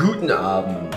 [0.00, 0.96] Guten Abend,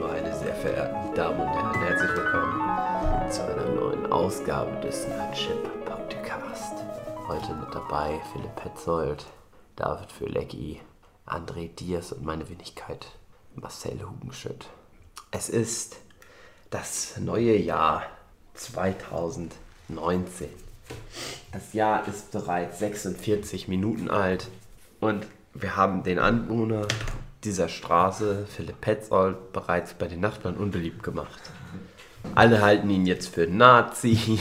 [0.00, 1.78] meine sehr verehrten Damen und Herren.
[1.80, 6.72] Herzlich willkommen zu einer neuen Ausgabe des Nutship Podcast.
[7.28, 9.26] Heute mit dabei Philipp Petzold,
[9.76, 10.80] David Fülecki,
[11.26, 13.06] André Diaz und meine Wenigkeit
[13.54, 14.70] Marcel Hugenschütt.
[15.30, 15.98] Es ist
[16.70, 18.04] das neue Jahr
[18.54, 20.48] 2019.
[21.52, 24.48] Das Jahr ist bereits 46 Minuten alt
[25.00, 26.88] und wir haben den Anwohner
[27.44, 31.40] dieser Straße, Philipp Petzold, bereits bei den Nachbarn unbeliebt gemacht.
[32.34, 34.18] Alle halten ihn jetzt für Nazi.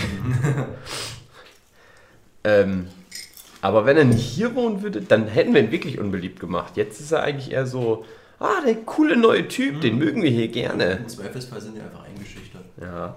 [2.43, 2.87] ähm,
[3.61, 6.77] aber wenn er nicht hier wohnen würde, dann hätten wir ihn wirklich unbeliebt gemacht.
[6.77, 8.05] Jetzt ist er eigentlich eher so,
[8.39, 10.97] ah, der coole neue Typ, den mögen wir hier gerne.
[10.97, 12.65] Im Zweifelsfall sind die einfach eingeschüchtert.
[12.81, 13.15] Ja.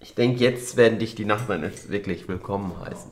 [0.00, 3.10] Ich denke, jetzt werden dich die Nachbarn jetzt wirklich willkommen heißen.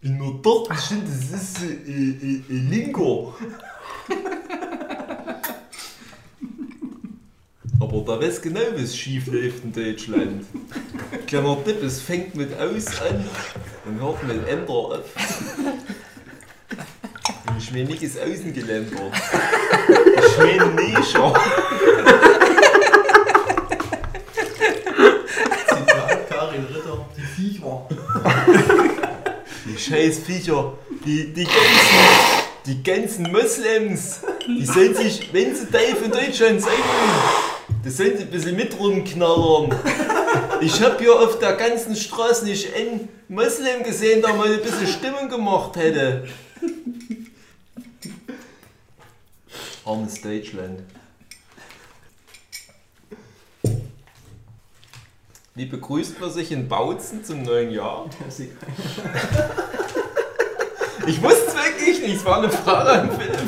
[0.00, 3.34] bin nur dort bestimmt, das ist äh, äh, äh, Lingo.
[7.80, 10.44] Aber da weiß genau, was schief läuft in Deutschland.
[11.26, 13.24] Kleiner Tipp, es fängt mit Aus an
[13.84, 15.04] und hört mit Ender auf.
[17.48, 18.96] Und ich meine nicht das Außengeländer.
[20.18, 21.32] Ich meine Nischer.
[25.68, 27.86] Zitat Karin Ritter, die Viecher.
[29.64, 30.72] Die scheiß Viecher,
[31.04, 36.72] die, die ganzen, die ganzen Moslems, die sollen sich, wenn sie Teil von Deutschland sein
[36.72, 39.74] wollen, das sollen sie ein bisschen mit rumknallern.
[40.60, 44.88] Ich hab hier auf der ganzen Straße nicht einen Moslem gesehen, der mal ein bisschen
[44.88, 46.26] Stimmung gemacht hätte.
[49.84, 50.80] Armes Deutschland.
[55.54, 58.10] Wie begrüßt man sich in Bautzen zum neuen Jahr?
[61.06, 63.38] Ich wusste es wirklich nicht, es war eine Frage an Philipp.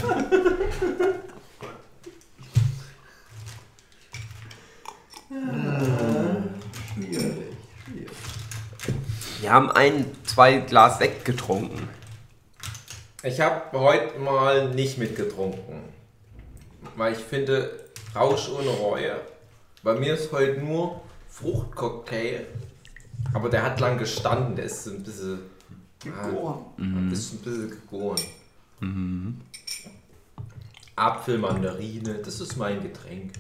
[6.95, 7.47] Schwierig,
[7.85, 8.11] schwierig.
[9.41, 11.89] Wir haben ein, zwei Glas weggetrunken.
[13.25, 15.83] Ich habe heute mal nicht mitgetrunken.
[16.95, 17.71] Weil ich finde,
[18.15, 19.21] Rausch ohne Reue.
[19.83, 22.47] Bei mir ist heute nur Fruchtcocktail.
[23.35, 25.48] Aber der hat lang gestanden, der ist so ein bisschen.
[26.01, 26.65] Gegoren.
[26.79, 28.21] Ah, ist ein bisschen gegoren.
[30.97, 33.33] Apfel, Mandarine, das ist mein Getränk.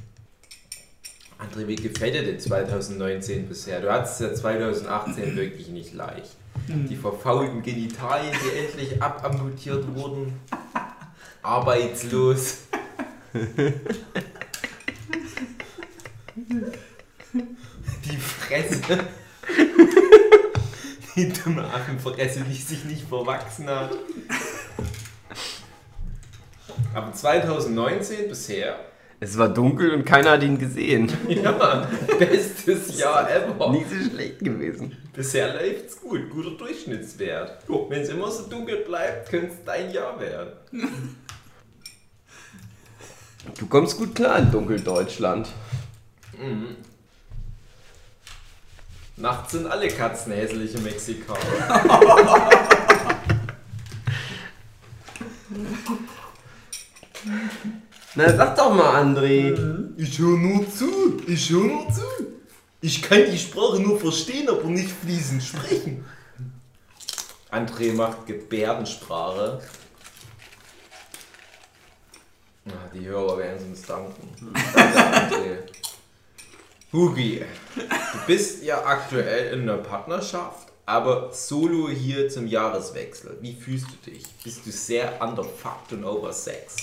[1.39, 3.81] André, wie gefällt dir denn 2019 bisher?
[3.81, 6.37] Du hattest ja 2018 wirklich nicht leicht.
[6.67, 10.33] Die verfaulten Genitalien, die endlich abamputiert wurden.
[11.43, 12.59] Arbeitslos.
[18.05, 19.07] Die Fresse.
[21.19, 23.91] Die dumme Affenfresse, die sich nicht verwachsen hat.
[26.95, 28.77] Aber 2019 bisher,
[29.19, 31.13] Es war dunkel und keiner hat ihn gesehen.
[31.29, 31.89] ja,
[32.21, 33.73] bestes Jahr ever.
[33.73, 34.97] Nie so schlecht gewesen.
[35.13, 37.65] Bisher läuft's gut, guter Durchschnittswert.
[37.67, 40.53] Wenn es immer so dunkel bleibt, könnte es dein Jahr werden.
[43.59, 45.49] Du kommst gut klar in Dunkeldeutschland.
[49.19, 51.41] Nachts sind alle Katzen hässliche Mexikaner.
[58.15, 59.57] Na, sag doch mal, André.
[59.97, 62.03] Ich höre nur zu, ich höre nur zu.
[62.81, 66.05] Ich kann die Sprache nur verstehen, aber nicht fließend sprechen.
[67.51, 69.61] André macht Gebärdensprache.
[72.67, 74.29] Ah, die Hörer werden uns danken.
[74.75, 75.59] Danke, André.
[76.93, 77.45] Hugi,
[77.77, 83.37] du bist ja aktuell in einer Partnerschaft, aber solo hier zum Jahreswechsel.
[83.43, 84.25] Wie fühlst du dich?
[84.43, 86.81] Bist du sehr underfucked und oversexed?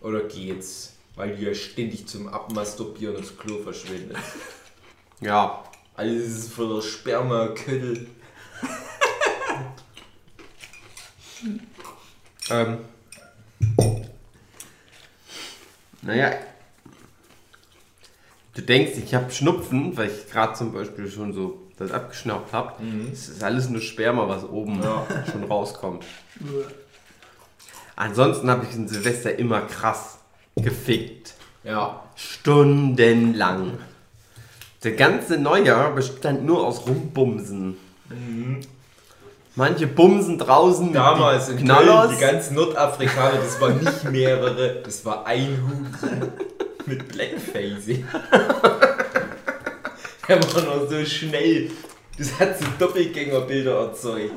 [0.00, 0.94] Oder geht's?
[1.16, 4.22] Weil du ja ständig zum Abmasturbieren ins Klo verschwindest.
[5.20, 5.64] Ja,
[5.96, 8.06] Alles ist voller Sperma-Köttel.
[12.48, 12.78] ähm.
[16.02, 16.32] Naja.
[18.60, 22.74] Du denkst, ich habe Schnupfen, weil ich gerade zum Beispiel schon so das abgeschnaubt habe.
[23.10, 24.82] Es ist alles nur Sperma, was oben
[25.32, 26.04] schon rauskommt.
[27.96, 30.18] Ansonsten habe ich in Silvester immer krass
[30.56, 31.32] gefickt.
[31.64, 33.78] Ja, Stundenlang.
[34.84, 37.78] Der ganze Neujahr bestand nur aus Rumbumsen.
[39.54, 42.08] Manche bumsen draußen mit damals die in Knallers.
[42.08, 48.06] Köln, die ganzen Nordafrikaner, das waren nicht mehrere, das war ein Hut mit Blackfacing.
[50.28, 51.70] Der war noch so schnell.
[52.16, 54.32] Das hat so Doppelgängerbilder erzeugt.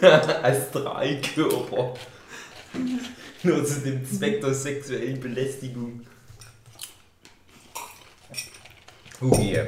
[0.42, 1.94] Astralkörper.
[3.42, 6.06] Nur zu dem Zweck der sexuellen Belästigung.
[9.20, 9.58] Hugi,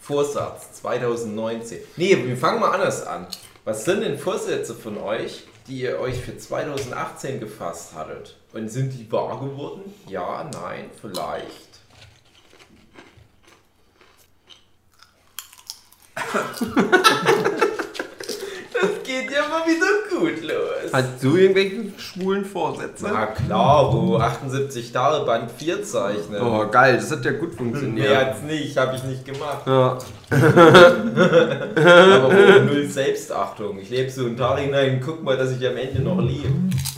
[0.00, 1.78] Vorsatz 2019.
[1.96, 3.26] Nee, wir fangen mal anders an.
[3.64, 8.37] Was sind denn Vorsätze von euch, die ihr euch für 2018 gefasst hattet?
[8.52, 9.94] Und sind die wahr geworden?
[10.06, 11.68] Ja, nein, vielleicht.
[19.28, 20.92] Geht ja mal wieder gut los.
[20.92, 23.04] Hast du irgendwelche schwulen Vorsätze?
[23.12, 26.40] Na klar, wo 78 Tage Band 4 zeichnen.
[26.42, 28.16] Oh, geil, das hat ja gut Nee, funktioniert.
[28.16, 29.66] hat's nicht, habe ich nicht gemacht.
[29.66, 29.98] Ja.
[30.30, 33.78] Aber wo null Selbstachtung.
[33.78, 36.48] Ich lebe so einen Tag hinein, guck mal, dass ich am Ende noch lebe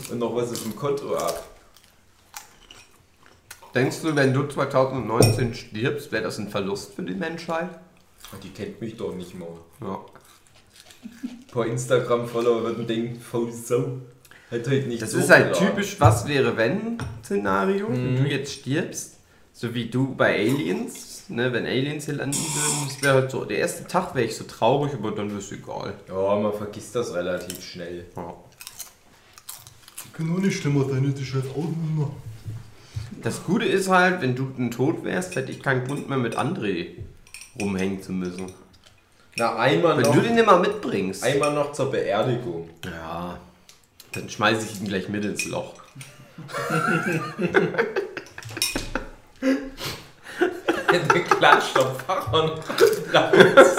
[0.09, 1.43] und noch was auf dem Konto hab.
[3.75, 7.69] Denkst du, wenn du 2019 stirbst, wäre das ein Verlust für die Menschheit?
[8.43, 9.47] Die kennt mich doch nicht mal.
[9.81, 9.99] Ja.
[11.03, 14.01] Ein paar Instagram-Follower würden denken, voll so.
[14.49, 15.67] Hat heute nicht Das so ist halt geladen.
[15.69, 18.23] typisch was wäre wenn Szenario, wenn Mhm.
[18.23, 19.17] du jetzt stirbst,
[19.53, 23.45] so wie du bei Aliens, ne, wenn Aliens hier landen würden, das wäre halt so,
[23.45, 25.93] der erste Tag wäre ich so traurig, aber dann ist egal.
[26.07, 28.05] Ja, man vergisst das relativ schnell.
[28.15, 28.33] Ja.
[30.13, 32.09] Kann auch nicht stimmen, deine ist jetzt auch.
[33.23, 36.37] Das Gute ist halt, wenn du ein Tod wärst, hätte ich keinen Grund mehr mit
[36.37, 36.87] André
[37.59, 38.51] rumhängen zu müssen.
[39.37, 41.23] Na, einmal Wenn noch, du den immer mitbringst.
[41.23, 42.69] einmal noch zur Beerdigung.
[42.85, 43.37] Ja,
[44.11, 45.73] dann schmeiße ich ihn gleich mit ins Loch.
[50.91, 51.93] Der klatscht am
[52.33, 52.69] noch
[53.13, 53.77] raus.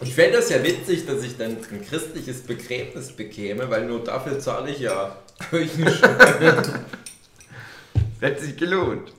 [0.00, 4.38] Ich fände das ja witzig, dass ich dann ein christliches Begräbnis bekäme, weil nur dafür
[4.38, 5.16] zahle ich ja
[5.50, 6.84] Kirchensteuern.
[8.20, 9.12] Hätte sich gelohnt.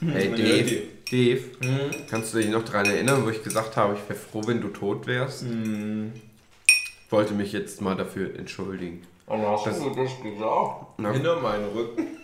[0.00, 1.90] Hey Dave, Dave, Hm?
[2.08, 4.68] kannst du dich noch daran erinnern, wo ich gesagt habe, ich wäre froh, wenn du
[4.68, 5.42] tot wärst?
[5.42, 6.12] Hm.
[6.66, 9.02] Ich wollte mich jetzt mal dafür entschuldigen.
[9.26, 10.86] Und hast Das- du das gesagt?
[10.98, 11.12] Na.
[11.12, 12.06] Hinter meinen Rücken.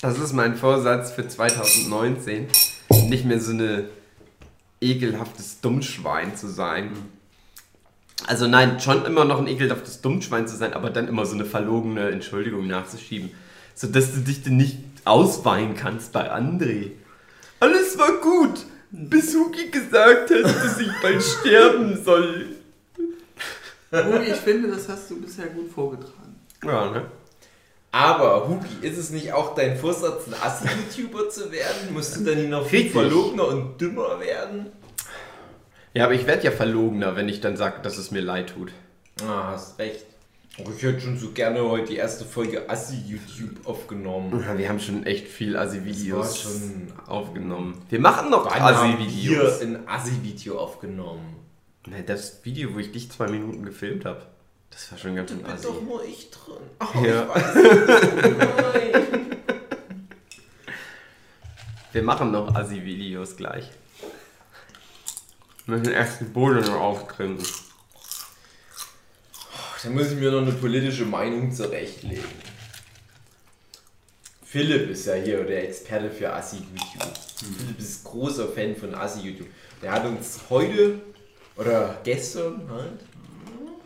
[0.00, 2.46] Das ist mein Vorsatz für 2019.
[3.08, 3.88] Nicht mehr so eine
[4.80, 6.92] ekelhaftes Dummschwein zu sein.
[8.28, 11.44] Also nein, schon immer noch ein ekelhaftes Dummschwein zu sein, aber dann immer so eine
[11.44, 13.30] verlogene Entschuldigung nachzuschieben.
[13.78, 16.90] Sodass du dich dann nicht ausweinen kannst bei André.
[17.60, 22.56] Alles war gut, bis Huki gesagt hat, dass ich bald sterben soll.
[23.92, 26.40] Hugi, ich finde, das hast du bisher gut vorgetragen.
[26.64, 27.04] Ja, ne?
[27.92, 31.92] Aber, Hugi, ist es nicht auch dein Vorsatz, ein Assi-YouTuber zu werden?
[31.92, 34.72] Musst du dann nicht noch viel verlogener und dümmer werden?
[35.94, 38.72] Ja, aber ich werde ja verlogener, wenn ich dann sage, dass es mir leid tut.
[39.22, 40.04] Ah, hast recht.
[40.60, 44.42] Oh, ich hätte schon so gerne heute die erste Folge Assi-YouTube aufgenommen.
[44.44, 47.80] Ja, Wir haben schon echt viel Assi-Videos schon- aufgenommen.
[47.88, 49.60] Wir machen noch Assi-Videos.
[49.60, 51.36] wir ein Assi-Video aufgenommen?
[51.86, 54.22] Ne, Das Video, wo ich dich zwei Minuten gefilmt habe,
[54.70, 55.62] das war schon ganz schön Bin assi.
[55.68, 56.56] doch nur ich drin.
[56.80, 57.22] Oh, Ja.
[57.22, 58.38] ich weiß nicht.
[58.38, 59.36] Nein.
[61.92, 63.70] Wir machen noch Assi-Videos gleich.
[65.66, 67.38] Wir müssen erst die Boden noch aufgrimmen.
[69.82, 72.24] Da muss ich mir noch eine politische Meinung zurechtlegen.
[74.42, 77.16] Philipp ist ja hier der Experte für Assi-YouTube.
[77.56, 79.46] Philipp ist großer Fan von Assi-YouTube.
[79.80, 81.00] Der hat uns heute,
[81.54, 83.00] oder gestern halt,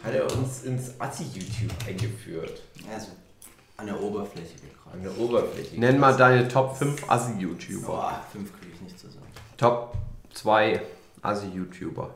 [0.02, 2.62] hat er uns ins Assi-YouTube eingeführt.
[2.90, 3.08] Also,
[3.76, 4.94] an der Oberfläche gekratzt.
[4.94, 5.78] An der Oberfläche.
[5.78, 7.86] Nenn mal deine Top 5 Assi-YouTuber.
[7.86, 9.26] Boah, fünf kriege ich nicht zusammen.
[9.58, 9.94] Top
[10.32, 10.80] 2
[11.20, 12.14] Assi-YouTuber.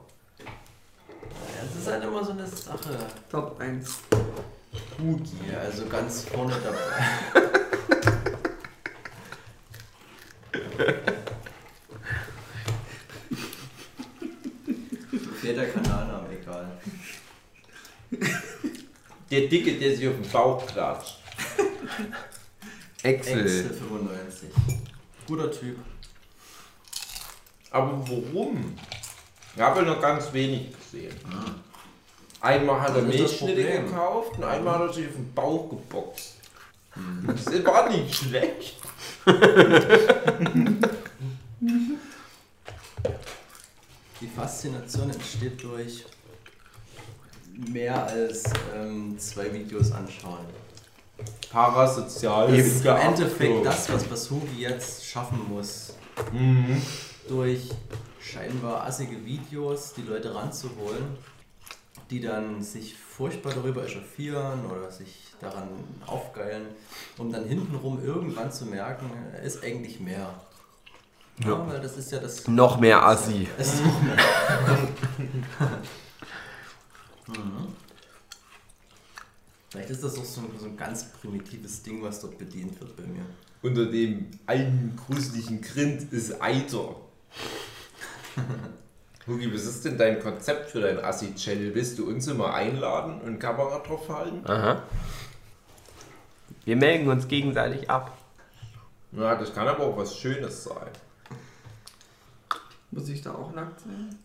[1.55, 2.99] Ja, das ist halt immer so eine Sache.
[3.31, 3.99] Top 1.
[4.99, 6.79] Hugi, also ganz vorne dabei.
[15.43, 16.73] Der Kanalname, egal.
[19.31, 21.19] Der Dicke, der sich auf den Bauch klatscht.
[23.03, 23.75] Excel Excel.
[23.75, 24.49] 95.
[25.27, 25.79] Guter Typ.
[27.71, 28.77] Aber warum?
[29.55, 31.17] Ich habe noch ganz wenig gesehen.
[32.41, 36.35] Einmal hat er das Milchschnitte gekauft und einmal hat er sich auf den Bauch geboxt.
[37.27, 38.77] Das war nicht schlecht.
[44.21, 46.05] Die Faszination entsteht durch
[47.53, 50.47] mehr als ähm, zwei Videos anschauen.
[51.51, 52.55] Parasozial.
[52.55, 55.95] Das ist im Endeffekt das, was Basugi jetzt schaffen muss.
[56.33, 56.81] Mhm.
[57.29, 57.71] Durch
[58.27, 61.17] scheinbar assige Videos die Leute ranzuholen,
[62.11, 65.69] die dann sich furchtbar darüber echauffieren oder sich daran
[66.07, 66.67] aufgeilen,
[67.19, 70.41] um dann hintenrum irgendwann zu merken, er ist eigentlich mehr.
[71.45, 72.49] Ja, weil das ist ja das.
[72.49, 73.47] Noch mehr Assi.
[73.59, 74.17] Das ist noch mehr.
[77.29, 77.75] Mhm.
[79.69, 82.97] Vielleicht ist das auch so ein, so ein ganz primitives Ding, was dort bedient wird
[82.97, 83.27] bei mir.
[83.63, 86.95] Unter dem alten gruseligen Grind ist Eiter.
[89.27, 91.75] Hugi, was ist denn dein Konzept für dein Assi-Channel?
[91.75, 94.43] Willst du uns immer einladen und Kamera drauf halten?
[94.49, 94.83] Aha.
[96.65, 98.17] Wir melden uns gegenseitig ab.
[99.13, 100.89] Ja, das kann aber auch was Schönes sein.
[102.91, 104.17] Muss ich da auch nackt sein?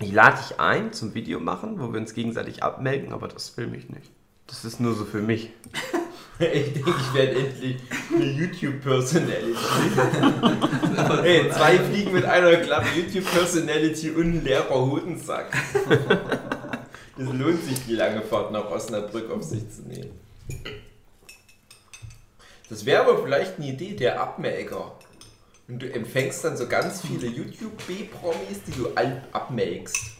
[0.00, 3.76] Ich lade dich ein zum Video machen, wo wir uns gegenseitig abmelden, aber das filme
[3.76, 4.10] ich nicht.
[4.46, 5.50] Das ist nur so für mich.
[6.52, 7.76] Ich denke, ich werde endlich
[8.14, 9.54] eine YouTube-Personality.
[11.22, 15.54] hey, zwei Fliegen mit einer Klappe, YouTube-Personality und ein leerer Hodensack.
[17.18, 20.18] Es lohnt sich, die lange Fahrt nach Osnabrück auf sich zu nehmen.
[22.70, 24.92] Das wäre aber vielleicht eine Idee, der Abmelker.
[25.68, 28.88] Und du empfängst dann so ganz viele YouTube-B-Promis, die du
[29.32, 30.16] abmelkst.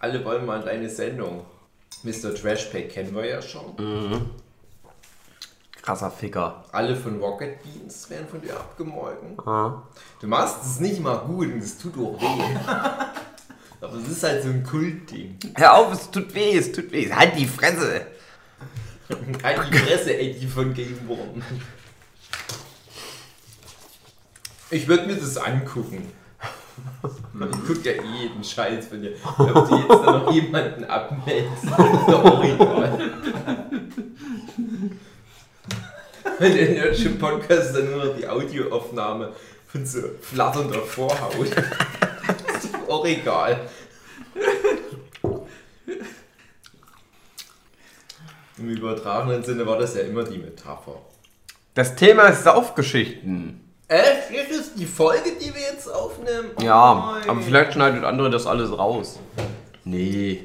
[0.00, 1.44] Alle wollen mal deine Sendung.
[2.02, 2.34] Mr.
[2.34, 4.30] Trashpack kennen wir ja schon.
[5.82, 6.64] Krasser Ficker.
[6.72, 9.38] Alle von Rocket Beans werden von dir abgemolken.
[9.46, 9.82] Ah.
[10.20, 12.56] Du machst es nicht mal gut und es tut auch weh.
[13.80, 15.38] Aber es ist halt so ein Kultding.
[15.54, 17.10] Hör auf, es tut weh, es tut weh.
[17.10, 18.06] Halt die Fresse.
[19.42, 21.42] Halt die Fresse, Eddie von Game One.
[24.70, 26.12] Ich würde mir das angucken.
[27.40, 29.12] Ich guck ja jeden Scheiß von dir.
[29.38, 31.72] Ob du jetzt da noch jemanden abmeldest, ist
[32.08, 32.98] doch auch egal.
[36.40, 39.32] Der Nerdship Podcast dann nur noch die Audioaufnahme
[39.66, 41.46] von so flatternder Vorhaut.
[41.46, 43.68] ist doch auch egal.
[48.56, 51.00] Im übertragenen Sinne war das ja immer die Metapher.
[51.74, 53.67] Das Thema ist Saufgeschichten.
[53.88, 54.50] Echt?
[54.50, 56.50] Das ist die Folge, die wir jetzt aufnehmen?
[56.58, 57.28] Oh Ja, nein.
[57.30, 59.18] aber vielleicht schneidet andere das alles raus.
[59.84, 60.44] Nee.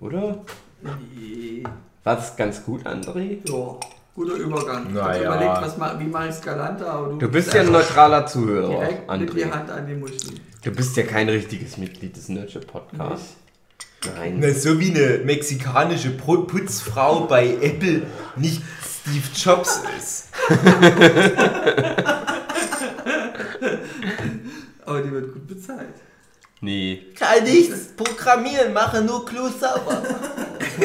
[0.00, 0.38] Oder?
[0.82, 1.64] Nee.
[2.04, 3.38] War das ganz gut, André?
[3.48, 3.76] Ja,
[4.14, 4.86] guter Übergang.
[4.92, 5.22] ich hab Naja.
[5.34, 8.68] überlegt, was wie mache ich es galanter, aber du, Du bist ja ein neutraler Zuhörer,
[8.68, 9.50] direkt mit die André.
[9.52, 10.18] Hand an die Muschel.
[10.62, 13.34] Du bist ja kein richtiges Mitglied des Nerdship Podcasts.
[14.16, 14.36] Nein.
[14.38, 18.02] Na, so wie eine mexikanische Pu- Putzfrau bei Apple
[18.36, 18.62] nicht
[19.02, 20.28] Steve Jobs ist.
[24.86, 25.94] Aber die wird gut bezahlt.
[26.60, 27.06] Nee.
[27.18, 30.02] Kann nichts programmieren, mache nur Klo sauber.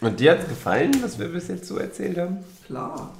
[0.00, 2.38] Und dir hat's gefallen, was wir bis jetzt so erzählt haben?
[2.66, 3.14] Klar.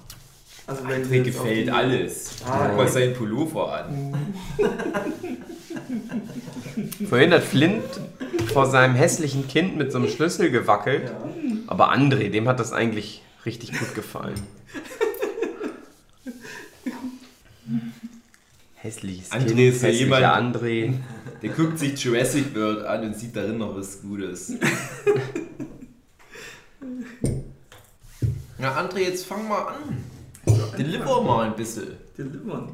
[0.66, 2.30] Also wenn auf gefällt alles.
[2.44, 4.14] Ah, Guck mal sein Pullover an.
[7.08, 7.84] Vorhin hat Flint
[8.52, 11.12] vor seinem hässlichen Kind mit so einem Schlüssel gewackelt.
[11.66, 14.40] Aber André, dem hat das eigentlich richtig gut gefallen.
[18.76, 20.94] Hässliches André Kind, ist ja jemand- André.
[21.42, 24.52] Der guckt sich Jurassic World an und sieht darin noch was Gutes.
[28.58, 30.04] Na André, jetzt fang mal an.
[30.78, 31.88] Deliver mal ein bisschen.
[32.16, 32.70] Delivern.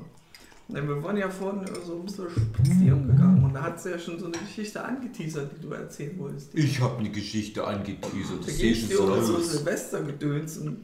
[0.72, 3.98] Nein, wir waren ja vorhin so ein bisschen spazieren gegangen und da hat sie ja
[3.98, 6.54] schon so eine Geschichte angeteasert, die du erzählen wolltest.
[6.54, 8.40] Ich habe eine Geschichte angeteasert.
[8.46, 9.38] Da ging es ich dir um so.
[9.38, 10.78] Silvestergedöns und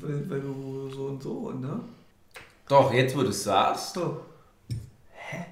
[0.00, 1.80] weil, weil du so und so, ne?
[2.68, 3.94] Doch, jetzt wo du es sagst.
[3.94, 4.20] So,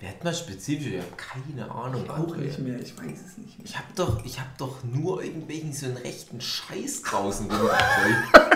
[0.00, 0.86] Wer hat mal spezifisch?
[0.86, 2.08] Ich habe keine Ahnung.
[2.08, 2.36] auch André.
[2.42, 3.64] nicht mehr, ich weiß es nicht mehr.
[3.66, 8.50] Ich hab doch, ich hab doch nur irgendwelchen so einen rechten Scheiß draußen rumgefreut.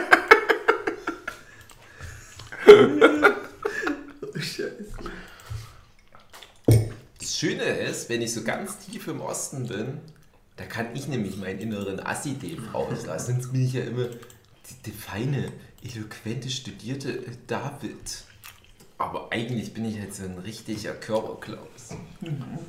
[4.20, 4.84] Oh, Scheiße.
[7.18, 7.64] Das Schöne
[7.98, 10.00] ist, wenn ich so ganz tief im Osten bin,
[10.56, 13.34] da kann ich nämlich meinen inneren Assi-Dave rauslassen.
[13.34, 15.52] Sonst bin ich ja immer die, die feine,
[15.82, 18.24] eloquente, studierte David.
[18.98, 21.90] Aber eigentlich bin ich halt so ein richtiger Körperklaus.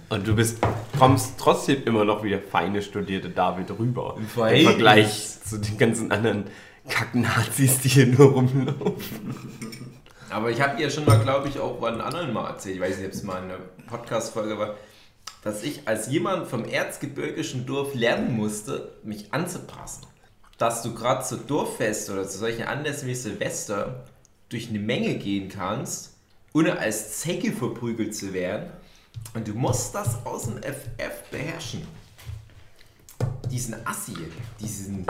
[0.09, 0.59] Und du bist,
[0.97, 4.15] kommst trotzdem immer noch wie der feine studierte David rüber.
[4.17, 4.27] Im.
[4.27, 6.45] Vergleich zu den ganzen anderen
[6.87, 9.35] Kack-Nazis, die hier nur rumlaufen.
[10.29, 12.81] Aber ich habe ja schon mal, glaube ich, auch bei einem anderen Mal erzählt, ich
[12.81, 13.57] weiß nicht, ob es mal eine
[13.87, 14.75] Podcast-Folge war,
[15.41, 20.05] dass ich als jemand vom erzgebirgischen Dorf lernen musste, mich anzupassen.
[20.57, 24.05] Dass du gerade zu Dorffest oder zu solchen Anlässen wie Silvester
[24.49, 26.15] durch eine Menge gehen kannst,
[26.53, 28.69] ohne als Zecke verprügelt zu werden.
[29.33, 31.87] Und du musst das aus dem FF beherrschen.
[33.49, 34.13] Diesen Assi,
[34.59, 35.05] diesen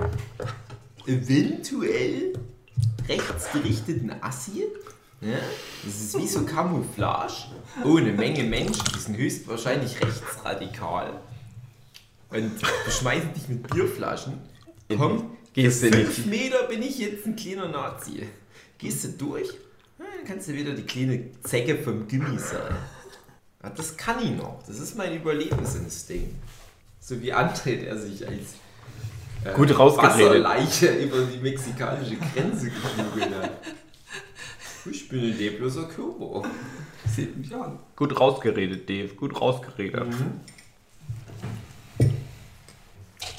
[1.06, 2.34] eventuell
[3.08, 4.66] rechtsgerichteten Assi.
[5.22, 5.38] Ja?
[5.84, 7.34] Das ist wie so Camouflage.
[7.84, 11.20] Oh, eine Menge Menschen, die sind höchstwahrscheinlich rechtsradikal.
[12.30, 12.52] Und
[12.86, 14.34] beschmeißen dich mit Bierflaschen.
[14.96, 16.28] Komm Gehst du Fünf nicht.
[16.28, 18.28] Meter bin ich jetzt ein kleiner Nazi.
[18.78, 19.50] Gehst du durch?
[19.98, 22.76] Dann kannst du wieder die kleine Zecke vom Gimmi sein.
[23.64, 24.62] Ja, das kann ich noch.
[24.66, 26.36] Das ist mein Überlebensinstinkt.
[27.00, 28.56] So wie André, der sich als
[29.44, 30.44] äh, Gut rausgeredet.
[30.44, 33.62] Wasserleiche über die mexikanische Grenze geflügelt hat.
[34.86, 36.44] Ich bin ein lebloser Körper.
[37.06, 37.80] Seht mich an.
[37.96, 39.14] Gut rausgeredet, Dave.
[39.14, 40.08] Gut rausgeredet.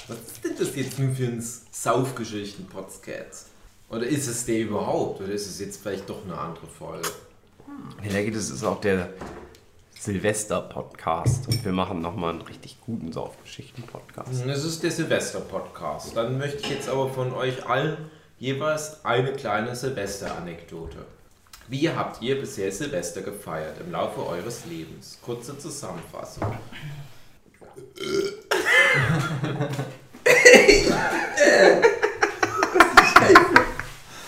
[0.09, 3.47] Was ist denn das jetzt nur für ein Saufgeschichten-Podcast?
[3.89, 5.21] Oder ist es der überhaupt?
[5.21, 7.09] Oder ist es jetzt vielleicht doch eine andere Folge?
[8.03, 9.11] Ich denke, das ist auch der
[9.99, 11.49] Silvester-Podcast.
[11.49, 14.29] Und wir machen nochmal einen richtig guten Saufgeschichten-Podcast.
[14.47, 16.17] Das ist der Silvester-Podcast.
[16.17, 17.97] Dann möchte ich jetzt aber von euch allen
[18.39, 21.07] jeweils eine kleine Silvester-Anekdote.
[21.71, 25.21] Wie habt ihr bisher Silvester gefeiert im Laufe eures Lebens?
[25.23, 26.53] Kurze Zusammenfassung.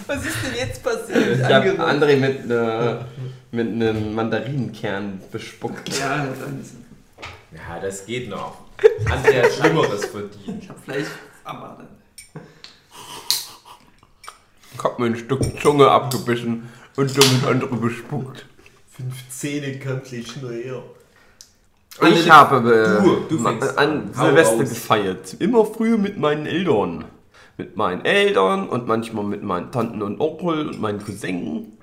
[0.07, 1.41] Was ist denn jetzt passiert?
[1.41, 3.07] Ich habe André mit, ne,
[3.51, 5.89] mit einem Mandarinenkern bespuckt.
[5.99, 6.75] Ja, dann ist
[7.51, 8.59] Ja, das geht noch.
[9.07, 10.63] André hat Schlimmeres verdient.
[10.63, 11.09] Ich hab Fleisch
[11.43, 11.89] aber dann.
[14.75, 18.47] Ich hab mir ein Stück Zunge abgebissen und damit andere bespuckt.
[18.91, 20.83] Fünf Zähne kann gleich nur her.
[22.09, 25.37] Ich habe äh, fängst an Silvester gefeiert.
[25.39, 27.05] Immer früher mit meinen Eltern.
[27.59, 31.79] Mit meinen Eltern und manchmal mit meinen Tanten und Onkel und meinen Cousinen.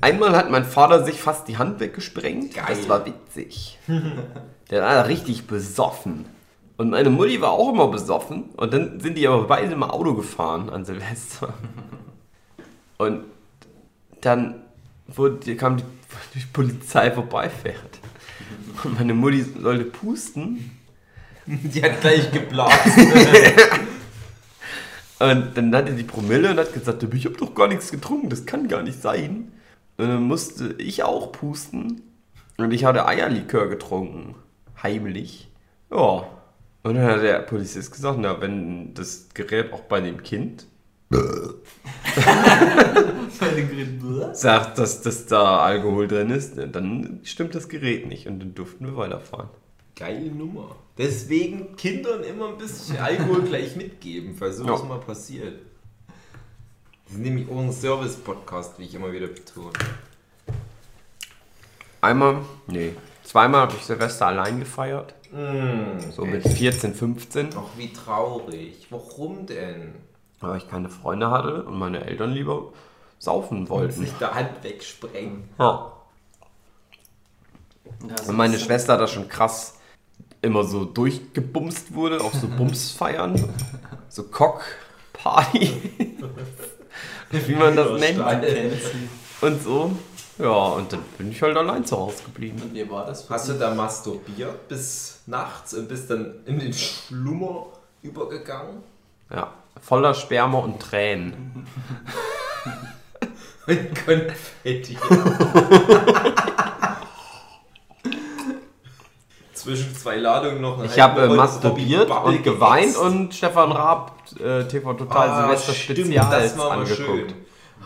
[0.00, 2.54] Einmal hat mein Vater sich fast die Hand weggesprengt.
[2.54, 2.66] Geil.
[2.68, 3.78] Das war witzig.
[4.70, 6.26] Der war richtig besoffen.
[6.76, 8.50] Und meine Mutti war auch immer besoffen.
[8.56, 11.54] Und dann sind die aber beide mal Auto gefahren an Silvester.
[12.98, 13.24] Und
[14.22, 14.62] dann
[15.06, 15.84] wurde, kam die,
[16.34, 18.00] die Polizei vorbeifährt.
[18.84, 20.70] Und meine Mutti sollte pusten.
[21.46, 23.12] Die hat gleich geblasen.
[25.18, 28.44] Und dann hatte die Promille und hat gesagt, ich habe doch gar nichts getrunken, das
[28.44, 29.52] kann gar nicht sein.
[29.96, 32.02] Und dann musste ich auch pusten.
[32.56, 34.34] Und ich hatte Eierlikör getrunken.
[34.82, 35.48] Heimlich.
[35.92, 36.26] Ja.
[36.82, 40.66] Und dann hat der Polizist gesagt, na, wenn das Gerät auch bei dem Kind
[44.32, 48.26] sagt, dass, dass da Alkohol drin ist, dann stimmt das Gerät nicht.
[48.26, 49.48] Und dann durften wir weiterfahren.
[49.96, 50.76] Geile Nummer.
[50.98, 54.86] Deswegen Kindern immer ein bisschen Alkohol gleich mitgeben, falls sowas Ja.
[54.86, 55.58] mal passiert.
[57.06, 59.72] Das ist nämlich auch ein Service-Podcast, wie ich immer wieder betone.
[62.00, 65.14] Einmal, nee, zweimal habe ich Silvester allein gefeiert.
[65.30, 67.50] Mm, So mit 14, 15.
[67.56, 68.86] Ach, wie traurig.
[68.90, 69.92] Warum denn?
[70.42, 72.72] Weil ich keine Freunde hatte und meine Eltern lieber
[73.18, 74.00] saufen wollten.
[74.00, 75.48] Sich der Hand wegsprengen.
[75.58, 75.92] Ja.
[78.26, 79.78] Und meine Schwester da schon krass
[80.42, 83.48] immer so durchgebumst wurde auf so Bumsfeiern.
[84.08, 85.72] So Cock-Party.
[87.30, 88.20] Wie man das nennt.
[89.40, 89.90] Und so.
[90.38, 92.60] Ja, und dann bin ich halt allein zu Hause geblieben.
[92.60, 96.58] Und wie war das für Hast du da masturbiert bis nachts und bist dann in
[96.58, 97.68] den Schlummer
[98.02, 98.82] übergegangen?
[99.30, 101.66] Ja, voller Sperma und Tränen.
[103.66, 104.96] Und Konfetti.
[109.54, 114.94] Zwischen zwei Ladungen noch Ich habe äh, masturbiert und geweint und Stefan Raab äh, TV
[114.94, 116.96] Total Ah, Silvester stimmt, Spezial das war mal angeguckt.
[117.06, 117.34] schön.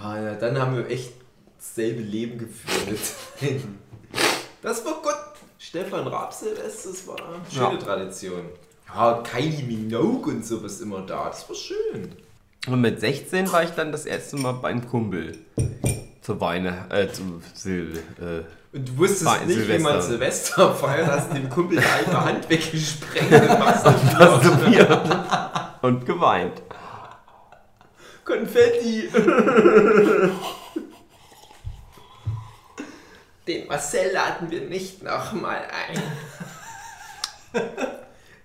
[0.03, 1.13] Ah, ja, dann haben wir echt
[1.59, 2.99] dasselbe Leben geführt.
[4.63, 5.15] Das war Gott.
[5.59, 7.85] Stefan Raab Silvester, das war eine schöne Ja.
[7.85, 8.43] Tradition.
[8.89, 11.27] Ja, Kylie Minogue und sowas immer da.
[11.29, 12.13] Das war schön.
[12.67, 15.39] Und mit 16 war ich dann das erste Mal beim Kumpel.
[16.23, 18.43] Zur Weine, äh, zu Sil, äh,
[18.77, 20.73] Und du wusstest Fein, nicht, wie man Silvester.
[20.73, 23.59] Silvester feiert, hast dem Kumpel die alte Hand weggesprengt und
[24.19, 25.17] masturbiert
[25.83, 26.63] und geweint.
[28.25, 29.09] Konfetti.
[33.47, 37.63] Den Marcel laden wir nicht nochmal ein.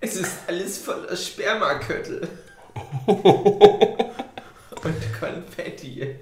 [0.04, 2.26] Es ist alles voller Spermaköttel.
[3.06, 3.22] Und
[5.20, 6.16] Konfetti.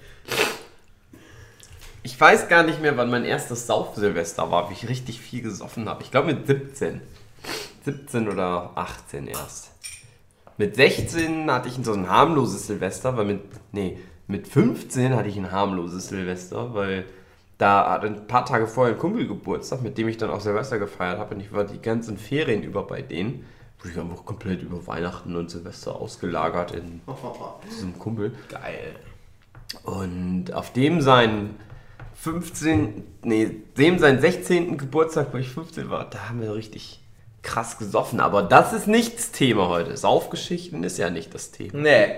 [2.02, 5.88] Ich weiß gar nicht mehr, wann mein erstes Sauf-Silvester war, wie ich richtig viel gesoffen
[5.88, 6.02] habe.
[6.02, 7.00] Ich glaube mit 17.
[7.86, 9.70] 17 oder 18 erst.
[10.58, 13.40] Mit 16 hatte ich so ein harmloses Silvester, weil mit,
[13.72, 17.06] nee, mit 15 hatte ich ein harmloses Silvester, weil
[17.56, 20.78] da hatte ein paar Tage vorher ein Kumpel Geburtstag, mit dem ich dann auch Silvester
[20.78, 23.46] gefeiert habe und ich war die ganzen Ferien über bei denen.
[23.80, 27.00] Wurde ich einfach komplett über Weihnachten und Silvester ausgelagert in
[27.70, 28.34] diesem Kumpel.
[28.48, 28.94] Geil.
[29.84, 31.56] Und auf dem sein
[32.14, 34.76] 15, nee, dem sein 16.
[34.76, 37.00] Geburtstag, wo ich 15 war, da haben wir richtig
[37.42, 38.20] krass gesoffen.
[38.20, 39.96] Aber das ist nicht das Thema heute.
[39.96, 41.78] Saufgeschichten ist ja nicht das Thema.
[41.78, 42.16] Nee.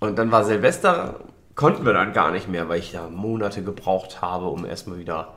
[0.00, 1.20] Und dann war Silvester,
[1.54, 5.36] konnten wir dann gar nicht mehr, weil ich da Monate gebraucht habe, um erstmal wieder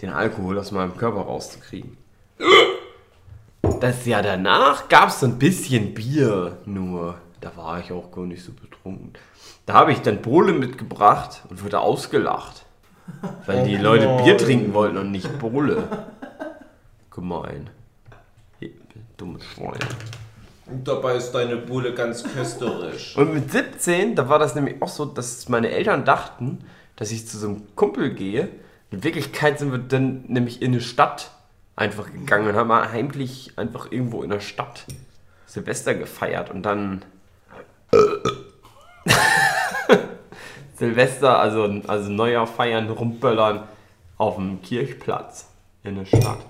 [0.00, 1.96] den Alkohol aus meinem Körper rauszukriegen.
[3.80, 8.24] Das Jahr danach gab es so ein bisschen Bier, nur da war ich auch gar
[8.24, 9.12] nicht so betrunken.
[9.66, 12.64] Da habe ich dann Bohle mitgebracht und wurde ausgelacht.
[13.46, 16.06] Weil die Leute Bier trinken wollten und nicht Bohle.
[17.10, 17.70] Gemein.
[19.16, 19.78] Dummes Schwein.
[20.66, 23.16] Und dabei ist deine Bulle ganz kösterisch.
[23.16, 26.64] Und mit 17, da war das nämlich auch so, dass meine Eltern dachten,
[26.96, 28.48] dass ich zu so einem Kumpel gehe.
[28.90, 31.30] In Wirklichkeit sind wir dann nämlich in eine Stadt
[31.76, 34.84] einfach gegangen und haben heimlich einfach irgendwo in der Stadt
[35.46, 37.04] Silvester gefeiert und dann
[40.76, 43.62] Silvester, also, also Neujahr feiern, rumböllern
[44.18, 45.48] auf dem Kirchplatz
[45.84, 46.44] in der Stadt.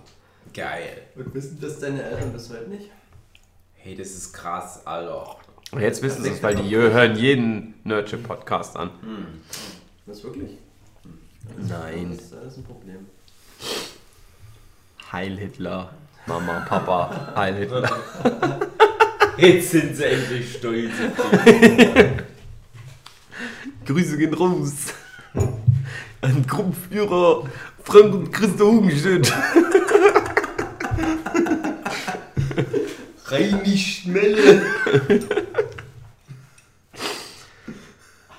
[0.55, 1.03] Geil.
[1.15, 2.91] Und wissen das deine Eltern bis heute nicht?
[3.75, 5.37] Hey, das ist krass, Alter.
[5.73, 8.91] Und jetzt wissen sie es, weil die hören jeden Nerdship-Podcast an.
[10.07, 10.53] Das wirklich?
[11.57, 12.12] Nein.
[12.17, 13.07] Das ist alles ein Problem.
[15.12, 15.95] Heil Hitler.
[16.27, 17.88] Mama, Papa, Heil Hitler.
[19.38, 20.90] Jetzt sind sie endlich stolz.
[23.87, 24.95] Grüße gehen raus.
[26.23, 27.49] An Gruppenführer
[27.85, 29.33] Frank und Christa Hugenstedt.
[33.27, 34.62] Reinig Schmelle.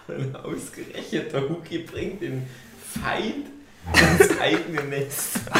[0.07, 2.47] Ein ausgerechneter Huki bringt den
[3.01, 3.56] Feind
[3.93, 5.39] ins eigene Nest.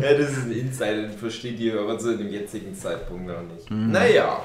[0.00, 3.70] ja, das ist ein Insider, den versteht ihr aber zu dem jetzigen Zeitpunkt noch nicht.
[3.70, 4.40] Naja.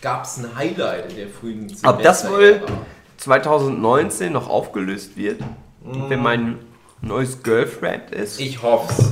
[0.00, 2.86] Gab es ein Highlight in der frühen Ob das wohl- Silvesterära?
[3.16, 5.40] 2019 noch aufgelöst wird,
[5.82, 6.60] wenn mein
[7.00, 8.38] neues Girlfriend ist.
[8.40, 9.10] Ich hoff's.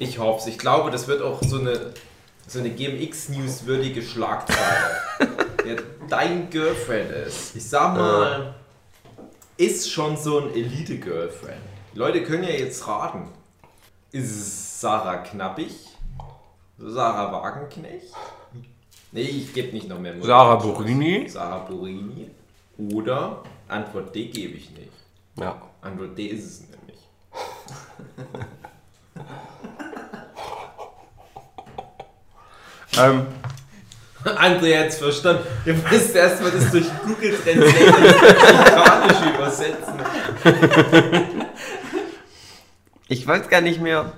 [0.00, 0.46] Ich hoff's.
[0.48, 1.92] Ich glaube, das wird auch so eine,
[2.48, 4.58] so eine GMX-News-würdige Schlagzeile.
[5.64, 5.76] der
[6.08, 7.54] dein Girlfriend ist.
[7.54, 8.54] Ich sag mal,
[9.56, 11.60] ist schon so ein Elite-Girlfriend.
[11.94, 13.28] Leute können ja jetzt raten.
[14.12, 15.72] Ist es Sarah Knappig?
[16.78, 18.12] Sarah Wagenknecht?
[19.12, 20.56] Nee, ich gebe nicht noch mehr Multiple Sarah.
[20.56, 21.28] Burini?
[21.28, 22.30] Sarah Burini.
[22.76, 24.92] Oder Antwort D gebe ich nicht.
[25.36, 25.60] Ja.
[25.80, 26.98] Antwort D ist es nämlich.
[32.98, 33.26] Ähm,
[34.36, 35.44] André hat's verstanden.
[35.64, 37.74] Ihr müsst erstmal das durch Google Translate
[39.34, 39.94] übersetzen.
[43.08, 44.12] ich weiß gar nicht mehr.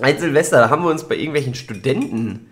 [0.00, 2.50] Ein Silvester, da haben wir uns bei irgendwelchen Studenten,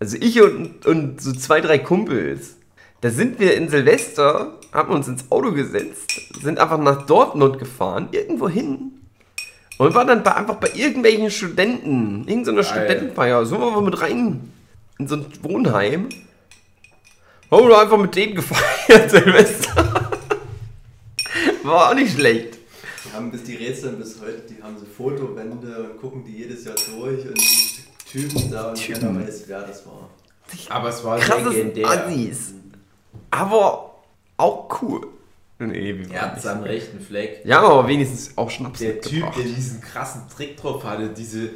[0.00, 2.56] also ich und, und so zwei, drei Kumpels,
[3.02, 8.08] da sind wir in Silvester, haben uns ins Auto gesetzt, sind einfach nach Dortmund gefahren,
[8.12, 8.92] irgendwo hin.
[9.76, 12.64] Und waren dann bei, einfach bei irgendwelchen Studenten, irgendeiner.
[12.64, 14.50] Studentenfeier, so waren wir mit rein
[14.98, 16.08] in so ein Wohnheim.
[17.50, 20.10] Haben wir einfach mit denen gefeiert, Silvester.
[21.62, 22.58] War auch nicht schlecht.
[23.04, 26.64] Die haben bis die Rätsel bis heute, die haben so Fotowände und gucken die jedes
[26.64, 29.00] Jahr durch und die Typen da und Typen.
[29.00, 30.10] keiner weiß, wer das war.
[30.68, 31.86] Aber es war krasses legendär.
[31.88, 32.54] Assis.
[33.30, 33.94] Aber
[34.36, 35.06] auch cool.
[35.60, 37.40] Nee, wie Er hat am rechten Fleck.
[37.44, 41.50] Ja, aber wenigstens auch Schnaps Der Typ, der diesen krassen Trick drauf hatte, diese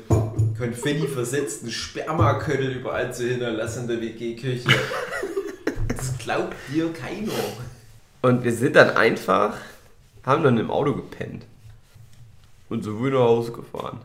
[0.59, 4.69] konfetti-versetzten Spermaköttel überall zu hinterlassen in der WG-Küche.
[5.89, 7.31] Das glaubt dir keiner.
[8.23, 9.57] Und wir sind dann einfach,
[10.25, 11.45] haben dann im Auto gepennt.
[12.69, 14.01] Und so wieder nach Hause gefahren.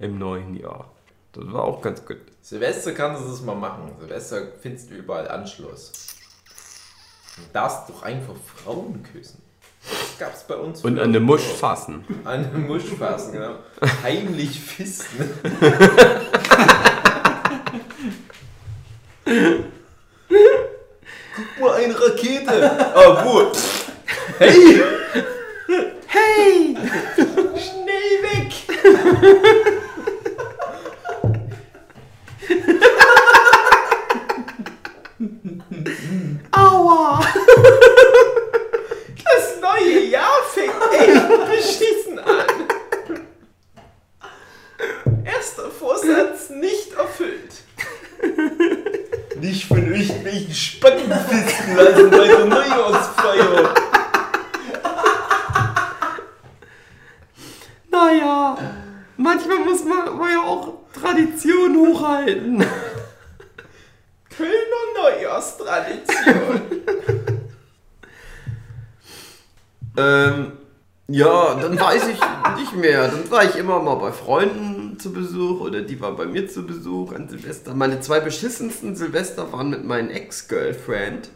[0.00, 0.90] Im neuen Jahr.
[1.34, 2.16] Das war auch ganz gut.
[2.42, 3.92] Silvester kannst du das mal machen.
[4.00, 6.15] Silvester findest du überall Anschluss.
[7.36, 9.42] Du darfst doch einfach Frauen küssen.
[9.82, 10.82] Das gab's bei uns.
[10.82, 11.20] Und an auch.
[11.20, 12.04] Musch fassen.
[12.24, 13.56] An der Musch fassen, genau.
[14.02, 15.30] Heimlich fisten.
[21.36, 22.92] Guck mal, eine Rakete.
[22.94, 23.52] Oh, wo?
[24.38, 24.82] Hey!
[26.06, 26.76] Hey!
[27.56, 28.52] Schnell weg!
[36.50, 37.20] Aua!
[39.24, 42.66] Das neue Jahr fängt echt beschissen an.
[45.24, 47.64] Erster Vorsatz nicht erfüllt.
[49.40, 53.74] Nicht von irgendwelchen Spacken fisten lassen bei der Neujahrsfeier.
[57.90, 58.58] Naja,
[59.16, 62.64] manchmal muss man aber ja auch Tradition hochhalten.
[64.36, 66.60] Kölner Neujahrstradition.
[69.96, 70.52] Ähm,
[71.08, 72.20] ja, dann weiß ich
[72.58, 73.08] nicht mehr.
[73.08, 76.66] Dann war ich immer mal bei Freunden zu Besuch oder die war bei mir zu
[76.66, 77.74] Besuch an Silvester.
[77.74, 81.30] Meine zwei beschissensten Silvester waren mit meinem Ex-Girlfriend.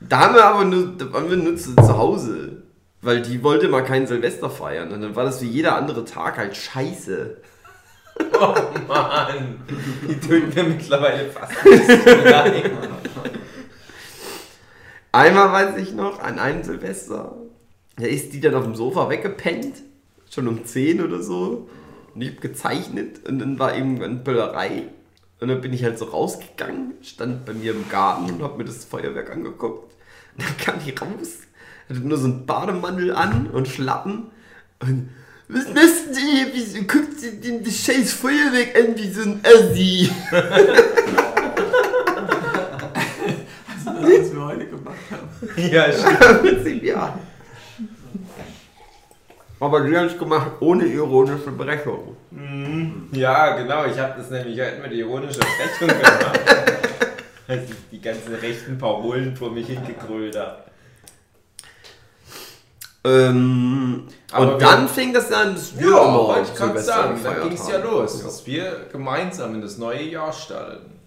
[0.00, 2.62] da haben wir aber nur, da waren wir nur zu, zu Hause.
[3.00, 4.92] Weil die wollte mal kein Silvester feiern.
[4.92, 7.36] Und dann war das wie jeder andere Tag halt scheiße.
[8.40, 8.54] Oh
[8.86, 9.60] Mann,
[10.08, 11.52] die töten mir mittlerweile fast.
[15.12, 17.36] Einmal weiß ich noch, an einem Silvester,
[17.96, 19.82] da ist die dann auf dem Sofa weggepennt,
[20.30, 21.68] schon um 10 oder so.
[22.14, 24.88] Und ich hab gezeichnet und dann war irgendwann Böllerei.
[25.40, 28.64] Und dann bin ich halt so rausgegangen, stand bei mir im Garten und hab mir
[28.64, 29.94] das Feuerwerk angeguckt.
[30.36, 31.38] Und dann kam die raus,
[31.88, 34.30] hatte nur so einen Bademantel an und Schlappen.
[34.80, 35.10] Und
[35.48, 36.46] was machst du hier?
[36.52, 40.10] Wieso guckst du denn das scheiß Feuerwerk an wie so ein Assi?
[43.70, 45.72] Also das, was wir heute gemacht haben.
[45.72, 46.82] Ja, stimmt.
[46.82, 47.18] Ja.
[49.60, 52.16] Aber die haben es gemacht ohne ironische Brechung.
[53.12, 56.40] Ja, genau, ich habe das nämlich heute mit ironischer Brechung gemacht.
[57.48, 60.67] Als ich die ganzen rechten Parolen vor mich hingegrölt habe.
[63.04, 66.92] Ähm, Aber und dann fing das an, dass wir Ja, immer wollte ich gerade Silvester
[66.92, 70.98] sagen, da gefeiert ging es ja los, dass wir gemeinsam in das neue Jahr starten.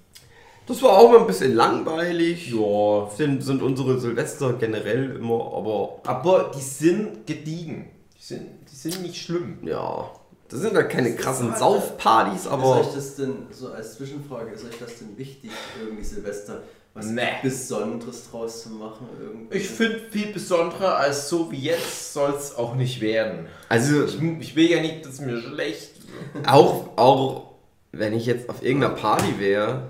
[0.67, 2.51] Das war auch mal ein bisschen langweilig.
[2.51, 7.89] Ja, Sind, sind unsere Silvester generell immer, aber aber die sind gediegen.
[8.17, 9.59] Die sind, die sind nicht schlimm.
[9.63, 10.09] ja.
[10.47, 14.51] Das sind ja keine krassen halt- Saufpartys, Ist aber euch das denn, so als Zwischenfrage,
[14.51, 15.49] ist euch das denn wichtig,
[15.81, 16.61] irgendwie Silvester
[16.93, 17.21] was Nee.
[17.41, 19.07] Besonderes draus zu machen?
[19.19, 19.57] Irgendwie?
[19.57, 23.47] Ich finde viel besonderer als so wie jetzt soll es auch nicht werden.
[23.69, 25.91] also Ich, ich will ja nicht, dass mir schlecht
[26.33, 26.47] wird.
[26.47, 27.51] auch, auch
[27.93, 29.89] wenn ich jetzt auf irgendeiner Party wäre,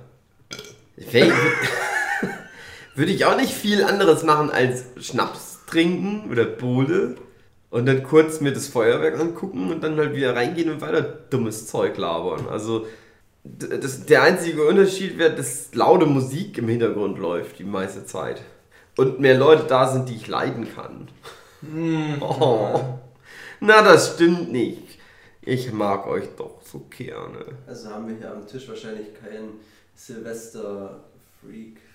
[0.95, 1.31] wär,
[2.95, 7.15] würde ich auch nicht viel anderes machen als Schnaps trinken oder Bowle
[7.69, 11.67] und dann kurz mir das Feuerwerk angucken und dann halt wieder reingehen und weiter dummes
[11.67, 12.47] Zeug labern.
[12.49, 12.85] Also
[13.43, 18.41] das, der einzige Unterschied wäre, dass laute Musik im Hintergrund läuft die meiste Zeit.
[18.97, 21.07] Und mehr Leute da sind, die ich leiden kann.
[22.21, 22.79] Oh.
[23.59, 24.97] Na, das stimmt nicht.
[25.43, 27.45] Ich mag euch doch so gerne.
[27.67, 29.59] Also haben wir hier am Tisch wahrscheinlich keinen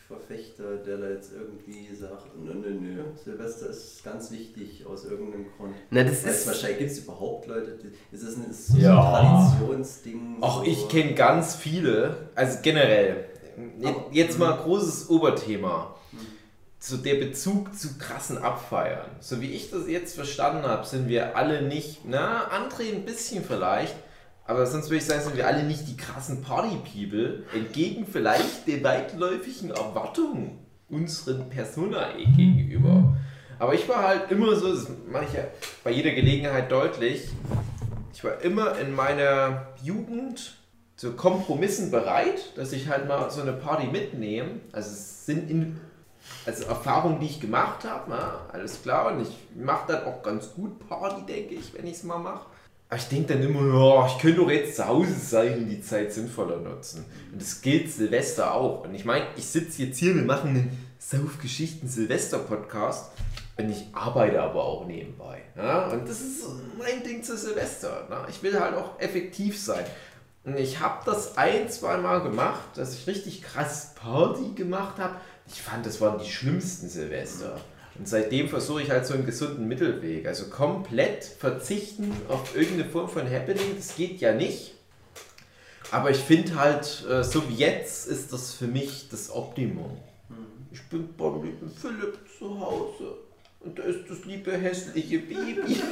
[0.09, 5.47] Silvester-Freak-Verfechter, der da jetzt irgendwie sagt, nö, nö, nö, Silvester ist ganz wichtig aus irgendeinem
[5.57, 5.75] Grund.
[5.91, 6.47] Na, das Weißt, ist.
[6.47, 9.15] wahrscheinlich gibt es überhaupt Leute, die, ist das ein, ist so Ja.
[9.15, 10.37] ein Traditionsding?
[10.41, 10.71] Auch so?
[10.71, 13.27] ich kenne ganz viele, also generell,
[13.83, 15.93] Aber- jetzt mal großes Oberthema.
[16.79, 19.11] So der Bezug zu krassen Abfeiern.
[19.19, 23.43] So wie ich das jetzt verstanden habe, sind wir alle nicht, na, André ein bisschen
[23.43, 23.95] vielleicht,
[24.47, 28.83] aber sonst würde ich sagen, sind wir alle nicht die krassen Party-People, entgegen vielleicht der
[28.85, 33.17] weitläufigen Erwartung unseren Personae gegenüber.
[33.59, 35.45] Aber ich war halt immer so, das mache ich ja
[35.83, 37.29] bei jeder Gelegenheit deutlich,
[38.13, 40.57] ich war immer in meiner Jugend
[40.97, 44.61] zu Kompromissen bereit, dass ich halt mal so eine Party mitnehme.
[44.73, 45.79] Also es sind in,
[46.47, 49.13] also Erfahrungen, die ich gemacht habe, na, alles klar.
[49.13, 52.47] Und ich mache dann auch ganz gut Party, denke ich, wenn ich es mal mache.
[52.89, 55.81] Aber ich denke dann immer, ja, ich könnte doch jetzt zu Hause sein und die
[55.81, 57.05] Zeit sinnvoller nutzen.
[57.33, 58.85] Und das gilt Silvester auch.
[58.85, 63.11] Und ich meine, ich sitze jetzt hier, wir machen einen Saufgeschichten-Silvester-Podcast.
[63.59, 65.43] Und ich arbeite aber auch nebenbei.
[65.57, 65.89] Ja?
[65.89, 66.45] Und das ist
[66.79, 68.07] mein Ding zu Silvester.
[68.09, 68.19] Ne?
[68.29, 69.85] Ich will halt auch effektiv sein.
[70.45, 75.17] Und ich habe das ein, zwei Mal gemacht, dass ich richtig krass Party gemacht habe.
[75.49, 77.61] Ich fand, das waren die schlimmsten Silvester.
[77.99, 80.27] Und seitdem versuche ich halt so einen gesunden Mittelweg.
[80.27, 84.75] Also komplett verzichten auf irgendeine Form von Happening, das geht ja nicht.
[85.91, 89.97] Aber ich finde halt, äh, so wie jetzt ist das für mich das Optimum.
[90.73, 93.15] Ich bin beim lieben Philipp zu Hause.
[93.61, 95.81] Und da ist das liebe hässliche Baby.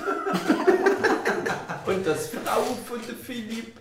[1.87, 3.73] Und das Frau von der Philipp.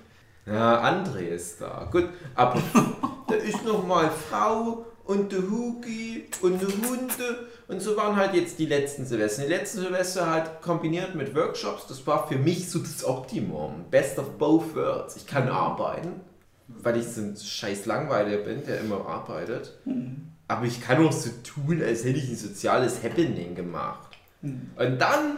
[0.45, 1.87] Ja, André ist da.
[1.91, 2.61] Gut, aber
[3.27, 7.47] da ist noch mal Frau und der Hugi und die Hunde.
[7.73, 9.41] Und so waren halt jetzt die letzten Silvester.
[9.41, 11.87] Die letzten Silvester halt kombiniert mit Workshops.
[11.87, 13.85] Das war für mich so das Optimum.
[13.89, 15.15] Best of both worlds.
[15.15, 16.21] Ich kann arbeiten,
[16.67, 19.75] weil ich so ein scheiß Langweiler bin, der immer arbeitet.
[20.47, 24.19] Aber ich kann auch so tun, als hätte ich ein soziales Happening gemacht.
[24.43, 25.37] Und dann,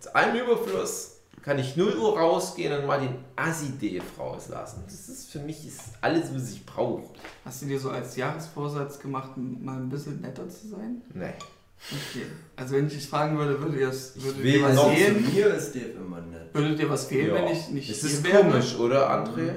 [0.00, 4.84] zu einem Überfluss, kann ich 0 Uhr rausgehen und mal den Assi-Dave rauslassen.
[4.86, 7.02] Das ist für mich ist alles, was ich brauche.
[7.44, 11.02] Hast du dir so als Jahresvorsatz gemacht, mal ein bisschen netter zu sein?
[11.12, 11.34] Nee.
[11.90, 12.26] Okay.
[12.56, 15.34] Also wenn ich dich fragen würde, würde dir, das, würde dir was noch Zu fehlen?
[15.34, 16.54] mir ist Dave immer nett.
[16.54, 17.34] Würde dir was fehlen, Ja.
[17.34, 18.38] wenn ich nicht Es hier ist wäre?
[18.42, 19.50] komisch, oder, André?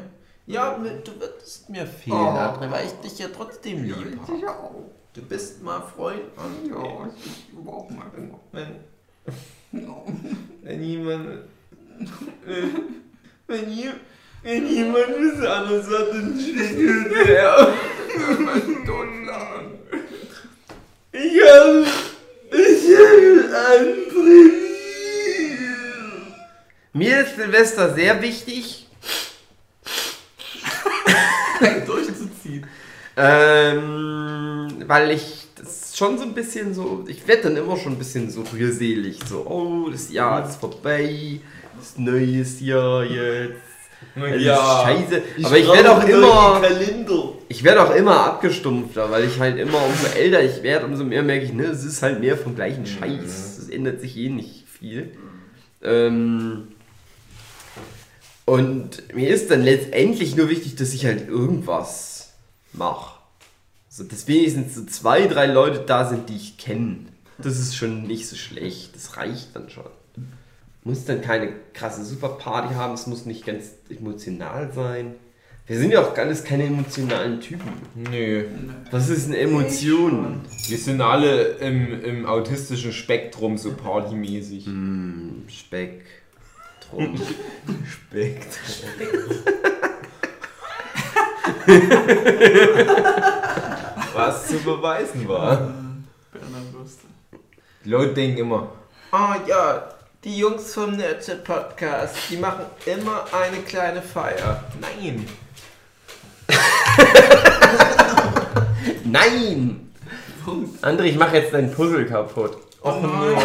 [0.45, 2.37] Ja, mir- du würdest mir fehlen, Oh.
[2.37, 4.39] André, weil ich dich ja trotzdem Ja, lieb ich habe.
[4.41, 4.75] ja auch.
[5.13, 6.69] Du bist mal Freund, André.
[6.69, 8.05] Ja, ich bin überhaupt mal.
[8.51, 8.75] Wenn,
[9.81, 9.95] Ja.
[10.63, 11.27] wenn jemand
[13.47, 13.89] Wenn, je,
[14.43, 17.73] wenn jemand was anderes hat, dann schüttelt er.
[21.11, 21.85] Ich habe.
[22.51, 22.97] Ich
[23.55, 24.57] einen Brief.
[26.93, 28.87] Mir ist Silvester sehr wichtig.
[31.85, 32.65] durchzuziehen.
[33.15, 37.97] Ähm, weil ich das schon so ein bisschen so, ich werde dann immer schon ein
[37.97, 41.39] bisschen so rührselig, so, oh, das Jahr ist vorbei,
[41.77, 43.76] das neue Jahr jetzt.
[44.15, 45.21] Es ist scheiße.
[45.43, 46.61] Aber ich werde auch immer,
[47.49, 51.23] ich werde auch immer abgestumpfter, weil ich halt immer, umso älter ich werde, umso mehr
[51.23, 53.57] merke ich, ne, es ist halt mehr vom gleichen Scheiß.
[53.57, 55.11] Es ändert sich eh nicht viel.
[55.83, 56.69] Ähm,
[58.45, 62.33] und mir ist dann letztendlich nur wichtig, dass ich halt irgendwas
[62.73, 63.17] mache.
[63.89, 67.07] So, dass wenigstens so zwei, drei Leute da sind, die ich kenne.
[67.39, 68.95] Das ist schon nicht so schlecht.
[68.95, 69.85] Das reicht dann schon.
[70.87, 75.15] Muss dann keine krasse Superparty haben, es muss nicht ganz emotional sein.
[75.65, 77.73] Wir sind ja auch alles keine emotionalen Typen.
[77.93, 78.45] Nö.
[78.89, 80.39] Was ist eine Emotion?
[80.65, 84.69] Wir sind alle im, im autistischen Spektrum so partymäßig.
[85.49, 86.05] Speck.
[86.89, 87.17] Drum.
[87.85, 88.87] Spektrum.
[94.13, 95.73] Was zu beweisen war.
[96.31, 97.07] Bernerwürste.
[97.83, 98.71] Die Leute denken immer,
[99.11, 99.89] ah ja,
[100.27, 104.61] die Jungs vom Nerdchat Podcast, die machen immer eine kleine Feier.
[104.81, 105.25] Nein.
[109.05, 109.89] Nein!
[110.81, 112.57] André, ich mache jetzt dein Puzzle kaputt.
[112.81, 113.37] Oh nein!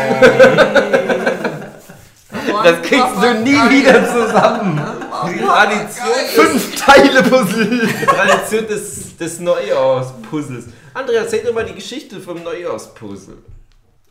[2.65, 4.81] Das kriegst du nie wieder zusammen.
[5.29, 7.87] Die Tradition, Fünf Teile Puzzle.
[7.87, 10.65] die Tradition des, des Neujahrspuzzles.
[10.95, 13.37] Andrea, erzähl doch mal die Geschichte vom Neujahrspuzzle.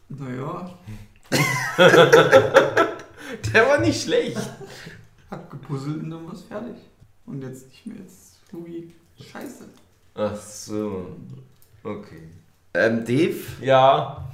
[0.08, 0.70] Naja,
[3.54, 4.38] Der war nicht schlecht.
[5.30, 6.76] hab gepuzzelt und dann war's fertig.
[7.26, 7.98] Und jetzt nicht mehr.
[7.98, 8.94] Jetzt Lugi.
[9.20, 9.66] Scheiße.
[10.16, 11.16] Ach so.
[11.84, 12.30] Okay.
[12.74, 14.26] Ähm, Dave, Ja.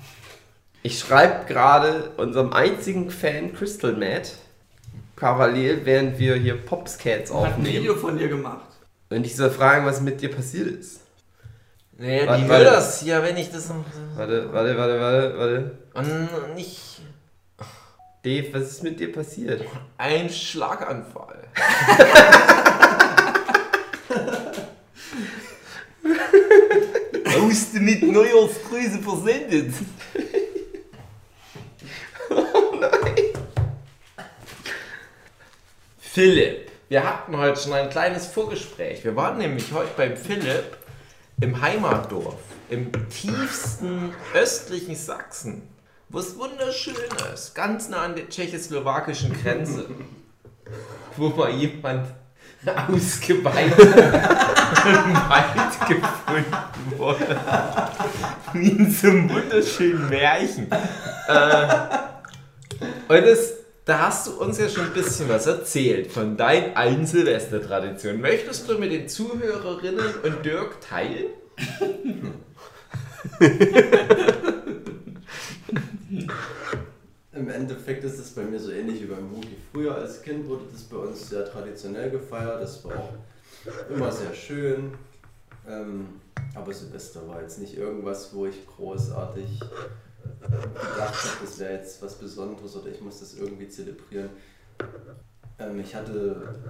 [0.83, 4.33] ich schreibe gerade unserem einzigen Fan Crystal Matt
[5.15, 7.97] parallel, während wir hier Popscats Hat ein Video aufnehmen.
[7.99, 8.65] von dir gemacht.
[9.09, 11.01] Und ich soll fragen, was mit dir passiert ist.
[11.99, 13.83] Naja, die will das ja, wenn ich das noch.
[14.15, 15.77] Warte, warte, warte, warte, warte.
[15.95, 17.01] Und nicht
[18.23, 19.63] Dave, was ist mit dir passiert?
[19.97, 21.47] ein Schlaganfall.
[27.39, 29.73] Auste mit Neujahrsgrüße versendet.
[35.99, 39.03] Philipp, wir hatten heute schon ein kleines Vorgespräch.
[39.03, 40.77] Wir waren nämlich heute beim Philipp
[41.39, 45.61] im Heimatdorf, im tiefsten östlichen Sachsen,
[46.09, 46.95] wo es wunderschön
[47.33, 49.87] ist, ganz nah an der tschechoslowakischen Grenze,
[51.15, 52.07] wo mal jemand
[52.65, 57.39] ausgeweitet im Wald gefunden wurde.
[58.53, 60.71] Wie in so einem wunderschönen Märchen.
[61.27, 61.67] Äh,
[63.07, 63.53] und das,
[63.87, 68.19] da hast du uns ja schon ein bisschen was erzählt von deinen alten Silvestertraditionen.
[68.19, 71.27] Möchtest du mit den Zuhörerinnen und Dirk teilen?
[77.31, 79.55] Im Endeffekt ist es bei mir so ähnlich wie beim Mugi.
[79.71, 82.61] Früher als Kind wurde das bei uns sehr traditionell gefeiert.
[82.61, 83.13] Das war auch
[83.89, 84.95] immer sehr schön.
[85.65, 86.07] Ähm,
[86.55, 89.61] aber Silvester war jetzt nicht irgendwas, wo ich großartig
[90.39, 94.29] gedacht habe, das wäre jetzt was Besonderes oder ich muss das irgendwie zelebrieren.
[95.59, 96.63] Ähm, ich hatte,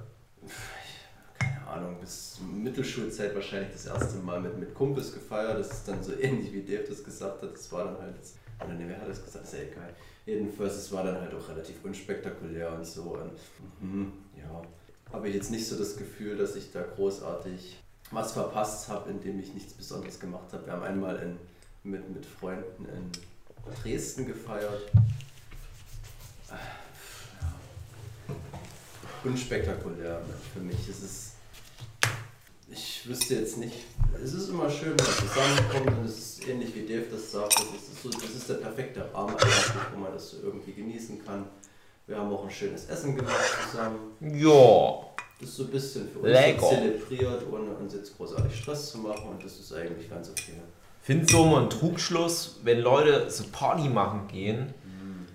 [1.40, 5.60] keine Ahnung, bis Mittelschulzeit wahrscheinlich das erste Mal mit, mit Kumpels gefeiert.
[5.60, 7.54] Das ist dann so ähnlich wie Dave das gesagt hat.
[7.54, 8.16] Das war dann halt,
[8.64, 9.52] oder nee, wer hat das gesagt?
[9.54, 9.94] ja egal.
[10.26, 13.02] Jedenfalls, es war dann halt auch relativ unspektakulär und so.
[13.16, 13.40] Und,
[13.80, 14.62] mhm, ja,
[15.14, 19.40] habe ich jetzt nicht so das Gefühl, dass ich da großartig was verpasst habe, indem
[19.40, 20.66] ich nichts Besonderes gemacht habe.
[20.66, 21.38] Wir haben einmal in,
[21.90, 23.12] mit, mit Freunden in
[23.82, 24.92] Dresden gefeiert.
[26.50, 26.60] Ja.
[29.24, 30.22] Unspektakulär
[30.54, 30.88] für mich.
[30.90, 31.32] Es ist,
[32.70, 33.86] ich wüsste jetzt nicht,
[34.24, 37.56] es ist immer schön, wenn man zusammenkommt und es ist ähnlich wie Dave das sagt,
[37.56, 39.36] das ist, so, das ist der perfekte Rahmen
[39.94, 41.46] wo man das so irgendwie genießen kann.
[42.06, 43.36] Wir haben auch ein schönes Essen gemacht
[43.70, 44.14] zusammen.
[44.22, 45.04] Ja.
[45.40, 46.70] Das ist so ein bisschen für uns Lecker.
[46.70, 50.54] zelebriert, ohne uns jetzt großartig Stress zu machen und das ist eigentlich ganz okay.
[51.08, 54.74] Findest du immer ein Trugschluss, wenn Leute so Party machen gehen?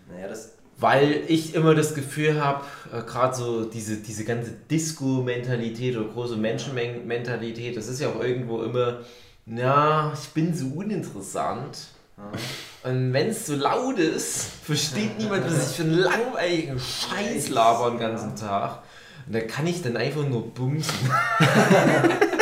[0.07, 2.63] Naja, das Weil ich immer das Gefühl habe,
[2.93, 8.63] äh, gerade so diese, diese ganze Disco-Mentalität oder große Menschenmengen-Mentalität, das ist ja auch irgendwo
[8.63, 8.99] immer,
[9.47, 11.79] ja, ich bin so uninteressant.
[12.85, 17.89] Und wenn es so laut ist, versteht niemand, was ich für einen langweiligen Scheiß laber
[17.93, 18.83] den ganzen Tag.
[19.27, 21.11] Und da kann ich dann einfach nur bumsen.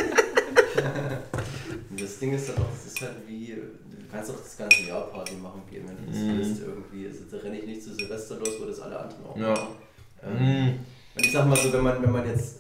[2.21, 5.35] Ding ist dann auch, das ist halt wie, du kannst auch das ganze Jahr Party
[5.37, 6.39] machen gehen, wenn du das Mhm.
[6.39, 7.07] willst irgendwie.
[7.07, 9.51] Also, da renne ich nicht zu Silvester los, wo das alle anderen auch Ja.
[9.55, 9.75] machen.
[10.23, 10.79] Ähm, Mm.
[11.17, 12.57] Und ich sag mal so, wenn man, wenn man jetzt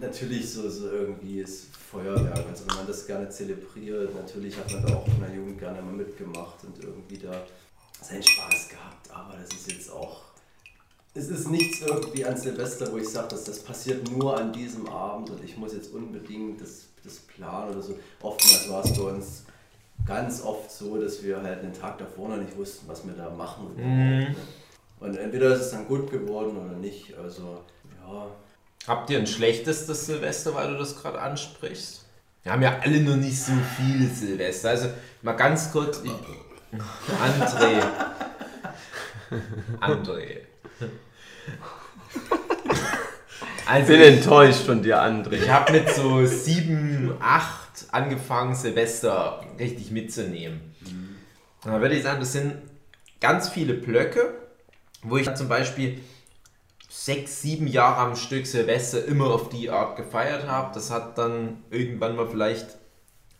[0.00, 4.82] natürlich so, so irgendwie ist Feuerwerk, also wenn man das gerne zelebriert, natürlich hat man
[4.86, 7.42] da auch in der Jugend gerne mal mitgemacht und irgendwie da
[8.02, 10.22] seinen Spaß gehabt, aber das ist jetzt auch.
[11.14, 14.86] Es ist nichts irgendwie an Silvester, wo ich sage, dass das passiert nur an diesem
[14.88, 17.98] Abend und ich muss jetzt unbedingt das, das planen oder so.
[18.22, 19.44] Oftmals war es bei uns
[20.06, 23.30] ganz oft so, dass wir halt den Tag davor noch nicht wussten, was wir da
[23.30, 23.70] machen.
[23.76, 24.34] Mhm.
[24.98, 27.16] Und entweder ist es dann gut geworden oder nicht.
[27.16, 27.62] Also,
[28.02, 28.26] ja,
[28.86, 32.04] Habt ihr ein schlechtestes Silvester, weil du das gerade ansprichst?
[32.42, 34.70] Wir haben ja alle noch nicht so viele Silvester.
[34.70, 34.88] Also
[35.22, 36.00] mal ganz kurz.
[36.02, 36.10] Ich,
[36.70, 37.82] André.
[39.80, 40.38] André.
[43.70, 45.34] Also bin enttäuscht von dir, André.
[45.34, 50.74] ich habe mit so sieben, acht angefangen, Silvester richtig mitzunehmen.
[51.64, 52.54] Und da würde ich sagen, das sind
[53.20, 54.34] ganz viele Blöcke,
[55.02, 56.00] wo ich zum Beispiel
[56.88, 60.74] sechs, sieben Jahre am Stück Silvester immer auf die Art gefeiert habe.
[60.74, 62.79] Das hat dann irgendwann mal vielleicht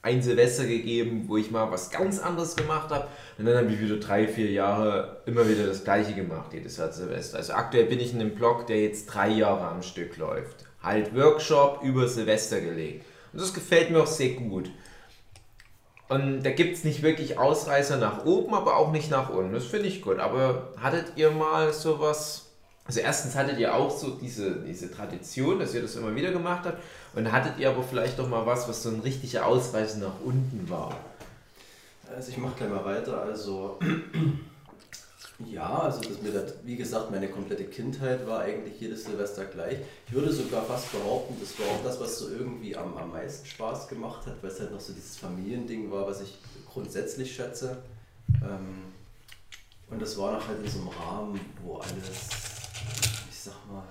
[0.02, 3.06] ein Silvester gegeben, wo ich mal was ganz anderes gemacht habe.
[3.38, 6.90] Und dann habe ich wieder drei, vier Jahre immer wieder das gleiche gemacht, jedes Jahr
[6.90, 7.36] Silvester.
[7.36, 10.64] Also aktuell bin ich in einem Blog, der jetzt drei Jahre am Stück läuft.
[10.82, 13.04] Halt Workshop über Silvester gelegt.
[13.32, 14.70] Und das gefällt mir auch sehr gut.
[16.08, 19.52] Und da gibt es nicht wirklich Ausreißer nach oben, aber auch nicht nach unten.
[19.52, 20.18] Das finde ich gut.
[20.18, 22.46] Aber hattet ihr mal sowas?
[22.84, 26.62] Also erstens hattet ihr auch so diese, diese Tradition, dass ihr das immer wieder gemacht
[26.64, 26.82] habt.
[27.14, 30.68] Und hattet ihr aber vielleicht doch mal was, was so ein richtiger Ausreißer nach unten
[30.68, 30.96] war?
[32.14, 33.22] Also ich mache gleich mal weiter.
[33.22, 33.78] Also
[35.50, 39.78] ja, also das mir das, wie gesagt, meine komplette Kindheit war eigentlich jedes Silvester gleich.
[40.06, 43.46] Ich würde sogar fast behaupten, das war auch das, was so irgendwie am, am meisten
[43.46, 46.38] Spaß gemacht hat, weil es halt noch so dieses Familiending war, was ich
[46.70, 47.78] grundsätzlich schätze.
[48.42, 48.92] Ähm,
[49.90, 52.28] und das war noch halt in so einem Rahmen, wo alles,
[53.30, 53.82] ich sag mal,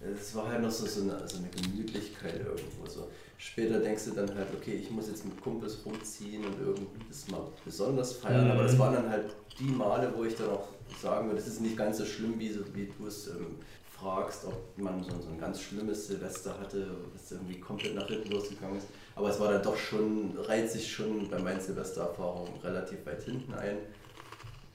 [0.00, 2.86] es war halt noch so, so, eine, so eine Gemütlichkeit irgendwo.
[2.86, 3.08] So.
[3.36, 7.28] Später denkst du dann halt, okay, ich muss jetzt mit Kumpels rumziehen und irgendwie das
[7.28, 8.50] mal besonders feiern.
[8.50, 10.68] Aber das waren dann halt die Male, wo ich dann auch
[11.00, 13.56] sagen würde, das ist nicht ganz so schlimm, wie, so, wie du es ähm,
[13.92, 18.30] fragst, ob man so, so ein ganz schlimmes Silvester hatte, was irgendwie komplett nach hinten
[18.30, 18.86] losgegangen ist.
[19.16, 23.52] Aber es war dann doch schon, reiht sich schon bei meinen Silvestererfahrungen relativ weit hinten
[23.54, 23.78] ein.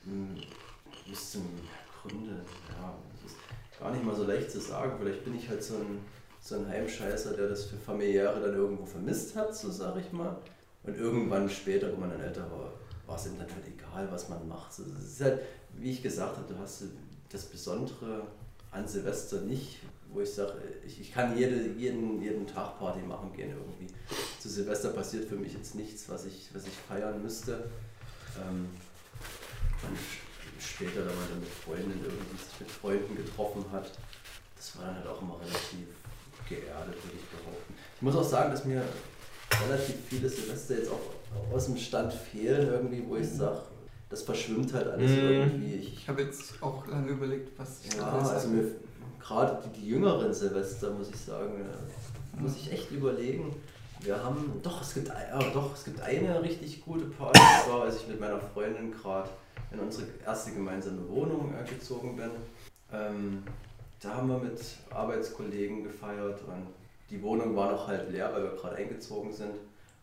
[0.04, 0.36] Hm,
[1.08, 1.44] Bis zum
[2.02, 2.94] Gründe, ja,
[3.84, 4.94] gar nicht mal so leicht zu sagen.
[5.00, 6.00] Vielleicht bin ich halt so ein,
[6.40, 10.38] so ein Heimscheißer, der das für familiäre dann irgendwo vermisst hat, so sage ich mal.
[10.84, 12.72] Und irgendwann später, wo man dann älter war,
[13.06, 14.74] war es ihm dann halt egal, was man macht.
[14.74, 15.42] So, Es ist halt,
[15.78, 16.84] wie ich gesagt habe, du hast
[17.30, 18.28] das Besondere
[18.72, 19.80] an Silvester nicht,
[20.12, 20.54] wo ich sage,
[20.86, 23.94] ich, ich kann jede, jeden, jeden Tag Party machen gehen irgendwie.
[24.40, 27.70] Zu Silvester passiert für mich jetzt nichts, was ich, was ich feiern müsste.
[28.38, 28.68] Ähm,
[29.84, 29.98] und
[30.64, 33.92] später, wenn man dann mit Freunden irgendwie sich mit Freunden getroffen hat,
[34.56, 35.88] das war dann halt auch immer relativ
[36.50, 37.74] geerdet, würde ich behaupten.
[37.96, 38.84] Ich muss auch sagen, dass mir
[39.68, 43.60] relativ viele Silvester jetzt auch aus dem Stand fehlen, irgendwie, wo ich sage,
[44.10, 45.18] das verschwimmt halt alles Mhm.
[45.18, 45.74] irgendwie.
[45.76, 48.72] Ich, Ich habe jetzt auch lange überlegt, was ich ja, also mir,
[49.20, 51.66] gerade die, die jüngeren Silvester, muss ich sagen,
[52.38, 53.56] muss ich echt überlegen.
[54.02, 57.70] Wir haben, doch es, gibt, ein- ah, doch, es gibt eine richtig gute Party, das
[57.74, 59.30] war, als ich mit meiner Freundin gerade
[59.74, 62.30] in unsere erste gemeinsame Wohnung äh, gezogen bin.
[62.92, 63.44] Ähm,
[64.00, 64.60] da haben wir mit
[64.92, 66.68] Arbeitskollegen gefeiert und
[67.10, 69.54] die Wohnung war noch halt leer, weil wir gerade eingezogen sind.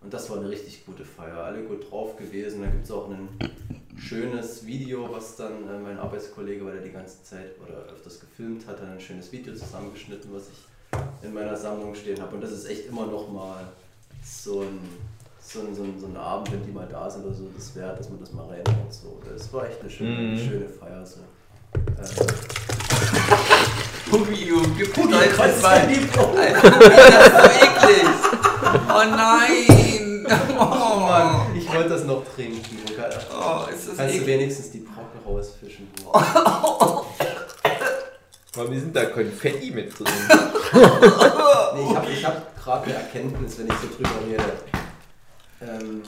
[0.02, 2.62] Und das war eine richtig gute Feier, alle gut drauf gewesen.
[2.62, 3.28] Da gibt es auch ein
[3.98, 8.66] schönes Video, was dann äh, mein Arbeitskollege, weil er die ganze Zeit oder öfters gefilmt
[8.66, 12.34] hat, dann ein schönes Video zusammengeschnitten, was ich in meiner Sammlung stehen habe.
[12.34, 13.68] Und das ist echt immer noch mal
[14.24, 14.78] so ein,
[15.52, 17.74] so ein, so ein, so ein Abend, wenn die mal da sind oder so, das
[17.74, 18.92] wert, dass man das mal reinhaut.
[18.92, 19.20] So.
[19.32, 20.38] Das war echt eine schöne, Mhm.
[20.38, 21.04] schöne Feier.
[21.04, 21.20] So.
[24.10, 25.80] Pugio, gib mir Puggi, Leute kotzt zwei.
[25.80, 26.38] in die Brust.
[26.38, 28.08] Das ist so eklig.
[28.88, 30.26] Oh nein.
[30.26, 30.28] Oh
[30.60, 32.78] Oh, Mann, ich wollte das noch trinken.
[32.96, 34.26] Kann, oh ist das kannst du eklig.
[34.26, 35.88] wenigstens die Brocken rausfischen?
[38.54, 40.06] Warum sind da Konfetti mit drin?
[40.72, 44.42] Nee, ich habe ich hab gerade eine Erkenntnis, wenn ich so drüber rede.
[45.60, 46.02] Ähm,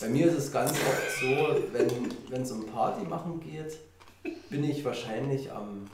[0.00, 1.78] bei mir ist es ganz oft so,
[2.30, 3.78] wenn es um Party machen geht,
[4.50, 5.86] bin ich wahrscheinlich am,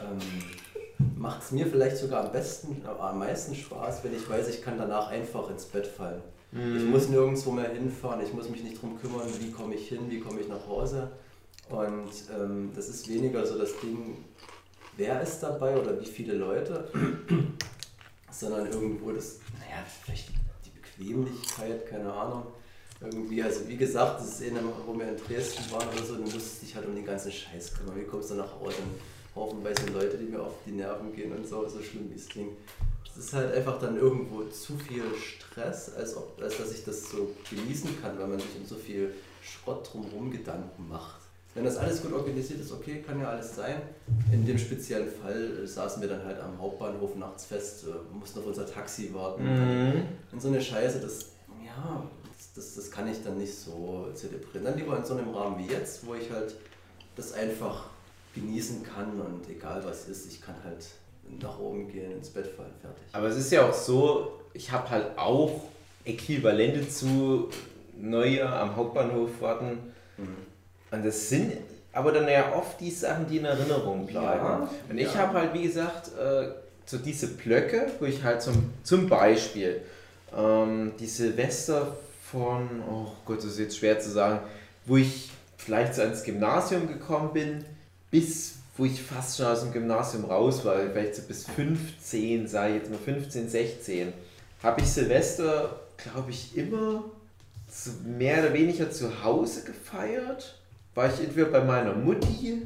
[0.00, 4.62] ähm, macht es mir vielleicht sogar am besten, am meisten Spaß, wenn ich weiß, ich
[4.62, 6.22] kann danach einfach ins Bett fallen.
[6.52, 6.76] Mhm.
[6.76, 10.08] Ich muss nirgendwo mehr hinfahren, ich muss mich nicht darum kümmern, wie komme ich hin,
[10.08, 11.10] wie komme ich nach Hause.
[11.68, 14.24] Und ähm, das ist weniger so das Ding,
[14.96, 16.88] wer ist dabei oder wie viele Leute,
[18.30, 20.28] sondern irgendwo das, naja, vielleicht
[20.96, 22.46] Bequemlichkeit, keine Ahnung.
[23.00, 24.52] Irgendwie, also wie gesagt, das ist eh,
[24.86, 27.74] wo wir in Dresden waren oder so, du musst dich halt um den ganzen Scheiß
[27.74, 27.96] kümmern.
[28.00, 28.76] Wie kommst du nach Hause?
[29.34, 32.56] Haufenweise Leute, die mir auf die Nerven gehen und so, so schlimm wie es klingt.
[33.04, 37.10] Es ist halt einfach dann irgendwo zu viel Stress, als, ob, als dass ich das
[37.10, 41.23] so genießen kann, weil man sich um so viel Schrott drumherum Gedanken macht.
[41.54, 43.80] Wenn das alles gut organisiert ist, okay, kann ja alles sein.
[44.32, 48.40] In dem speziellen Fall äh, saßen wir dann halt am Hauptbahnhof nachts fest, äh, mussten
[48.40, 49.44] auf unser Taxi warten.
[49.44, 50.02] Mhm.
[50.32, 51.30] Und so eine Scheiße, das,
[51.64, 52.02] ja,
[52.36, 54.64] das, das, das kann ich dann nicht so zelebrieren.
[54.64, 56.56] Dann lieber in so einem Rahmen wie jetzt, wo ich halt
[57.14, 57.90] das einfach
[58.34, 60.84] genießen kann und egal was ist, ich kann halt
[61.40, 63.04] nach oben gehen, ins Bett fallen, fertig.
[63.12, 65.62] Aber es ist ja auch so, ich habe halt auch
[66.04, 67.48] Äquivalente zu
[67.96, 69.78] Neujahr am Hauptbahnhof warten.
[70.94, 71.52] Und das sind
[71.92, 74.44] aber dann ja oft die Sachen, die in Erinnerung bleiben.
[74.44, 75.20] Ja, und ich ja.
[75.20, 76.48] habe halt, wie gesagt, äh,
[76.86, 79.80] so diese Blöcke, wo ich halt zum, zum Beispiel
[80.36, 81.96] ähm, die Silvester
[82.30, 84.40] von, oh Gott, das ist jetzt schwer zu sagen,
[84.86, 87.64] wo ich vielleicht so ans Gymnasium gekommen bin,
[88.10, 92.74] bis wo ich fast schon aus dem Gymnasium raus war, vielleicht so bis 15, sei
[92.74, 94.12] jetzt mal 15, 16,
[94.64, 97.04] habe ich Silvester, glaube ich, immer
[98.04, 100.58] mehr oder weniger zu Hause gefeiert.
[100.94, 102.62] War ich entweder bei meiner Mutti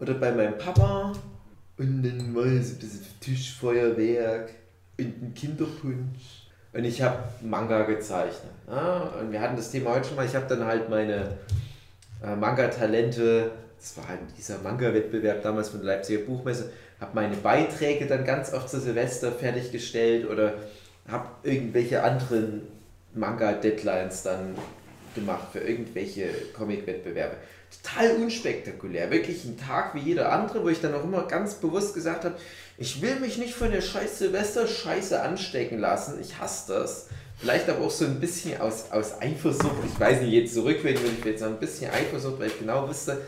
[0.00, 1.12] oder bei meinem Papa
[1.78, 4.50] und dann mal so ein bisschen Tischfeuerwerk
[4.98, 6.46] und ein Kinderpunsch.
[6.72, 8.52] Und ich habe Manga gezeichnet.
[8.66, 9.12] Ja?
[9.20, 10.26] Und wir hatten das Thema heute schon mal.
[10.26, 11.36] Ich habe dann halt meine
[12.22, 16.70] äh, Manga-Talente, das war halt dieser Manga-Wettbewerb damals von der Leipziger Buchmesse,
[17.00, 20.54] habe meine Beiträge dann ganz oft zu Silvester fertiggestellt oder
[21.08, 22.62] habe irgendwelche anderen
[23.14, 24.54] Manga-Deadlines dann
[25.14, 27.36] gemacht für irgendwelche Comic-Wettbewerbe.
[27.82, 31.94] Total unspektakulär, wirklich ein Tag wie jeder andere, wo ich dann auch immer ganz bewusst
[31.94, 32.36] gesagt habe,
[32.78, 37.08] ich will mich nicht von der scheiß Silvester-Scheiße anstecken lassen, ich hasse das.
[37.38, 41.16] Vielleicht aber auch so ein bisschen aus, aus Eifersucht, ich weiß nicht, jetzt zurückwenden würde
[41.18, 43.22] ich jetzt ein bisschen Eifersucht, weil ich genau wüsste,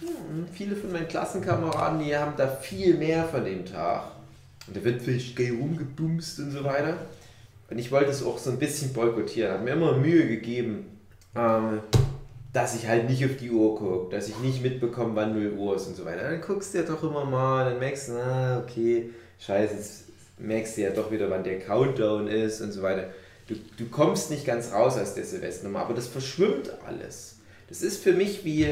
[0.00, 4.12] hm, viele von meinen Klassenkameraden, die haben da viel mehr von dem Tag.
[4.66, 6.96] Und da wird vielleicht gay rumgebumst und so weiter.
[7.70, 10.98] Und ich wollte es auch so ein bisschen boykottieren, habe mir immer Mühe gegeben,
[11.34, 11.80] ähm,
[12.56, 15.76] dass ich halt nicht auf die Uhr gucke, dass ich nicht mitbekomme, wann 0 Uhr
[15.76, 16.22] ist und so weiter.
[16.22, 20.04] Dann guckst du ja doch immer mal, dann merkst du, ah, okay, scheiße, jetzt
[20.38, 23.10] merkst du ja doch wieder, wann der Countdown ist und so weiter.
[23.46, 27.36] Du, du kommst nicht ganz raus aus der Silvesternummer, aber das verschwimmt alles.
[27.68, 28.68] Das ist für mich wie,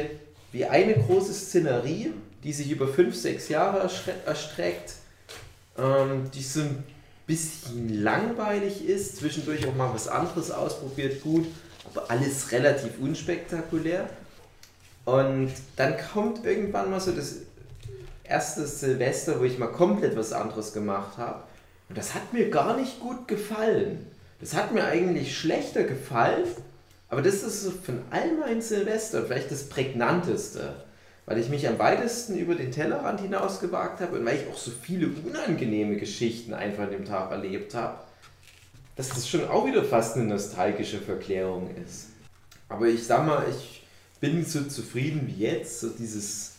[0.51, 2.11] wie eine große Szenerie,
[2.43, 3.87] die sich über 5, 6 Jahre
[4.25, 4.93] erstreckt,
[5.77, 6.83] ähm, die so ein
[7.27, 11.45] bisschen langweilig ist, zwischendurch auch mal was anderes ausprobiert, gut,
[11.93, 14.09] aber alles relativ unspektakulär.
[15.05, 17.35] Und dann kommt irgendwann mal so das
[18.23, 21.43] erste Silvester, wo ich mal komplett was anderes gemacht habe.
[21.89, 24.07] Und das hat mir gar nicht gut gefallen.
[24.39, 26.45] Das hat mir eigentlich schlechter gefallen,
[27.09, 30.75] aber das ist so von all meinen Silvester vielleicht das prägnanteste,
[31.25, 34.71] weil ich mich am weitesten über den Tellerrand hinausgewagt habe und weil ich auch so
[34.71, 37.99] viele unangenehme Geschichten einfach an dem Tag erlebt habe,
[38.95, 42.07] dass das schon auch wieder fast eine nostalgische Verklärung ist.
[42.69, 43.83] Aber ich sag mal, ich
[44.19, 46.53] bin so zufrieden wie jetzt, so dieses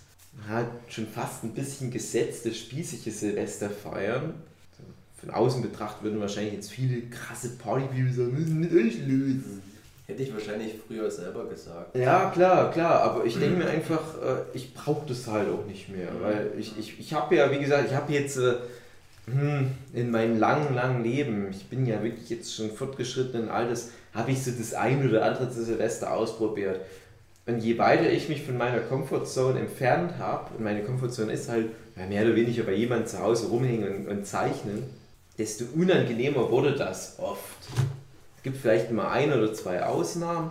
[0.49, 4.35] ja, schon fast ein bisschen gesetzte, spießige Silvester feiern.
[5.19, 9.43] Von außen betrachtet würden wahrscheinlich jetzt viele krasse Partyviews denn mit euch los?
[10.07, 11.97] Hätte ich wahrscheinlich früher selber gesagt.
[11.97, 15.89] Ja, klar, klar, aber ich denke mir einfach, äh, ich brauche das halt auch nicht
[15.89, 18.55] mehr, weil ich, ich, ich habe ja, wie gesagt, ich habe jetzt äh,
[19.27, 24.43] in meinem langen, langen Leben, ich bin ja wirklich jetzt schon fortgeschrittenen Alters, habe ich
[24.45, 26.81] so das ein oder andere zu Silvester ausprobiert.
[27.45, 31.71] Und je weiter ich mich von meiner Comfortzone entfernt habe, und meine Comfortzone ist halt
[32.09, 34.85] mehr oder weniger bei jemandem zu Hause rumhängen und, und zeichnen,
[35.39, 37.59] desto unangenehmer wurde das oft.
[38.37, 40.51] Es gibt vielleicht mal ein oder zwei Ausnahmen,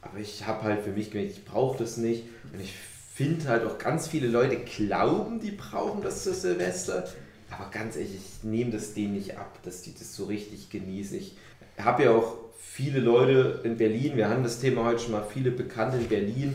[0.00, 2.24] aber ich habe halt für mich gemerkt, ich brauche das nicht.
[2.52, 2.74] Und ich
[3.14, 7.04] finde halt auch ganz viele Leute glauben, die brauchen das zu Silvester.
[7.50, 11.18] Aber ganz ehrlich, ich nehme das denen nicht ab, dass die das so richtig genießen.
[11.18, 11.36] Ich
[11.78, 15.50] habe ja auch viele Leute in Berlin, wir haben das Thema heute schon mal, viele
[15.50, 16.54] Bekannte in Berlin,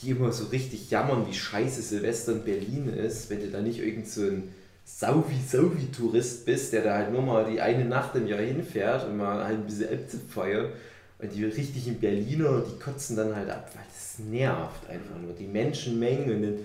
[0.00, 3.80] die immer so richtig jammern, wie scheiße Silvester in Berlin ist, wenn du da nicht
[3.80, 4.54] irgend so ein
[4.84, 9.44] Sauvi-Sauvi-Tourist bist, der da halt nur mal die eine Nacht im Jahr hinfährt und mal
[9.44, 10.72] halt ein bisschen Äpfel feiert.
[11.18, 15.34] Und die richtigen Berliner, die kotzen dann halt ab, weil das nervt einfach nur.
[15.34, 16.58] Die Menschenmengen und dann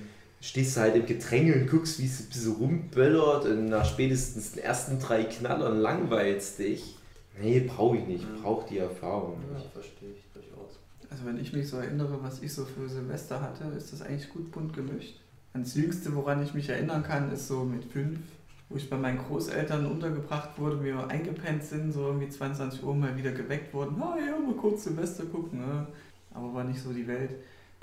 [0.43, 4.51] stehst du halt im Gedränge und guckst, wie es ein bisschen rumböllert und nach spätestens
[4.51, 6.97] den ersten drei Knallern langweilst dich.
[7.41, 8.25] Nee, brauche ich nicht.
[8.43, 9.71] Brauche die Erfahrung Ja, nicht.
[9.71, 10.79] verstehe ich durchaus.
[11.09, 14.29] Also wenn ich mich so erinnere, was ich so für Silvester hatte, ist das eigentlich
[14.29, 15.19] gut bunt gemischt.
[15.53, 18.19] Ans Jüngste, woran ich mich erinnern kann, ist so mit fünf,
[18.69, 23.15] wo ich bei meinen Großeltern untergebracht wurde, wir eingepennt sind, so irgendwie 22 Uhr mal
[23.15, 23.95] wieder geweckt wurden.
[23.97, 25.87] Na ja, mal kurz Silvester gucken, ne?
[26.33, 27.31] aber war nicht so die Welt.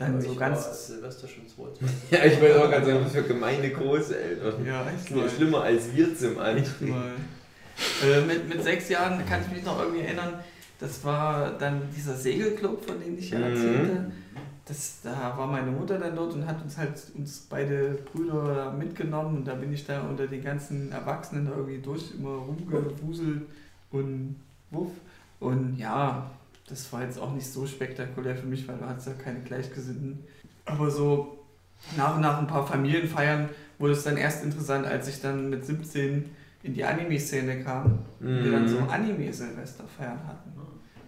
[0.01, 0.87] Dann Aber so ich ganz...
[0.89, 1.89] Silvester schon 22.
[2.11, 4.67] Ja, ich wollte auch ganz sagen, was für gemeine Großeltern.
[4.67, 5.31] ja, echt Schlimmer, mal.
[5.31, 6.89] schlimmer als wir zum Antrieb.
[6.89, 7.13] mal.
[8.05, 10.35] Äh, mit, mit sechs Jahren kann ich mich noch irgendwie erinnern,
[10.79, 13.45] das war dann dieser Segelclub, von dem ich ja Mhm.
[13.45, 14.13] erzählte.
[14.67, 19.39] Das, da war meine Mutter dann dort und hat uns halt uns beide Brüder mitgenommen
[19.39, 23.43] und da bin ich da unter den ganzen Erwachsenen irgendwie durch immer rumgewuselt
[23.91, 24.37] und
[24.71, 24.91] wuff.
[25.41, 26.31] Und ja,
[26.71, 30.25] das war jetzt auch nicht so spektakulär für mich, weil du hattest ja keine Gleichgesinnten.
[30.65, 31.39] Aber so
[31.97, 33.49] nach und nach ein paar Familienfeiern
[33.79, 36.31] wurde es dann erst interessant, als ich dann mit 17
[36.63, 38.91] in die Anime-Szene kam und wir dann so Mhm.
[38.91, 40.51] Anime-Silvesterfeiern hatten.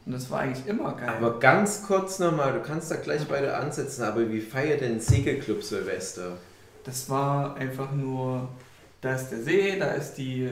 [0.05, 1.11] Und das war eigentlich immer geil.
[1.17, 5.63] Aber ganz kurz nochmal, du kannst da gleich beide ansetzen, aber wie feiert denn Segelclub
[5.63, 6.39] Silvester?
[6.85, 8.49] Das war einfach nur,
[9.01, 10.51] da ist der See, da ist die, äh,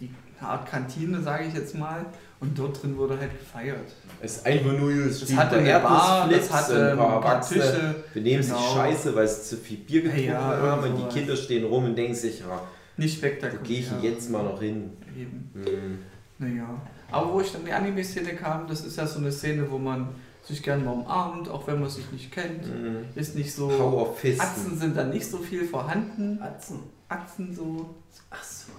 [0.00, 2.04] die Art Kantine, sage ich jetzt mal,
[2.42, 3.90] und dort drin wurde halt gefeiert.
[4.20, 7.20] Es ist einfach nur, es Das steht hatte ein eine Bar, das hatte ein paar
[7.20, 8.74] paar Erwachsene Tische, benehmen sich Genau.
[8.74, 11.14] scheiße, weil sie zu viel Bier getrunken Ja, haben und die.
[11.18, 12.60] Kinder stehen rum und denken sich, ja,
[12.98, 13.62] nicht wo spektakulär.
[13.62, 14.90] gehe ich jetzt mal noch hin?
[15.16, 15.50] Eben.
[15.54, 15.98] Hm.
[16.38, 16.68] Naja.
[17.10, 19.78] Aber wo ich dann in die Anime-Szene kam, das ist ja so eine Szene, wo
[19.78, 20.08] man
[20.42, 22.64] sich gerne mal umarmt, auch wenn man sich nicht kennt.
[22.64, 23.04] Hm.
[23.14, 23.68] Ist nicht so.
[23.68, 24.40] Powerfisten.
[24.44, 26.40] Atzen sind dann nicht so viel vorhanden.
[26.42, 26.80] Atzen.
[27.08, 27.94] Atzen so,
[28.30, 28.72] Ach so.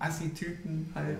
[0.00, 1.18] Assi-Typen halt.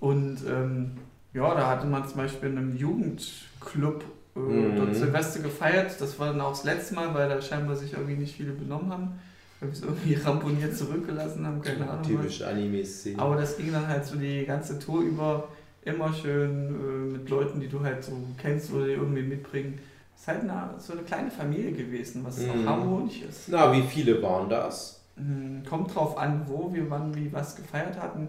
[0.00, 0.92] Und ähm,
[1.32, 4.04] ja, da hatte man zum Beispiel in einem Jugendclub
[4.36, 4.76] äh, Mhm.
[4.76, 6.00] dort Silvester gefeiert.
[6.00, 8.90] Das war dann auch das letzte Mal, weil da scheinbar sich irgendwie nicht viele benommen
[8.92, 9.12] haben.
[9.60, 12.04] Weil wir es irgendwie ramponiert zurückgelassen haben, keine Ahnung.
[12.04, 13.20] Typisch Anime-Szene.
[13.20, 15.48] Aber das ging dann halt so die ganze Tour über
[15.82, 19.78] immer schön äh, mit Leuten, die du halt so kennst oder die irgendwie mitbringen.
[20.14, 22.50] Es ist halt eine, so eine kleine Familie gewesen, was Mhm.
[22.50, 23.48] auch harmonisch ist.
[23.48, 25.00] Na, wie viele waren das?
[25.16, 28.28] Hm, Kommt drauf an, wo wir wann wie was gefeiert hatten.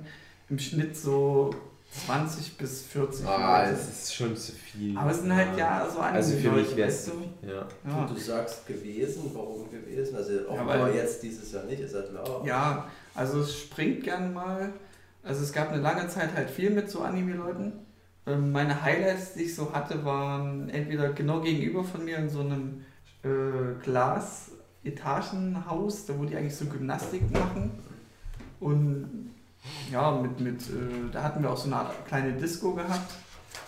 [0.49, 1.51] Im Schnitt so
[1.91, 3.73] 20 bis 40 Ah, Leute.
[3.75, 4.97] es ist schon zu viel.
[4.97, 7.13] Aber es sind halt ja so einige Also für mich Leute, wäre weißt es.
[7.13, 7.21] du?
[7.47, 7.67] Ja.
[7.87, 7.97] Ja.
[8.01, 10.15] Und du sagst gewesen, warum gewesen?
[10.15, 12.41] Also auch Ja, aber weil- jetzt dieses Jahr nicht, ist ja klar.
[12.45, 14.71] ja, also es springt gern mal.
[15.23, 17.73] Also es gab eine lange Zeit halt viel mit so Anime-Leuten.
[18.25, 22.39] Ähm, Meine Highlights, die ich so hatte, waren entweder genau gegenüber von mir in so
[22.39, 22.85] einem
[23.23, 27.71] äh, Glas-Etagenhaus, da wo die eigentlich so Gymnastik machen.
[28.59, 29.31] Und
[29.91, 33.11] ja, mit, mit äh, da hatten wir auch so eine Art kleine Disco gehabt.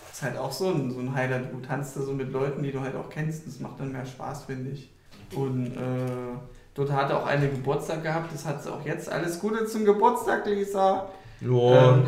[0.08, 1.52] Das ist halt auch so ein, so ein Highlight.
[1.52, 3.46] Du tanzt da so mit Leuten, die du halt auch kennst.
[3.46, 4.90] Das macht dann mehr Spaß, finde ich.
[5.34, 6.36] Und äh,
[6.74, 8.32] dort hatte auch eine Geburtstag gehabt.
[8.32, 9.08] Das hat sie auch jetzt.
[9.08, 11.08] Alles Gute zum Geburtstag, Lisa.
[11.40, 12.04] Ähm,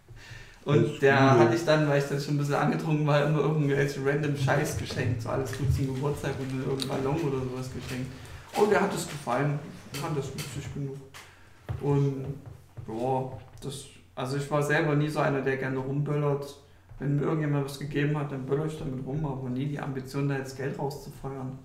[0.64, 4.04] und der hatte ich dann, weil ich dann schon ein bisschen angetrunken war, immer irgendwelche
[4.04, 5.22] random Scheiß geschenkt.
[5.22, 8.10] So alles gut zum Geburtstag und mir irgendein Ballon oder sowas geschenkt.
[8.56, 9.58] Und der hat es gefallen.
[9.92, 10.96] Ich fand das witzig genug.
[11.80, 12.26] Und
[12.88, 16.58] ja, das, also ich war selber nie so einer, der gerne rumböllert.
[16.98, 20.28] Wenn mir irgendjemand was gegeben hat, dann böller ich damit rum, aber nie die Ambition,
[20.28, 21.58] da jetzt Geld rauszufeuern.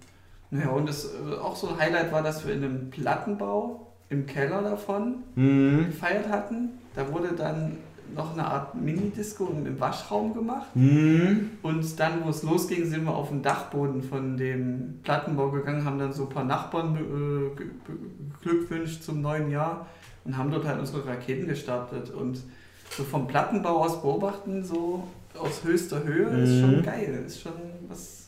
[0.49, 4.25] Naja, und das äh, auch so ein Highlight war, dass wir in einem Plattenbau im
[4.25, 5.87] Keller davon Hm.
[5.87, 6.69] gefeiert hatten.
[6.95, 7.77] Da wurde dann
[8.15, 10.67] noch eine Art Mini-Disco im Waschraum gemacht.
[10.73, 11.49] Hm.
[11.61, 15.99] Und dann, wo es losging, sind wir auf den Dachboden von dem Plattenbau gegangen, haben
[15.99, 17.67] dann so ein paar Nachbarn äh, ge-
[18.39, 19.85] beglückwünscht zum neuen Jahr
[20.27, 22.09] und haben dort halt unsere Raketen gestartet.
[22.11, 22.39] Und
[22.95, 25.03] so vom Plattenbau aus beobachten, so
[25.39, 26.61] aus höchster Höhe, ist Mhm.
[26.61, 27.23] schon geil.
[27.25, 27.53] Ist schon
[27.87, 28.26] was,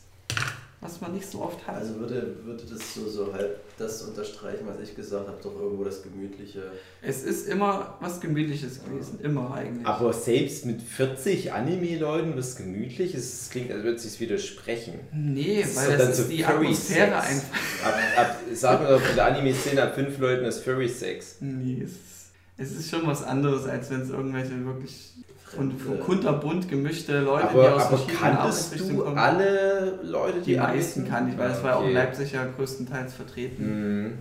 [0.81, 1.75] was man nicht so oft hat.
[1.75, 5.83] Also würde, würde das so, so halb das unterstreichen, was ich gesagt habe, doch irgendwo
[5.83, 6.71] das Gemütliche.
[7.01, 9.19] es ist immer was Gemütliches gewesen.
[9.21, 9.85] Immer eigentlich.
[9.85, 14.93] Aber selbst mit 40 Anime-Leuten was gemütlich ist, es klingt, als würde es sich widersprechen.
[15.13, 17.27] Nee, Das ist weil das dann ist so die Furry Atmosphäre Sex.
[17.29, 17.85] einfach.
[17.85, 21.37] Ab, ab, sag mir doch, in der Anime-Szene ab fünf Leuten ist Furry-Sex.
[21.41, 25.13] Nee, es ist, es ist schon was anderes, als wenn es irgendwelche wirklich
[25.57, 25.73] und
[26.05, 29.17] kunterbunt gemischte Leute, die Aber, aus aber verschiedenen kanntest du kommen.
[29.17, 31.93] alle Leute, die die meisten kann ich, weil das war ja auch in Okay.
[31.95, 33.63] Leipzig ja größtenteils vertreten.
[33.63, 34.11] Hm.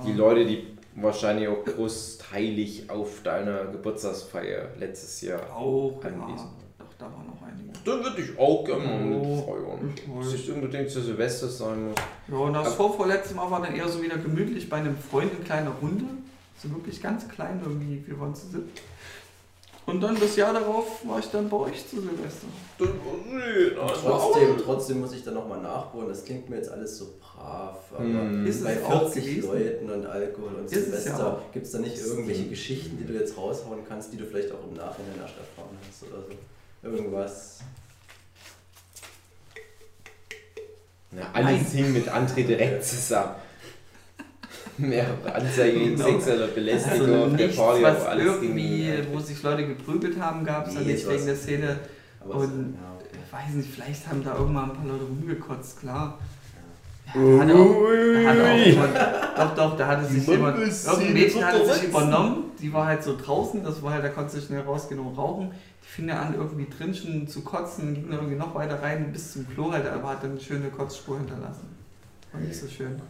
[0.00, 0.06] Ja.
[0.06, 6.08] Die Leute, die wahrscheinlich auch großteilig auf deiner Geburtstagsfeier letztes Jahr auch, ja.
[6.10, 7.70] anwesend Doch, da waren noch einige.
[7.84, 9.94] Dann würde ich auch gerne mal Oh, feiern.
[10.20, 10.34] weiß.
[10.34, 11.96] ich unbedingt zu Silvester sein muss.
[12.28, 15.44] Ja, und das vorvorletzte Mal war dann eher so wieder gemütlich bei einem Freund in
[15.44, 16.04] kleiner Runde.
[16.60, 18.80] So wirklich ganz klein irgendwie, wir waren zu siebt.
[19.88, 22.46] Und dann das Jahr darauf war ich dann bei euch zu Silvester.
[22.78, 22.90] Und
[23.74, 26.08] Das war auch- trotzdem, trotzdem muss ich da nochmal nachbohren.
[26.08, 27.78] Das klingt mir jetzt alles so brav.
[27.94, 28.46] Aber Hm.
[28.46, 29.48] Ist bei auch 40 gewesen?
[29.48, 33.14] Leuten und Alkohol und Ist ja Silvester gibt es da nicht irgendwelche Geschichten, die du
[33.18, 36.86] jetzt raushauen kannst, die du vielleicht auch im Nachhinein erst erfahren hast oder so.
[36.86, 37.60] Irgendwas.
[41.12, 43.36] Na, alles hing mit André direkt zusammen.
[44.88, 46.08] Mehrere Anzeigen wegen Genau.
[46.10, 50.20] sexueller Belästigung Also auf der nichts, Party, was alles irgendwie, mit wo sich Leute geprügelt
[50.20, 51.76] haben, gab es da Nee, nicht sowas- wegen der Szene.
[52.24, 52.94] Und- ja.
[53.26, 56.18] Ich weiß nicht, vielleicht haben da irgendwann ein paar Leute rumgekotzt, klar.
[57.06, 58.96] Ja, da hat auch, da hat auch jemand,
[59.36, 63.16] doch, doch, da hatte sich jemand, irgendein Mädchen hatte sich übernommen, die war halt so
[63.16, 65.50] draußen, das war halt, da konnte sie schnell rausgehen und rauchen.
[65.82, 69.10] Die fing dann an, irgendwie drin schon zu kotzen, ging dann irgendwie noch weiter rein
[69.12, 71.68] bis zum Klo halt, aber hat dann eine schöne Kotzspur hinterlassen.
[72.32, 73.00] War nicht so schön.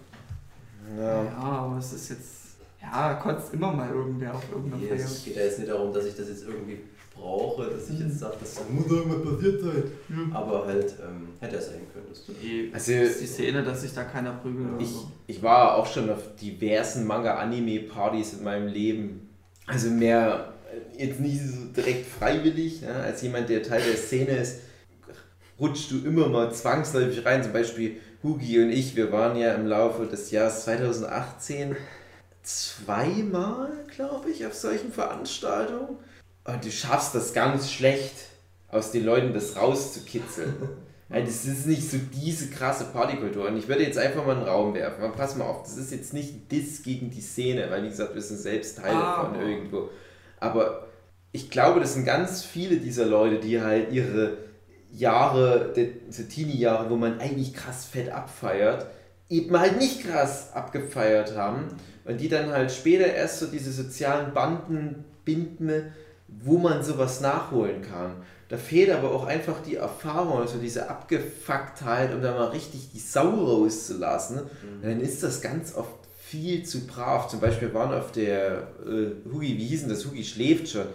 [0.97, 1.25] Ja.
[1.25, 2.35] Ja, aber es ist jetzt,
[2.81, 5.05] ja, kotzt immer mal irgendwer auf irgendeiner Nee, Feier.
[5.05, 6.79] es geht ja jetzt nicht darum, dass ich das jetzt irgendwie
[7.15, 9.83] brauche, dass ich jetzt sage, das Da muss irgendwas passiert sein.
[10.33, 12.07] aber halt ähm, hätte er sein können.
[12.11, 12.23] Das
[12.89, 15.11] Also- ist die Szene, dass sich da keiner prügelt Ich, so.
[15.27, 19.29] ich war auch schon auf diversen Manga-Anime-Partys in meinem Leben.
[19.67, 20.53] Also mehr
[20.97, 22.95] äh, jetzt nicht so direkt freiwillig, ne?
[22.95, 24.61] als jemand, der Teil der Szene ist,
[25.61, 27.43] rutschst du immer mal zwangsläufig rein.
[27.43, 31.77] Zum Beispiel Hugi und ich, wir waren ja im Laufe des Jahres 2018
[32.43, 35.99] zweimal, glaube ich, auf solchen Veranstaltungen.
[36.45, 38.15] Und du schaffst das ganz schlecht,
[38.71, 40.55] aus den Leuten das rauszukitzeln.
[41.11, 43.47] Ja, das ist nicht so diese krasse Partykultur.
[43.47, 45.03] Und ich würde jetzt einfach mal einen Raum werfen.
[45.05, 47.89] Aber pass mal auf, das ist jetzt nicht ein Diss gegen die Szene, weil wie
[47.89, 49.91] gesagt, wir sind selbst Teil Aber- davon irgendwo.
[50.41, 50.89] Aber
[51.33, 54.48] ich glaube, das sind ganz viele dieser Leute, die halt ihre
[54.93, 58.87] Jahre, die- so Teenie-Jahre, wo man eigentlich krass fett abfeiert,
[59.29, 61.65] eben halt nicht krass abgefeiert haben.
[62.05, 65.93] Und die dann halt später erst so diese sozialen Banden binden,
[66.27, 68.13] wo man sowas nachholen kann.
[68.49, 72.99] Da fehlt aber auch einfach die Erfahrung, also diese Abgefucktheit, um da mal richtig die
[72.99, 74.39] Sau rauszulassen.
[74.41, 77.29] Und dann ist das ganz oft viel zu brav.
[77.29, 80.07] Zum Beispiel waren auf der äh, Hugi, wie hieß denn das?
[80.07, 80.87] Hugi schläft schon.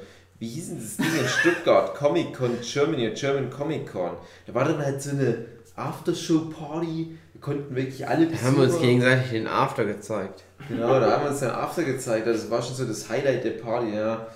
[0.43, 1.95] Wie hieß denn das Ding in Stuttgart?
[1.95, 4.11] Comic Con Germany, German Comic Con.
[4.45, 5.45] Da war dann halt so eine
[5.77, 7.17] Aftershow-Party.
[7.31, 10.43] Wir konnten wirklich alle Da haben wir uns gegenseitig den After gezeigt.
[10.67, 12.27] Genau, da haben wir uns dann After gezeigt.
[12.27, 14.27] Also das war schon so das Highlight der Party, ja.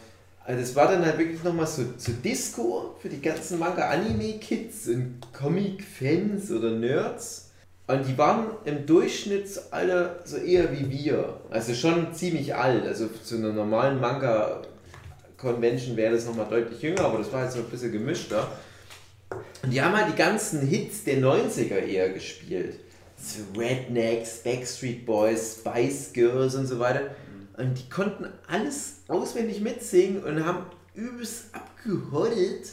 [0.46, 5.20] Also das war dann halt wirklich nochmal so, so Disco für die ganzen Manga-Anime-Kids und
[5.38, 7.50] Comic-Fans oder Nerds.
[7.88, 11.42] Und die waren im Durchschnitt alle so eher wie wir.
[11.50, 12.86] Also schon ziemlich alt.
[12.86, 14.00] Also zu einer normalen
[15.38, 18.52] Manga-Convention wäre das nochmal deutlich jünger, aber das war halt so ein bisschen gemischter.
[19.64, 22.80] Und die haben halt die ganzen Hits der 90er eher gespielt.
[23.18, 27.02] So Rednecks, Backstreet Boys, Spice Girls und so weiter.
[27.58, 32.68] Und die konnten alles auswendig mitsingen und haben übelst abgehoddelt.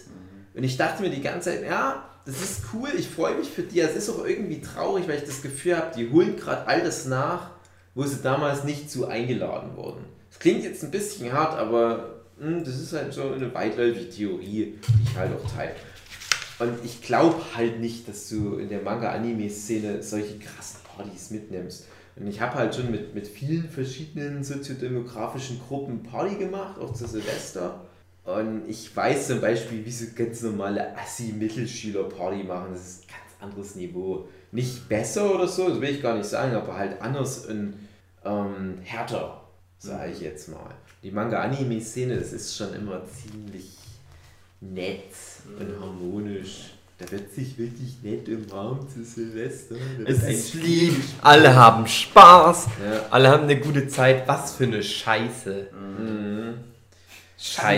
[0.54, 3.62] Und ich dachte mir die ganze Zeit, ja, das ist cool, ich freue mich für
[3.62, 3.80] die.
[3.80, 7.06] Es ist auch irgendwie traurig, weil ich das Gefühl habe, die holen gerade all das
[7.06, 7.50] nach,
[7.94, 10.04] wo sie damals nicht zu eingeladen wurden.
[10.30, 15.02] Das klingt jetzt ein bisschen hart, aber das ist halt so eine weitläufige Theorie, die
[15.02, 15.74] ich halt auch teile.
[16.58, 21.86] Und ich glaube halt nicht, dass du in der Manga-Anime-Szene solche krassen Partys mitnimmst.
[22.16, 27.06] Und ich habe halt schon mit, mit vielen verschiedenen soziodemografischen Gruppen Party gemacht, auch zu
[27.08, 27.86] Silvester.
[28.24, 32.68] Und ich weiß zum Beispiel, wie so ganz normale Assi-Mittelschüler-Party machen.
[32.72, 34.28] Das ist ein ganz anderes Niveau.
[34.52, 37.74] Nicht besser oder so, das will ich gar nicht sagen, aber halt anders und
[38.24, 39.42] ähm, härter,
[39.78, 40.74] sage ich jetzt mal.
[41.04, 43.76] Die Manga-Anime-Szene, das ist schon immer ziemlich
[44.62, 45.04] nett
[45.60, 46.70] und harmonisch.
[46.96, 49.74] Da wird sich wirklich nett umarmt zu Silvester.
[49.98, 53.02] Da Es ist lieb, alle haben Spaß, Ja.
[53.10, 54.26] alle haben eine gute Zeit.
[54.26, 55.66] Was für eine Scheiße.
[55.72, 56.54] Mhm.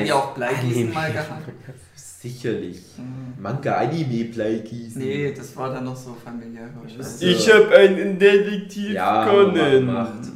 [0.04, 1.48] Die auch Bleigießen mal gehabt?
[1.96, 2.80] Sicherlich.
[2.96, 3.42] Mhm.
[3.42, 5.02] Manga-Anime-Bleigießen.
[5.02, 6.68] Nee, das war dann noch so familiär.
[6.80, 7.40] wahrscheinlich.
[7.40, 10.28] Ich habe einen Detektiv Ja, gemacht.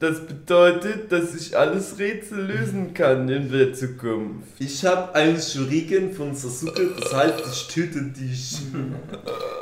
[0.00, 4.48] Das bedeutet, dass ich alles Rätsel lösen kann in der Zukunft.
[4.58, 8.58] Ich habe einen Shuriken von Sasuke, das heißt, ich töte dich.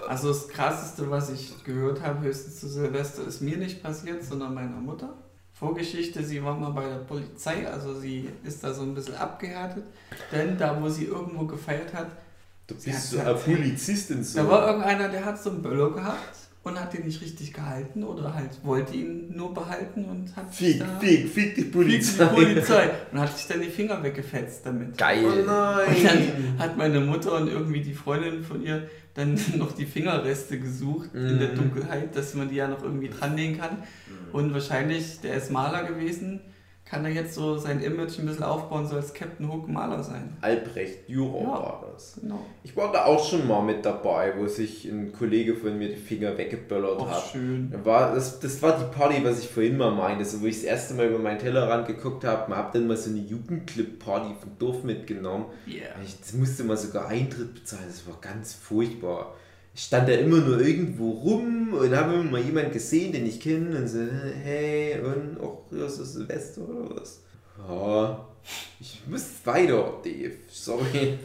[0.08, 4.54] Also das krasseste, was ich gehört habe, höchstens zu Silvester, ist mir nicht passiert, sondern
[4.54, 5.14] meiner Mutter.
[5.52, 9.84] Vorgeschichte, sie war mal bei der Polizei, also sie ist da so ein bisschen abgehärtet.
[10.32, 12.08] Denn da, wo sie irgendwo gefeiert hat,
[12.66, 14.38] Du bist so eine Polizistin so.
[14.40, 18.04] da war irgendeiner, der hat so einen Böller gehabt und hat den nicht richtig gehalten
[18.04, 20.98] oder halt wollte ihn nur behalten und hat sich Fick, da...
[21.00, 22.24] fick, fick die Fick Polizei.
[22.24, 22.90] die Polizei.
[23.10, 24.90] Und hat sich dann die Finger weggefetzt damit.
[24.92, 25.24] Oh Geil.
[25.24, 25.86] Und nein.
[26.04, 31.10] dann hat meine Mutter und irgendwie die Freundin von ihr dann noch die Fingerreste gesucht
[31.14, 31.56] in der Mhm.
[31.56, 33.78] Dunkelheit, dass man die ja noch irgendwie dran nähen kann.
[34.32, 36.40] Und wahrscheinlich, der ist Maler gewesen,
[36.92, 40.36] kann er jetzt so sein Image ein bisschen aufbauen, so als Captain Hook Maler sein.
[40.42, 41.48] Albrecht Dürer Ja.
[41.48, 42.18] war das.
[42.20, 42.40] Genau.
[42.64, 45.96] Ich war da auch schon mal mit dabei, wo sich ein Kollege von mir die
[45.96, 47.30] Finger weggeböllert Auch hat.
[47.32, 47.72] schön.
[47.82, 50.64] War, das, das war die Party, was ich vorhin mal meinte, so, wo ich das
[50.64, 52.50] erste Mal über meinen Tellerrand geguckt habe.
[52.50, 55.46] Man hat dann mal so eine Jugendclip-Party vom Dorf mitgenommen.
[55.66, 55.86] Yeah.
[56.04, 59.32] Ich das musste mal sogar Eintritt bezahlen, das war ganz furchtbar.
[59.74, 63.78] Stand da immer nur irgendwo rum und habe immer mal jemanden gesehen, den ich kenne
[63.78, 64.00] und so,
[64.42, 67.20] hey, und auch ja, so Silvester oder was?
[67.68, 68.26] Ja,
[68.80, 71.18] ich muss weiter, Dave, sorry.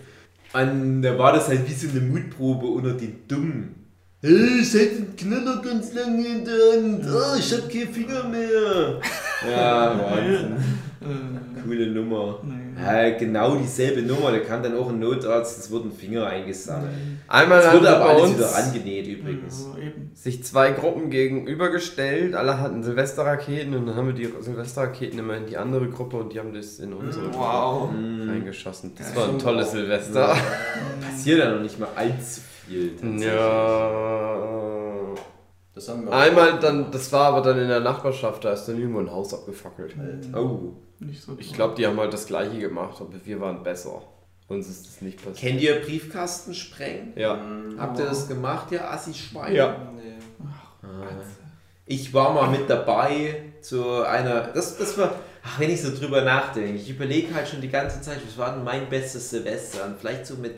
[0.53, 3.75] Und da war das halt wie so eine Mutprobe unter den Dummen.
[4.21, 7.05] Hey, ich hätte den Knaller ganz lange in der Hand.
[7.05, 9.01] Oh, ich hab keinen Finger mehr.
[9.47, 10.57] Ja, Wahnsinn.
[11.67, 12.39] Äh, Coole Nummer.
[12.43, 12.81] nee.
[12.81, 16.91] Ja, genau dieselbe Nummer, da kann dann auch ein Notarzt, es wurden Finger eingesammelt.
[17.27, 19.67] Einmal Es haben wurde aber alles uns wieder angenäht übrigens.
[19.75, 20.11] Ja, eben.
[20.13, 22.35] sich zwei Gruppen gegenübergestellt.
[22.35, 26.33] Alle hatten Silvesterraketen und dann haben wir die Silvesterraketen immer in die andere Gruppe und
[26.33, 27.91] die haben das in unsere Gruppe Wow.
[27.91, 28.29] Mhm.
[28.29, 28.93] reingeschossen.
[28.97, 29.71] Das Ja, war ein tolles auch.
[29.71, 30.35] Silvester.
[31.01, 32.91] Passiert ja noch nicht mal allzu viel.
[32.91, 33.25] tatsächlich.
[33.25, 35.13] Ja.
[35.73, 38.79] Das haben wir Einmal dann, das war aber dann in der Nachbarschaft, da ist dann
[38.79, 39.95] irgendwo ein Haus abgefackelt.
[40.35, 40.73] Oh.
[40.99, 41.55] Nicht so Ich toll.
[41.55, 44.01] glaube, die haben halt das gleiche gemacht, aber wir waren besser.
[44.47, 45.37] Uns ist das nicht passiert.
[45.37, 47.13] Kennt ihr Briefkasten sprengen?
[47.15, 47.39] Ja.
[47.77, 49.53] Habt ihr das gemacht, ihr Assi-Schwein?
[49.53, 49.91] Ja.
[49.95, 50.13] Nee.
[51.85, 54.47] Ich war mal mit dabei zu einer.
[54.53, 55.15] Das, das war.
[55.43, 58.53] Ach, wenn ich so drüber nachdenke, ich überlege halt schon die ganze Zeit, was war
[58.53, 59.85] denn mein bestes Silvester?
[59.85, 60.55] Und vielleicht so mit,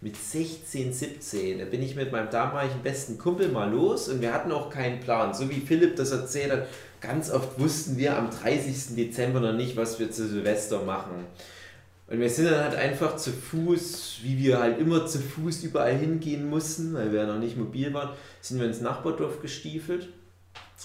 [0.00, 1.58] mit 16, 17.
[1.58, 5.00] Da bin ich mit meinem damaligen besten Kumpel mal los und wir hatten auch keinen
[5.00, 5.34] Plan.
[5.34, 6.66] So wie Philipp das erzählt hat,
[7.00, 8.96] ganz oft wussten wir am 30.
[8.96, 11.26] Dezember noch nicht, was wir zu Silvester machen.
[12.08, 15.94] Und wir sind dann halt einfach zu Fuß, wie wir halt immer zu Fuß überall
[15.94, 20.08] hingehen mussten, weil wir ja noch nicht mobil waren, sind wir ins Nachbardorf gestiefelt.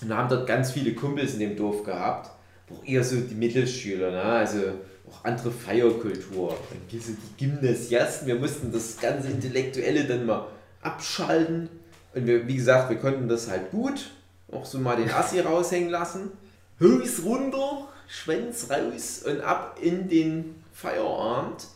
[0.01, 2.31] Und haben dort ganz viele Kumpels in dem Dorf gehabt,
[2.69, 4.21] auch eher so die Mittelschüler, ne?
[4.21, 4.59] also
[5.07, 6.57] auch andere Feierkultur.
[6.69, 10.47] Dann gibt es die Gymnasiasten, wir mussten das ganze Intellektuelle dann mal
[10.81, 11.69] abschalten.
[12.13, 14.11] Und wir, wie gesagt, wir konnten das halt gut,
[14.53, 16.31] auch so mal den Assi raushängen lassen.
[16.79, 21.67] Höchst runter, Schwänz raus und ab in den Feierabend.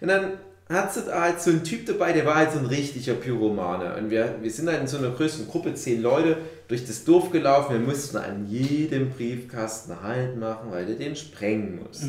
[0.00, 2.66] Und dann hat sie da halt so einen Typ dabei, der war halt so ein
[2.66, 3.96] richtiger Pyromane.
[3.96, 7.30] Und wir, wir sind halt in so einer größeren Gruppe, zehn Leute, durch das Dorf
[7.30, 7.74] gelaufen.
[7.74, 12.06] Wir mussten an jedem Briefkasten Halt machen, weil der den sprengen musste.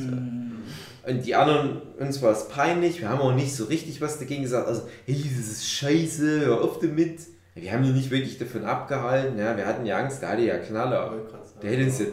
[1.06, 4.44] Und die anderen, uns war es peinlich, wir haben auch nicht so richtig was dagegen
[4.44, 4.68] gesagt.
[4.68, 7.20] Also, hey, das ist scheiße, hör auf damit.
[7.56, 9.38] Wir haben ihn nicht wirklich davon abgehalten.
[9.38, 11.14] Ja, wir hatten ja Angst, der hatte ja Knaller.
[11.62, 12.06] Der hätte uns ja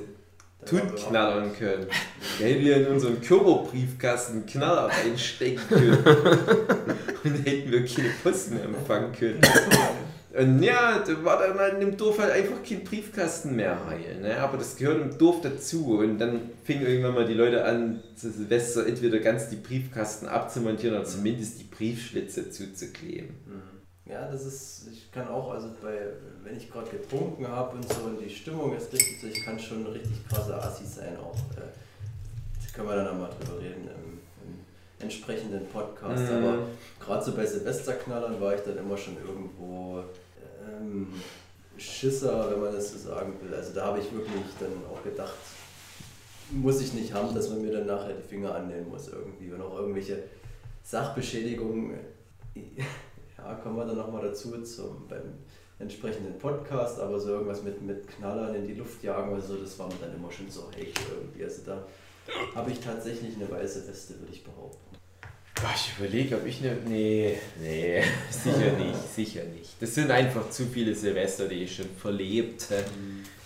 [0.66, 1.86] tot knallern können.
[2.38, 5.98] Der hätte wir in unseren Körperbriefkasten Knaller reinstecken können.
[7.24, 9.40] Und hätten wir keine Post mehr empfangen können.
[10.38, 14.20] Und ja, da war dann halt in dem Dorf halt einfach kein Briefkasten mehr heil.
[14.20, 14.38] Ne?
[14.38, 15.98] Aber das gehört im Dorf dazu.
[15.98, 20.96] Und dann fingen irgendwann mal die Leute an, zu Silvester entweder ganz die Briefkasten abzumontieren
[20.96, 23.30] oder zumindest die Briefschlitze zuzukleben.
[24.10, 25.98] Ja, das ist, ich kann auch, also bei,
[26.42, 29.58] wenn ich gerade getrunken habe und so und die Stimmung ist richtig, so, ich kann
[29.58, 31.36] schon ein richtig krasser Assi sein auch.
[31.56, 31.68] Äh,
[32.80, 34.58] können wir dann nochmal drüber reden im, im
[34.98, 36.30] entsprechenden Podcast.
[36.30, 36.36] Mhm.
[36.36, 36.58] Aber
[36.98, 40.02] gerade so bei Silvesterknallern war ich dann immer schon irgendwo
[40.66, 41.12] ähm,
[41.76, 43.54] Schisser, wenn man das so sagen will.
[43.54, 45.34] Also da habe ich wirklich dann auch gedacht,
[46.50, 49.62] muss ich nicht haben, dass man mir dann nachher die Finger annehmen muss irgendwie und
[49.62, 50.22] auch irgendwelche
[50.82, 51.98] Sachbeschädigungen.
[53.44, 55.22] Ja, kommen wir dann nochmal dazu zum, beim
[55.78, 59.78] entsprechenden Podcast, aber so irgendwas mit, mit Knallern in die Luft jagen oder so, das
[59.78, 61.44] war mir dann immer schon so echt irgendwie.
[61.44, 61.86] Also da
[62.54, 64.78] habe ich tatsächlich eine weiße Weste, würde ich behaupten.
[65.74, 66.76] Ich überlege, ob ich eine.
[66.86, 69.70] Nee, nee, sicher nicht, sicher nicht.
[69.80, 72.68] Das sind einfach zu viele Silvester, die ich schon verlebt.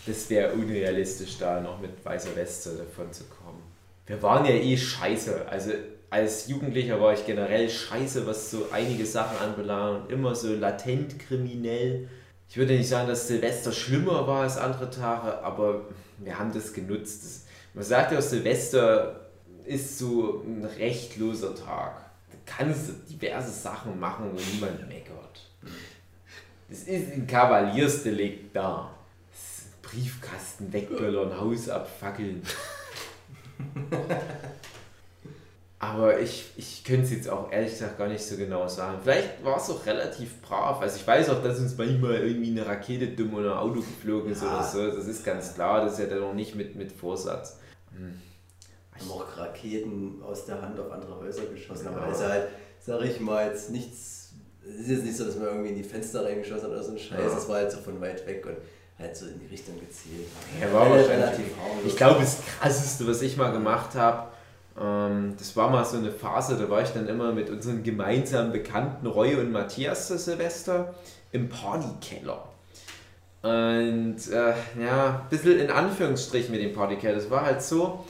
[0.07, 3.63] Das wäre unrealistisch, da noch mit weißer Weste davon zu kommen.
[4.07, 5.49] Wir waren ja eh scheiße.
[5.49, 5.73] Also
[6.15, 10.13] als Jugendlicher war ich generell scheiße, was so einige Sachen anbelangt.
[10.13, 12.09] Immer so latent kriminell.
[12.49, 15.87] Ich würde nicht sagen, dass Silvester schlimmer war als andere Tage, aber
[16.19, 17.49] wir haben das genutzt.
[17.75, 19.29] Man sagt ja, Silvester
[19.65, 21.97] ist so ein rechtloser Tag.
[22.31, 25.51] Da kannst du diverse Sachen machen, wo niemand meckert.
[26.71, 28.95] Es ist ein Kavaliersdelikt da.
[29.83, 32.41] Briefkasten wegböllern, Haus abfackeln.
[35.93, 38.99] Aber ich, ich könnte es jetzt auch ehrlich gesagt gar nicht so genau sagen.
[39.03, 40.81] Vielleicht war es auch relativ brav.
[40.81, 44.33] Also ich weiß auch, dass uns manchmal irgendwie eine Rakete dumm oder ein Auto geflogen
[44.33, 44.91] ist oder so.
[44.91, 45.85] Das ist ganz klar.
[45.85, 47.59] Das ist ja dann auch nicht mit, mit Vorsatz.
[47.97, 48.21] Hm.
[48.99, 52.07] Haben auch Raketen aus der Hand auf andere Häuser geschossen, aber Ja.
[52.09, 52.49] das ist halt,
[52.81, 54.33] sag ich mal, jetzt nichts.
[54.67, 56.93] Es ist jetzt nicht so, dass man irgendwie in die Fenster reingeschossen hat oder so
[56.93, 57.19] ein Scheiß.
[57.19, 57.35] Ja.
[57.35, 58.47] Das war halt so von weit weg.
[58.47, 58.57] Und
[58.99, 60.29] halt so in die Richtung gezielt.
[60.61, 61.47] Ja, war wahrscheinlich-.
[61.85, 64.29] Ich glaube, das krasseste, was ich mal gemacht habe,
[64.77, 69.07] das war mal so eine Phase, da war ich dann immer mit unseren gemeinsamen Bekannten
[69.07, 70.95] Roy und Matthias zu Silvester
[71.31, 72.49] im Partykeller.
[73.43, 77.15] Und äh, ja, ein bisschen in Anführungsstrichen mit dem Partykeller.
[77.15, 78.05] Das war halt so,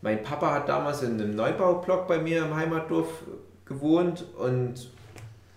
[0.00, 3.08] mein Papa hat damals in einem Neubaublock bei mir im Heimatdorf
[3.64, 4.90] gewohnt und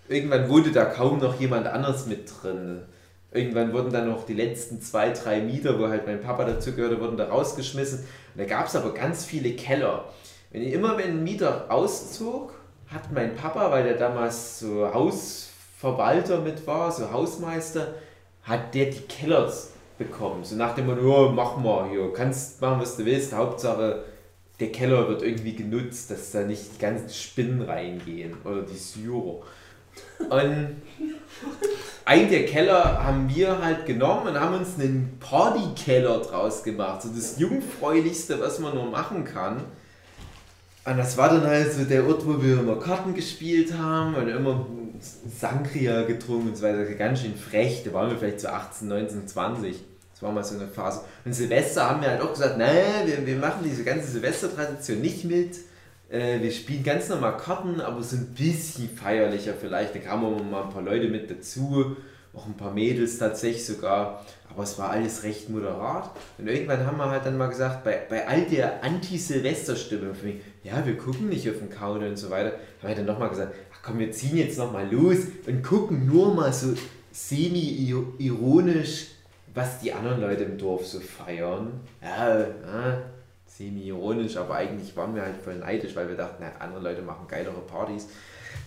[0.07, 2.81] irgendwann wurde da kaum noch jemand anderes mit drin.
[3.31, 6.99] Irgendwann wurden dann noch die letzten zwei, drei Mieter, wo halt mein Papa dazu gehörte,
[6.99, 7.99] wurden da rausgeschmissen.
[7.99, 10.05] Und da gab es aber ganz viele Keller.
[10.51, 12.53] Wenn immer wenn ein Mieter auszog,
[12.87, 17.93] hat mein Papa, weil der damals so Hausverwalter mit war, so Hausmeister,
[18.43, 19.51] hat der die Keller
[19.99, 20.43] bekommen.
[20.43, 23.33] So nach dem Motto, ja, mach mal hier, kannst machen, was du willst.
[23.33, 24.03] Hauptsache,
[24.59, 29.41] der Keller wird irgendwie genutzt, dass da nicht die ganzen Spinnen reingehen oder die Syrer.
[30.29, 30.77] Und
[32.05, 37.03] einen der Keller haben wir halt genommen und haben uns einen Partykeller draus gemacht.
[37.03, 39.63] So das Jungfräulichste, was man nur machen kann.
[40.89, 44.27] Und das war dann halt so der Ort, wo wir immer Karten gespielt haben und
[44.27, 44.65] immer
[44.99, 46.83] Sangria getrunken und so weiter.
[46.85, 47.83] Ganz schön frech.
[47.85, 49.75] Da waren wir vielleicht so 18, 19, 20.
[50.11, 51.01] Das war mal so eine Phase.
[51.23, 55.25] Und Silvester haben wir halt auch gesagt, nein, wir, wir machen diese ganze Silvestertradition nicht
[55.25, 55.57] mit.
[56.09, 59.93] Äh, wir spielen ganz normal Karten, aber so ein bisschen feierlicher vielleicht.
[59.93, 61.95] Da kamen mal ein paar Leute mit dazu,
[62.33, 64.25] auch ein paar Mädels tatsächlich sogar.
[64.49, 66.09] Aber es war alles recht moderat.
[66.39, 70.41] Und irgendwann haben wir halt dann mal gesagt, bei, bei all der Anti-Silvester-Stimmung, für mich,
[70.63, 73.55] ja, wir gucken nicht auf den Counter und so weiter, haben wir dann nochmal gesagt,
[73.73, 76.73] ach komm, wir ziehen jetzt nochmal los und gucken nur mal so
[77.11, 79.07] semi-ironisch,
[79.53, 81.79] was die anderen Leute im Dorf so feiern.
[82.01, 83.03] Ja, ja
[83.45, 87.27] semi-ironisch, aber eigentlich waren wir halt voll neidisch, weil wir dachten, na, andere Leute machen
[87.27, 88.07] geilere Partys.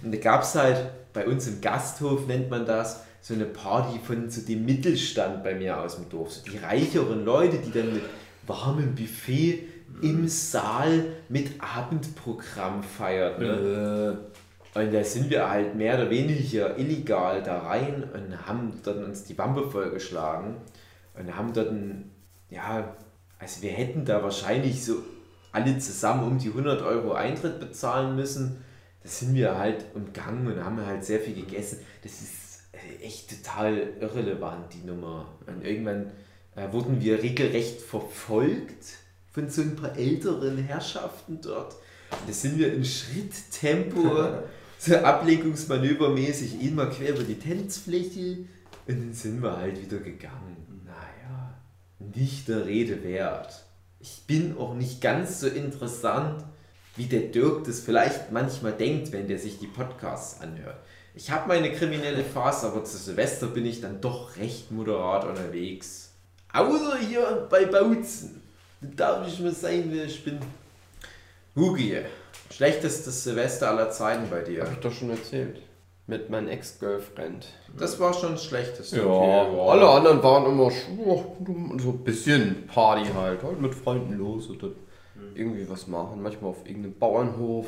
[0.03, 3.99] Und da gab es halt bei uns im Gasthof, nennt man das, so eine Party
[4.05, 6.32] von so dem Mittelstand bei mir aus dem Dorf.
[6.32, 8.03] So die reicheren Leute, die dann mit
[8.47, 9.68] warmem Buffet
[10.01, 13.38] im Saal mit Abendprogramm feiert.
[13.38, 14.18] Ne?
[14.74, 19.24] Und da sind wir halt mehr oder weniger illegal da rein und haben dann uns
[19.24, 20.57] die Wampe vollgeschlagen
[21.18, 22.11] und haben dort ein,
[22.49, 22.97] ja,
[23.38, 25.03] also wir hätten da wahrscheinlich so
[25.53, 28.64] alle zusammen um die 100 Euro Eintritt bezahlen müssen.
[29.03, 31.80] Das sind wir halt umgangen und haben halt sehr viel gegessen.
[32.03, 35.26] Das ist äh, echt total irrelevant, die Nummer.
[35.47, 36.12] Und irgendwann
[36.57, 39.01] äh, wurden wir regelrecht verfolgt
[39.33, 41.74] von so ein paar älteren Herrschaften dort.
[42.11, 44.43] Und da sind wir in Schritttempo,
[44.78, 48.45] so ablenkungsmanövermäßig, immer quer über die Tanzfläche
[48.87, 50.83] und dann sind wir halt wieder gegangen.
[50.85, 51.55] Naja,
[52.14, 53.64] nicht der Rede wert.
[54.01, 56.45] Ich bin auch nicht ganz so interessant,
[56.97, 60.76] wie der Dirk das vielleicht manchmal denkt, wenn der sich die Podcasts anhört.
[61.14, 66.11] Ich habe meine kriminelle Phase, aber zu Silvester bin ich dann doch recht moderat unterwegs.
[66.53, 68.41] Außer hier bei Bautzen.
[68.83, 70.39] Da darf ich mir sein, wer ich bin.
[71.55, 71.99] Hugi,
[72.51, 74.62] schlechtestes Silvester aller Zeiten bei dir.
[74.62, 75.61] Hab ich doch schon erzählt.
[76.09, 77.47] Mit meinem Ex-Girlfriend.
[77.78, 78.97] Das war schon das schlechteste.
[78.99, 81.37] Ja, Okay, alle anderen waren immer so
[81.78, 83.43] so ein bisschen Party halt.
[83.43, 84.74] Halt mit Freunden los und dann
[85.35, 86.20] irgendwie was machen.
[86.20, 87.66] Manchmal auf irgendeinem Bauernhof.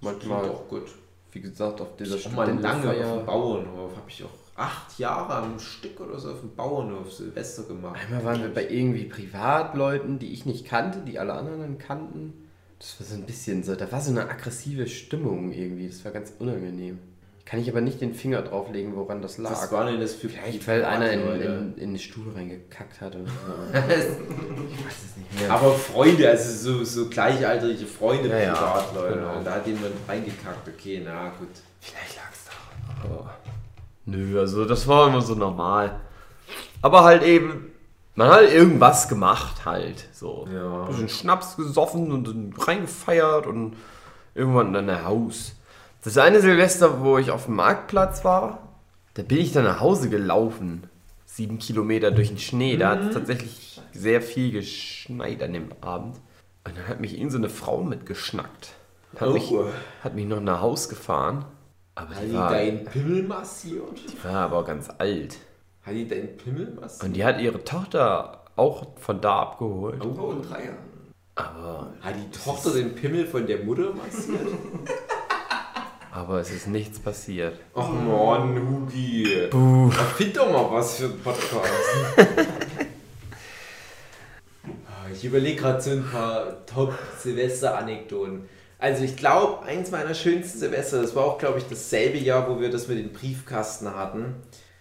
[0.00, 0.88] Manchmal, auch gut.
[1.32, 3.92] wie gesagt, auf dieser Ich auch mal lange auf dem Bauernhof.
[3.96, 7.98] Habe ich auch acht Jahre am Stück oder so auf dem Bauernhof Silvester gemacht.
[8.04, 12.32] Einmal waren wir bei irgendwie Privatleuten, die ich nicht kannte, die alle anderen kannten.
[12.78, 15.88] Das war so ein bisschen so, da war so eine aggressive Stimmung irgendwie.
[15.88, 16.98] Das war ganz unangenehm.
[17.44, 19.50] Kann ich aber nicht den Finger drauflegen, woran das lag.
[19.52, 23.14] Was war denn das für Vielleicht, weil einer in, in, in den Stuhl reingekackt hat
[23.16, 23.78] oder so.
[23.78, 25.50] ich weiß es nicht mehr.
[25.50, 29.14] Aber Freunde, also so, so gleichaltrige Freunde, Ja, ja, Privatleute.
[29.14, 29.38] genau.
[29.38, 30.68] Und da hat jemand reingekackt.
[30.68, 31.48] Okay, na gut.
[31.80, 33.12] Vielleicht lag es daran.
[33.12, 33.34] Aber
[34.08, 36.00] nö, also das war immer so normal.
[36.82, 37.66] Aber halt eben,
[38.14, 40.06] man hat irgendwas gemacht halt.
[40.12, 40.46] So.
[40.52, 40.82] Ja.
[40.82, 43.76] Ein bisschen Schnaps gesoffen und reingefeiert und
[44.34, 45.54] irgendwann dann nach Haus.
[46.04, 48.58] Das eine Silvester, wo ich auf dem Marktplatz war,
[49.14, 50.84] da bin ich dann nach Hause gelaufen.
[51.26, 52.76] Sieben Kilometer durch den Schnee.
[52.76, 56.16] Da hat es tatsächlich sehr viel geschneit an dem Abend.
[56.64, 58.70] Und dann hat mich irgend so eine Frau mitgeschnackt.
[59.18, 59.32] Hat, Oh.
[59.32, 59.52] mich,
[60.04, 61.44] hat mich noch nach Haus gefahren.
[62.00, 63.98] Aber Hat die die war, deinen Pimmel massiert?
[64.12, 65.36] die war aber ganz alt.
[65.84, 67.02] Hat die deinen Pimmel massiert?
[67.04, 70.00] Und die hat ihre Tochter auch von da abgeholt.
[70.04, 70.74] Oh, ein Dreier.
[71.34, 74.46] Aber, Hat die Tochter den Pimmel von der Mutter massiert?
[76.12, 77.58] aber es ist nichts passiert.
[77.74, 79.48] Ach Mann, Hugi.
[79.50, 79.90] Buh.
[79.90, 81.72] Find doch mal was für ein Podcast.
[84.86, 88.48] Ah, ich überlege gerade so ein paar Top-Silvester-Anekdoten.
[88.78, 92.60] Also ich glaube, eins meiner schönsten Silvester, das war auch, glaube ich, dasselbe Jahr, wo
[92.60, 94.36] wir das mit den Briefkasten hatten.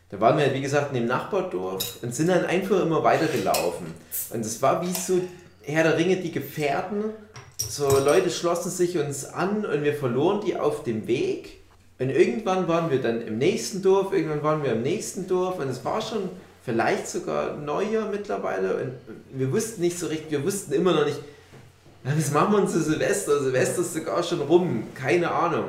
[0.10, 3.88] Da waren wir, wie gesagt, in dem Nachbardorf und sind dann einfach immer weitergelaufen.
[4.30, 5.20] Und es war wie so
[5.64, 7.06] Herr der Ringe, die Gefährten.
[7.58, 11.58] So Leute schlossen sich uns an und wir verloren die auf dem Weg.
[12.00, 15.68] Und irgendwann waren wir dann im nächsten Dorf, irgendwann waren wir im nächsten Dorf und
[15.68, 16.30] es war schon
[16.64, 18.92] vielleicht sogar Neujahr mittlerweile und
[19.34, 21.20] wir wussten nicht so richtig, wir wussten immer noch nicht,
[22.16, 23.42] was machen wir uns zu Silvester?
[23.42, 25.66] Silvester ist sogar schon rum, keine Ahnung.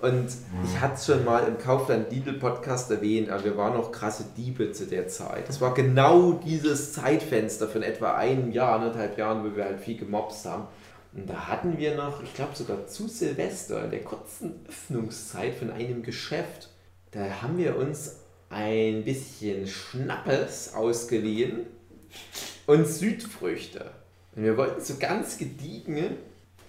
[0.00, 0.28] Und
[0.64, 4.24] ich hatte es schon mal im Kaufland Lidl Podcast erwähnt, aber wir waren noch krasse
[4.36, 5.48] Diebe zu der Zeit.
[5.48, 9.96] Es war genau dieses Zeitfenster von etwa einem Jahr, anderthalb Jahren, wo wir halt viel
[9.98, 10.66] gemobst haben.
[11.14, 15.70] Und da hatten wir noch, ich glaube sogar zu Silvester, in der kurzen Öffnungszeit von
[15.70, 16.70] einem Geschäft,
[17.10, 18.16] da haben wir uns
[18.48, 21.66] ein bisschen Schnappes ausgeliehen
[22.66, 23.90] und Südfrüchte.
[24.34, 26.16] Und wir wollten so ganz gediegen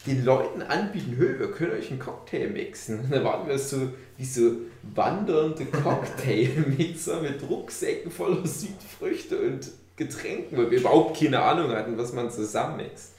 [0.05, 2.99] den Leuten anbieten, hey, wir können euch einen Cocktail mixen.
[2.99, 4.51] Und da waren wir so wie so
[4.95, 12.14] wandernde Cocktailmixer mit Rucksäcken voller Südfrüchte und Getränken, weil wir überhaupt keine Ahnung hatten, was
[12.14, 13.14] man zusammenmixt.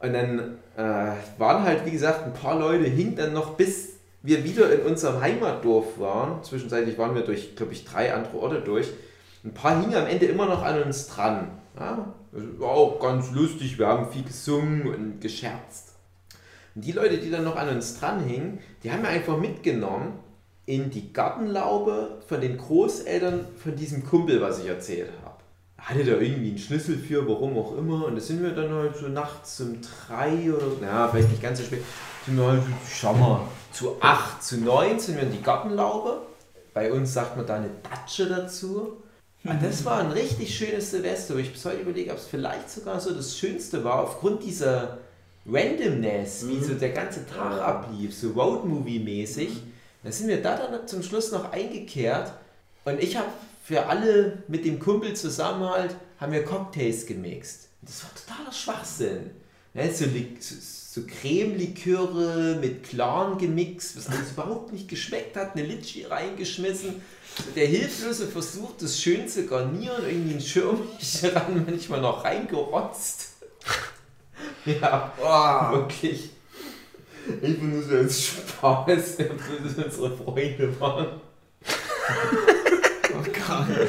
[0.00, 0.82] Und dann äh,
[1.38, 5.20] waren halt, wie gesagt, ein paar Leute hing dann noch, bis wir wieder in unserem
[5.20, 6.42] Heimatdorf waren.
[6.44, 8.88] Zwischenzeitlich waren wir durch, glaube ich, drei andere Orte durch.
[9.44, 11.48] Ein paar hingen am Ende immer noch an uns dran.
[11.78, 12.14] Ja,
[12.58, 15.92] war auch ganz lustig, wir haben viel gesungen und gescherzt.
[16.74, 20.18] Und die Leute, die dann noch an uns dran hingen, die haben wir einfach mitgenommen
[20.66, 25.36] in die Gartenlaube von den Großeltern von diesem Kumpel, was ich erzählt habe.
[25.78, 28.06] Hatte da irgendwie einen Schlüssel für, warum auch immer.
[28.06, 31.58] Und da sind wir dann halt so nachts um drei oder, na, vielleicht nicht ganz
[31.58, 31.82] so spät,
[32.26, 33.40] sind wir halt, schau mal,
[33.72, 36.22] zu acht, zu neun sind wir in die Gartenlaube.
[36.74, 38.98] Bei uns sagt man da eine Datsche dazu.
[39.44, 42.68] Und das war ein richtig schönes Silvester, wo ich bis heute überlege, ob es vielleicht
[42.70, 44.98] sogar so das Schönste war, aufgrund dieser
[45.46, 49.50] Randomness, wie so der ganze Tag ablief, so Roadmovie-mäßig.
[50.02, 52.32] Da sind wir da dann zum Schluss noch eingekehrt
[52.84, 53.28] und ich habe
[53.64, 57.68] für alle mit dem Kumpel zusammen halt, haben wir Cocktails gemixt.
[57.82, 59.30] Das war totaler Schwachsinn.
[59.74, 60.06] Ja, so,
[60.40, 67.02] so, Creme-Liköre mit Klaren gemixt, was alles überhaupt nicht geschmeckt hat, eine Litschi reingeschmissen.
[67.54, 73.28] Der hilflose Versuch, das schön zu garnieren, irgendwie einen Schirmchen ran, manchmal noch reingerotzt.
[74.64, 75.12] Ja,
[75.72, 76.30] wirklich.
[77.26, 81.20] Ich bin nur so als Spaß, der böse unsere Freunde waren.
[83.14, 83.88] Oh Gott.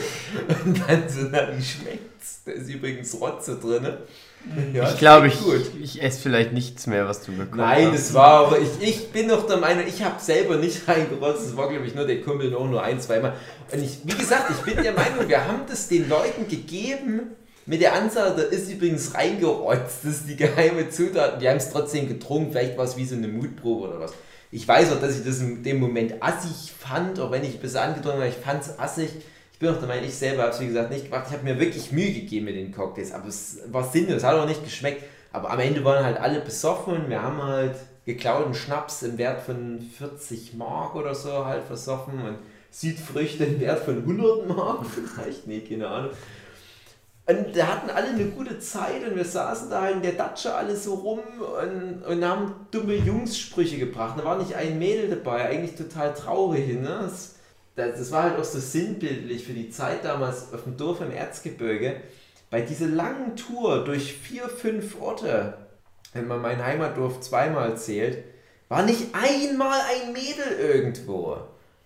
[0.66, 2.44] Und dann so, na, wie schmeckt's?
[2.46, 3.98] Da ist übrigens Rotze drin.
[4.74, 5.36] Ja, ich glaube, ich,
[5.82, 7.58] ich esse vielleicht nichts mehr, was du bekommst.
[7.58, 11.48] Nein, das war aber, ich, ich bin noch der Meinung, ich habe selber nicht reingerotzt,
[11.48, 13.34] das war glaube ich nur der Kumpel auch nur ein, zweimal.
[13.72, 17.36] Und ich, wie gesagt, ich bin der Meinung, wir haben das den Leuten gegeben
[17.66, 21.40] mit der Ansage, da ist übrigens reingerotzt, das ist die geheime Zutat.
[21.40, 24.14] Wir haben es trotzdem getrunken, vielleicht war es wie so eine Mutprobe oder was.
[24.52, 27.60] Ich weiß auch, dass ich das in dem Moment assig fand, auch wenn ich ein
[27.60, 29.10] bisschen angetrunken habe, ich fand es assig.
[29.60, 31.26] Ich bin auch der Meinung, ich selber habe es wie gesagt nicht gemacht.
[31.28, 34.45] Ich habe mir wirklich Mühe gegeben mit den Cocktails, aber es war sinnlos, hat auch
[34.45, 35.03] nicht geschmeckt.
[35.34, 39.41] Aber am Ende waren halt alle besoffen und wir haben halt geklauten Schnaps im Wert
[39.41, 42.38] von 40 Mark oder so halt versoffen und
[42.72, 46.12] Südfrüchte im Wert von 100 Mark vielleicht, nee, keine Ahnung.
[47.28, 50.78] Und da hatten alle eine gute Zeit und wir saßen da in der Datsche alle
[50.78, 51.20] so rum
[51.62, 54.18] und, und haben dumme Jungssprüche gebracht.
[54.18, 56.66] Da war nicht ein Mädel dabei, eigentlich total traurig.
[56.80, 56.99] Ne?
[57.01, 57.39] Das,
[57.80, 61.12] das, das war halt auch so sinnbildlich für die Zeit damals auf dem Dorf im
[61.12, 62.02] Erzgebirge.
[62.50, 65.58] Bei dieser langen Tour durch vier, fünf Orte,
[66.14, 68.24] wenn man mein Heimatdorf zweimal zählt,
[68.68, 71.38] war nicht einmal ein Mädel irgendwo.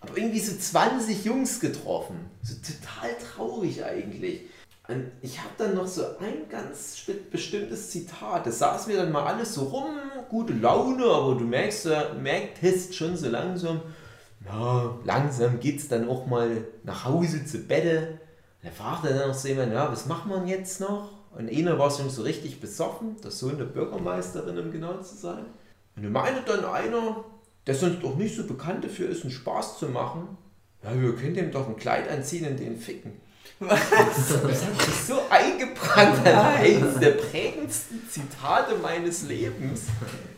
[0.02, 2.30] Aber irgendwie so 20 Jungs getroffen.
[2.42, 4.42] So total traurig eigentlich.
[4.90, 6.98] Und ich habe dann noch so ein ganz
[7.32, 8.46] bestimmtes Zitat.
[8.46, 9.96] Da saßen wir dann mal alles so rum,
[10.30, 13.82] gute Laune, aber du merkst, ja- merktest schon so langsam,
[14.46, 18.20] na, langsam geht's dann auch mal nach Hause zu Bette.
[18.62, 21.12] Da fragte dann noch so jemand, ja, was macht man jetzt noch?
[21.36, 25.46] Und einer war schon so richtig besoffen, der Sohn der Bürgermeisterin, um genau zu sein.
[25.96, 27.24] Und da meinte dann einer,
[27.66, 30.38] der sonst auch nicht so bekannt dafür ist, einen Spaß zu machen,
[30.84, 33.14] ja, wir können dem doch ein Kleid anziehen und den ficken.
[33.60, 39.84] Das, das hat sich so eingebrannt als eines der prägendsten Zitate meines Lebens,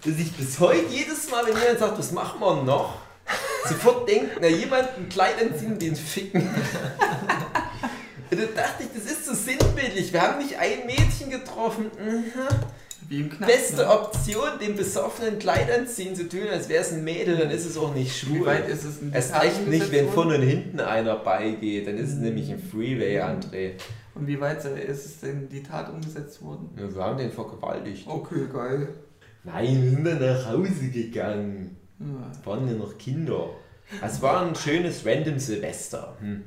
[0.03, 3.04] dass ich bis heute jedes Mal, wenn jemand sagt, was machen wir noch,
[3.69, 6.49] sofort denke, na jemand ein Kleid anziehen den ficken.
[8.31, 10.11] Da dachte ich, das ist so sinnbildlich.
[10.11, 11.85] Wir haben nicht ein Mädchen getroffen.
[11.85, 12.31] Mhm.
[13.07, 13.51] Wie im Knast.
[13.51, 13.89] Beste ne?
[13.89, 17.77] Option, dem besoffenen Kleid anziehen zu tun, als wäre es ein Mädel, dann ist es
[17.77, 18.39] auch nicht schwul.
[18.39, 21.97] Wie weit ist es Erst Tat recht nicht, wenn vorne und hinten einer beigeht, dann
[21.97, 23.73] ist es nämlich ein Freeway, André.
[24.15, 26.69] Und wie weit ist es denn die Tat umgesetzt worden?
[26.77, 28.07] Ja, wir haben den vergewaltigt.
[28.07, 28.87] Okay, geil.
[29.43, 31.77] Nein, wir sind dann nach Hause gegangen.
[31.99, 32.45] Ja.
[32.45, 33.49] Waren ja noch Kinder.
[34.03, 36.17] Es war ein schönes random Silvester.
[36.19, 36.43] Hm.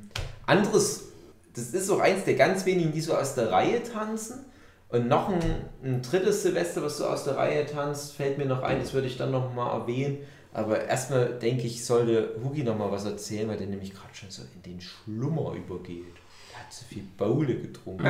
[0.46, 1.08] anderes,
[1.54, 4.44] das ist auch eins der ganz wenigen, die so aus der Reihe tanzen.
[4.90, 5.42] Und noch ein,
[5.82, 9.06] ein drittes Silvester, was so aus der Reihe tanzt, fällt mir noch ein, das würde
[9.06, 10.18] ich dann noch mal erwähnen.
[10.52, 14.30] Aber erstmal denke ich, sollte Hugi noch mal was erzählen, weil der nämlich gerade schon
[14.30, 16.06] so in den Schlummer übergeht.
[16.50, 18.02] Der hat so viel Baule getrunken.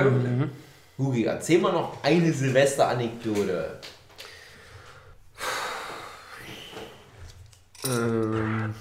[0.97, 3.81] Hugi, erzähl mal noch eine Silvester-Anekdote.
[7.85, 8.75] Ähm.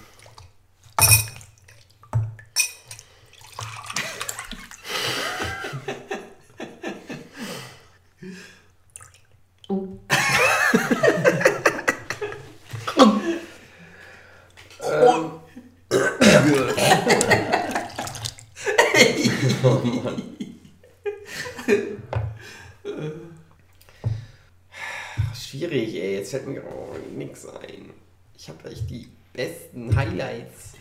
[25.36, 26.16] Schwierig, ey.
[26.16, 27.92] Jetzt fällt mir oh, nix ein.
[28.38, 30.74] Ich habe echt die besten Highlights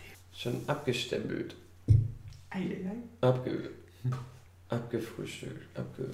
[0.47, 1.57] schon abgestempelt.
[2.51, 2.97] Eieiei.
[3.21, 3.71] Abge.
[4.69, 5.77] Abgefrühstückt.
[5.77, 6.09] Abge.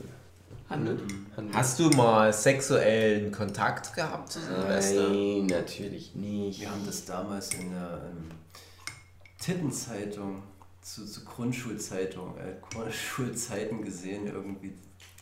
[0.68, 1.00] Handelt.
[1.36, 1.54] Handelt.
[1.56, 5.08] Hast du mal sexuellen Kontakt gehabt zu Silvester?
[5.10, 6.60] Nein, natürlich nicht.
[6.60, 8.30] Wir haben das damals in der ähm,
[9.38, 10.42] Tittenzeitung,
[10.80, 14.26] zu, zu Grundschulzeitung, äh, Grundschulzeiten gesehen.
[14.26, 14.72] Irgendwie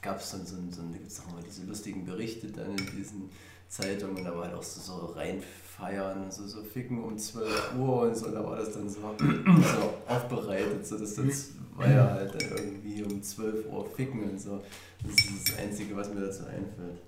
[0.03, 3.31] gab es dann so, so, ein- gibt's auch immer diese lustigen Berichte dann in diesen
[3.71, 4.25] Zeitungen.
[4.25, 8.31] Da war halt auch so, so reinfeiern, so, so ficken um 12 Uhr und so.
[8.31, 10.87] Da war das dann so, so aufbereitet.
[10.87, 14.63] So, dass das war ja halt dann irgendwie um 12 Uhr ficken und so.
[15.03, 17.01] Das ist das Einzige, was mir dazu einfällt.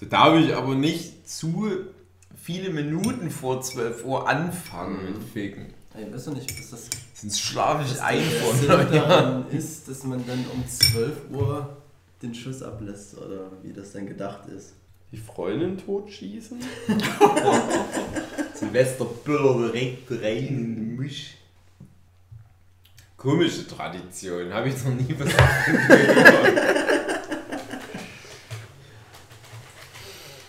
[0.00, 1.70] Da darf ich aber nicht zu
[2.36, 5.72] viele Minuten vor 12 Uhr anfangen mit Ficken.
[5.96, 10.44] Ich weiß noch nicht, was das Sonst schlafe ich ein von ist, dass man dann
[10.52, 11.76] um 12 Uhr
[12.24, 14.74] den Schuss ablässt oder wie das dann gedacht ist.
[15.12, 16.58] Die Freundin totschießen?
[18.54, 21.36] Silvesterbüller direkt rein in den Misch.
[23.16, 25.28] Komische Tradition, habe ich noch nie was
[25.66, 26.74] gehört.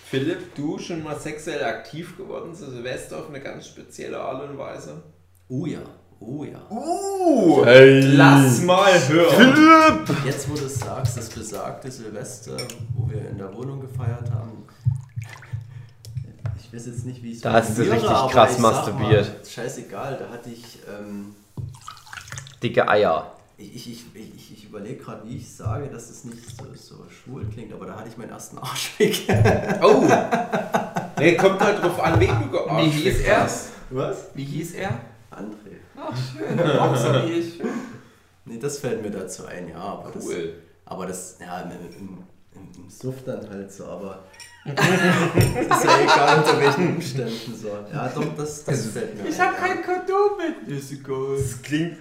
[0.06, 4.58] Philipp, du schon mal sexuell aktiv geworden zu Silvester auf eine ganz spezielle Art und
[4.58, 5.04] Weise?
[5.50, 5.82] Oh ja,
[6.20, 6.60] oh ja.
[6.70, 8.02] Uh, Hey.
[8.02, 10.06] lass mal hören.
[10.26, 12.58] Jetzt, wo du es sagst, das besagte Silvester,
[12.96, 14.66] wo wir in der Wohnung gefeiert haben.
[16.60, 19.28] Ich weiß jetzt nicht, wie ich es Da hast du richtig krass masturbiert.
[19.28, 20.80] Mal, scheißegal, da hatte ich.
[20.88, 21.36] Ähm,
[22.62, 23.32] Dicke Eier.
[23.58, 27.46] ich ich, ich, ich, überlege gerade, wie ich sage, dass es nicht so, so schwul
[27.46, 29.28] klingt, aber da hatte ich meinen ersten Arschweg.
[29.82, 30.04] Oh,
[31.20, 33.50] nee, kommt halt drauf an, wen du gearscht Wie hieß er?
[33.92, 34.18] Was?
[34.34, 35.00] Wie hieß er?
[35.32, 35.65] André.
[36.12, 36.60] Ach, schön.
[36.80, 37.62] Auch so wie ich.
[38.46, 39.78] Nee, das fällt mir dazu ein, ja.
[39.78, 40.54] Aber das, Cool.
[40.86, 42.18] Aber das, ja, im, im,
[42.54, 44.24] im, im Suff dann halt so, aber
[44.66, 47.70] ist ja egal unter welchen Umständen so.
[47.92, 49.68] Ja, doch, das, das fällt mir Ich ein, hab ja.
[49.68, 50.38] kein Kondom
[50.68, 50.78] mit.
[50.78, 51.38] Ist egal.
[51.38, 51.98] Das klingt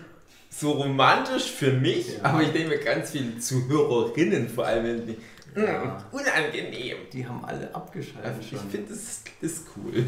[0.51, 2.25] so romantisch für mich, Ja.
[2.25, 5.17] aber ich denke mir ganz viele Zuhörerinnen vor allem die,
[5.61, 5.85] Ja.
[6.13, 6.97] "Mm, unangenehm.
[7.13, 10.05] Die haben alle abgeschaltet Also ich finde, das ist cool.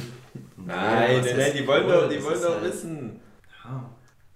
[0.56, 3.20] Nein, nein, nein, die wollen doch, die Das wollen doch halt- wissen.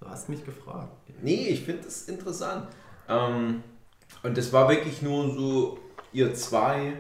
[0.00, 0.88] Du hast mich gefragt.
[1.22, 2.68] Nee, ich finde das interessant.
[3.08, 3.62] Ähm,
[4.22, 5.78] und das war wirklich nur so,
[6.12, 6.94] ihr zwei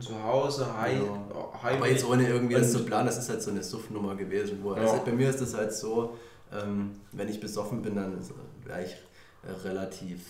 [0.00, 1.04] zu Hause, hei, Hm.
[1.04, 1.62] Ja.
[1.62, 1.76] heim.
[1.76, 4.58] Aber jetzt ohne irgendwie das zu planen, das ist halt so eine Suffnummer gewesen.
[4.62, 4.80] Wo, Ja.
[4.82, 6.16] also bei mir ist das halt so,
[6.52, 8.18] ähm, wenn ich besoffen bin, dann
[8.64, 8.96] wäre ich
[9.46, 10.20] äh, relativ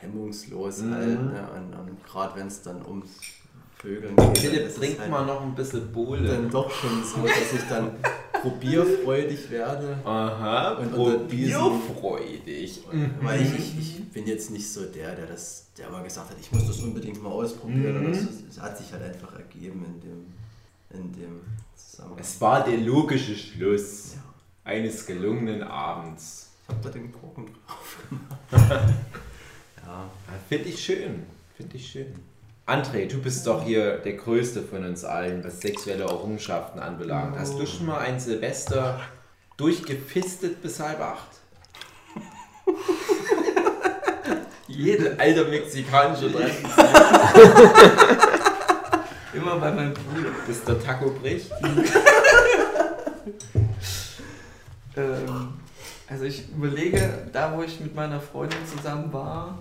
[0.00, 0.94] hemmungslos Mhm.
[0.94, 1.20] halt.
[1.24, 1.48] Ne?
[1.56, 3.10] Und, und gerade wenn es dann ums
[3.78, 6.48] Vögeln geht, dann Philipp, trink halt mal noch ein bisschen dann Bohle.
[6.50, 7.90] doch schon so, dass ich dann
[8.42, 9.98] probierfreudig werde.
[10.04, 12.80] Aha, Und probierfreudig.
[13.20, 16.36] Weil ich, ich, ich bin jetzt nicht so der, der das, der aber gesagt hat,
[16.40, 18.04] ich muss das unbedingt mal ausprobieren.
[18.08, 18.12] Mhm.
[18.12, 20.26] Das, das hat sich halt einfach ergeben in dem,
[20.90, 21.40] in dem
[21.74, 22.18] Zusammenhang.
[22.20, 24.22] Es war der logische Schluss Ja.
[24.64, 26.50] eines gelungenen Abends.
[26.62, 28.40] Ich hab da den Korken drauf gemacht.
[29.84, 30.10] ja.
[30.48, 31.22] Finde ich schön.
[31.56, 32.12] Finde ich schön.
[32.66, 37.38] André, du bist doch hier der Größte von uns allen, was sexuelle Errungenschaften anbelangt.
[37.38, 39.00] Hast du schon mal ein Silvester
[39.56, 41.28] durchgefistet bis halb acht?
[44.66, 46.70] Jede alte mexikanische Tradition,
[49.32, 50.30] Immer bei meinem Bruder.
[50.46, 51.50] bis der Taco bricht.
[54.96, 55.52] Ähm,
[56.08, 59.58] also ich überlege, da wo ich mit meiner Freundin zusammen war,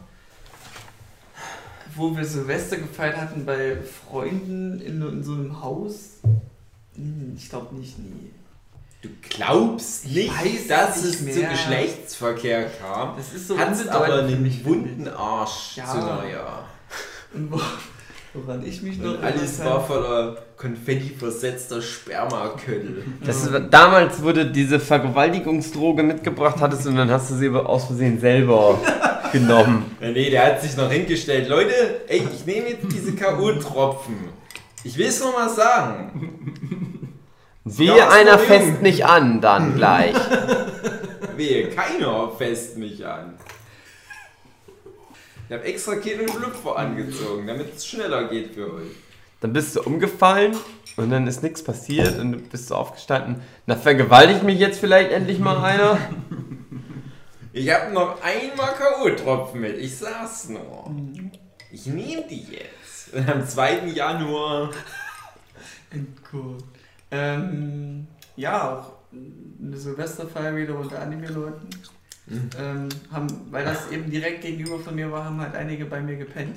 [1.96, 3.78] wo wir Silvester gefeiert hatten bei
[4.10, 6.20] Freunden in, in so einem Haus.
[6.96, 8.32] Hm, Ich glaube nicht, nie.
[9.02, 10.32] Du glaubst nicht,
[10.70, 11.50] dass nicht es zu mehr.
[11.50, 13.16] Geschlechtsverkehr kam.
[13.18, 15.08] Das ist so unbedeutend aber einen wunden.
[15.08, 15.86] Arsch Ja.
[15.92, 16.66] zu Neujahr.
[17.34, 17.62] Und wo,
[18.36, 23.04] Woran ich mich noch erinnern war voller Konfetti versetzter Spermaköttel.
[23.26, 27.86] Das ist, damals wurde diese Vergewaltigungsdroge mitgebracht, hattest und dann hast du sie aber aus
[27.86, 28.78] Versehen selber
[29.32, 29.96] genommen.
[30.02, 31.48] Ja, nee, der hat sich noch hingestellt.
[31.48, 31.72] Leute,
[32.08, 34.16] ey, ich nehme jetzt diese K.O.-Tropfen.
[34.84, 37.12] Ich will es noch mal sagen.
[37.64, 40.16] Wehe, einer fest mich an, dann gleich.
[41.38, 43.34] Wehe, keiner fest mich an.
[45.48, 48.92] Ich habe extra keinen Schlüpfer angezogen, damit es schneller geht für euch.
[49.42, 50.56] Dann bist du umgefallen
[50.98, 53.42] und dann ist nichts passiert und du bist so aufgestanden.
[53.68, 56.00] Na, vergewaltigt mich jetzt vielleicht endlich mal einer?
[57.58, 60.94] Ich habe noch einmal K.O.-Tropfen mit, ich sag's nur.
[61.72, 63.14] Ich nehme die jetzt.
[63.14, 63.86] Und am 2.
[63.94, 64.72] Januar.
[66.34, 66.58] Cool.
[67.12, 71.70] Ähm, ja, auch eine Silvesterfeier wieder unter Anime-Leuten.
[72.28, 76.18] Ähm, haben, weil das eben direkt gegenüber von mir war, haben halt einige bei mir
[76.18, 76.56] gepennt.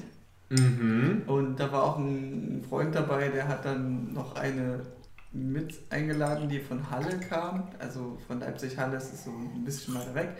[0.48, 1.22] Mhm.
[1.26, 4.80] Und da war auch ein Freund dabei, der hat dann noch eine
[5.32, 7.68] mit eingeladen, die von Halle kam.
[7.78, 10.30] Also von Leipzig-Halle, das ist so ein bisschen weiter weg.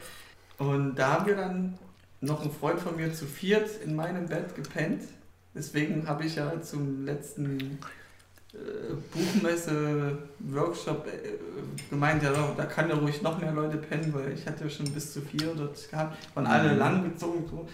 [0.56, 1.78] Und da haben wir dann
[2.20, 5.02] noch ein Freund von mir zu viert in meinem Bett gepennt.
[5.54, 7.78] Deswegen habe ich ja zum letzten
[8.54, 11.10] äh, Buchmesse-Workshop äh,
[11.90, 15.12] gemeint, ja, da kann ja ruhig noch mehr Leute pennen, weil ich hatte schon bis
[15.12, 16.78] zu vier dort gehabt, waren alle Mhm.
[16.78, 17.46] langgezogen.
[17.48, 17.68] So.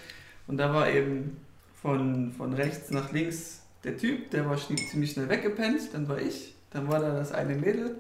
[0.47, 1.39] Und da war eben
[1.81, 6.55] von, von rechts nach links der Typ, der war ziemlich schnell weggepennt, dann war ich,
[6.71, 7.97] dann war da das eine Mädel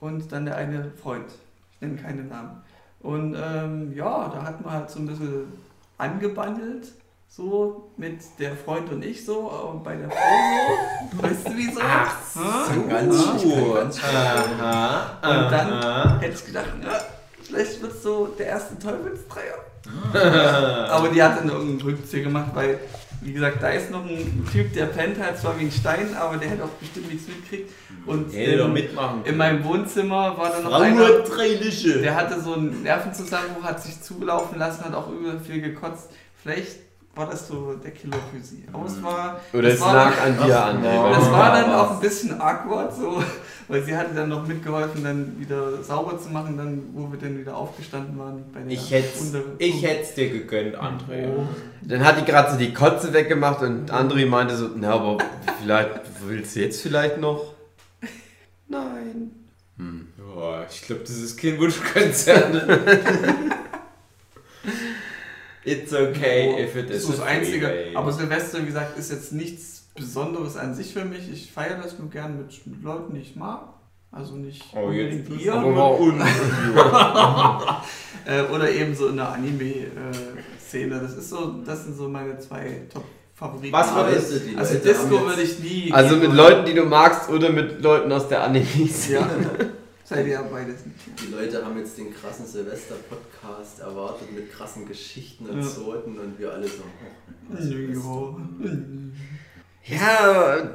[0.00, 1.26] und dann der eine Freund.
[1.74, 2.60] Ich nenne keine Namen.
[3.00, 5.44] Und ähm, ja, da hat man halt so ein bisschen
[5.96, 6.92] angebandelt,
[7.28, 10.16] so mit der Freund und ich so, aber bei der Frau
[11.16, 11.22] so.
[11.22, 11.80] Weißt du wieso?
[11.82, 12.40] Ach so.
[12.88, 14.10] Ganz, ich kann Uh, ganz schön.
[14.10, 16.18] aha, Und dann aha.
[16.20, 16.90] hätte ich gedacht, na,
[17.42, 19.54] vielleicht wird so der erste Teufelsdreier.
[20.90, 22.80] Aber die hat dann irgendeinen Rückzieher gemacht, weil,
[23.20, 26.36] wie gesagt, da ist noch ein Typ, der pennt halt zwar wie ein Stein, aber
[26.38, 27.72] der hätte auch bestimmt nichts mitgekriegt.
[28.04, 32.00] Und Hätte doch in, mitmachen in meinem Wohnzimmer war dann noch Frau einer, drei Lische.
[32.00, 36.10] der hatte so einen Nervenzusammenbruch, hat sich zulaufen lassen, hat auch übel viel gekotzt.
[36.42, 36.76] Vielleicht
[37.14, 38.64] war das so der Killer für sie.
[38.72, 40.82] Aber es war, Oder das es war lag an dir an.
[40.82, 43.22] das war dann auch ein bisschen awkward, so,
[43.68, 47.38] weil sie hatte dann noch mitgeholfen, dann wieder sauber zu machen, dann, wo wir dann
[47.38, 48.44] wieder aufgestanden waren.
[48.52, 49.18] Bei der Ich hätte
[49.58, 51.28] ich hätt's dir gegönnt, André.
[51.82, 55.18] Dann hat die gerade so die Kotze weggemacht und André meinte so, na, aber
[55.60, 55.90] vielleicht
[56.24, 57.54] willst du jetzt vielleicht noch?
[58.68, 59.32] Nein.
[59.78, 62.64] Ja, ich glaube, das ist kein Wunschkonzert.
[65.70, 67.72] It's okay if it Das is ist das Einzige.
[67.94, 71.30] Aber Silvester, wie gesagt, ist jetzt nichts Besonderes an sich für mich.
[71.32, 73.60] Ich feiere das nur gern mit, mit Leuten, die ich mag.
[74.10, 75.52] Also nicht Oh, jetzt ihr.
[75.52, 76.20] aber warum?
[78.26, 81.00] Äh, oder eben so in der Anime-Szene.
[81.00, 83.72] Das ist so, das sind so meine zwei Top-Favoriten.
[83.72, 84.30] Was war Aber das?
[84.30, 85.92] Weißt du, die Also Leute Disco würde ich nie.
[85.92, 86.32] Also mit.
[86.34, 89.18] Leuten, die du magst oder mit Leuten aus der Anime-Szene.
[89.18, 89.28] Ja.
[90.04, 90.98] Seid ihr ja beides nicht.
[91.22, 93.27] Die Leute haben jetzt den krassen Silvester-Podcast
[93.80, 95.66] erwartet mit krassen Geschichten und Ja.
[95.66, 96.82] Zoten und wir alle so.
[98.08, 98.36] oh.
[99.84, 100.70] Ja,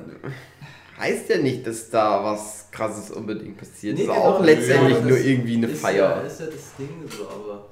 [0.98, 3.96] heißt ja nicht, dass da was krasses unbedingt passiert.
[3.96, 6.18] Nee, ist genau, auch letztendlich ja, nur irgendwie eine ist Feier.
[6.18, 7.70] Ja, ist ja das Ding so, aber.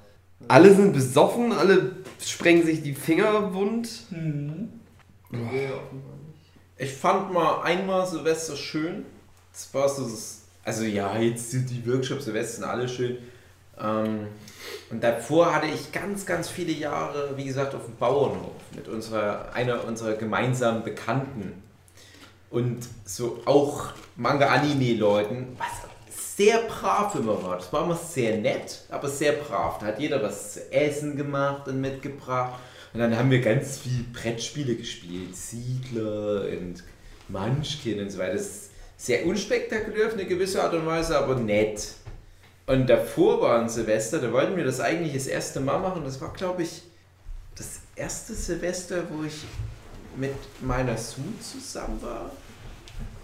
[0.48, 3.88] Alle sind besoffen, alle sprengen sich die Finger wund.
[4.10, 4.70] Hm.
[5.30, 5.74] Nicht.
[6.78, 9.06] Ich fand mal einmal Silvester schön.
[9.52, 13.18] Das war so das, also ja, jetzt sind die Workshops Silvester sind alle schön.
[13.80, 14.28] Ähm,
[14.90, 19.54] und davor hatte ich ganz, ganz viele Jahre, wie gesagt, auf dem Bauernhof mit unserer,
[19.54, 21.64] einer unserer gemeinsamen Bekannten.
[22.50, 25.92] Und so auch Manga-Anime-Leuten, was
[26.36, 27.58] sehr brav immer war.
[27.58, 29.80] Das war immer sehr nett, aber sehr brav.
[29.80, 32.60] Da hat jeder was zu essen gemacht und mitgebracht.
[32.94, 35.36] Und dann haben wir ganz viel Brettspiele gespielt.
[35.36, 36.84] Siedler und
[37.30, 38.34] Munchkin und so weiter.
[38.34, 41.94] Das ist sehr unspektakulär auf eine gewisse Art und Weise, aber nett.
[42.72, 46.06] Und davor war ein Silvester, da wollten wir das eigentlich das erste Mal machen.
[46.06, 46.84] Das war, glaube ich,
[47.58, 49.44] das erste Silvester, wo ich
[50.16, 52.32] mit meiner Sue zusammen war.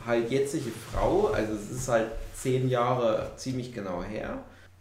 [0.05, 4.39] Halt jetzige Frau, also es ist halt zehn Jahre ziemlich genau her.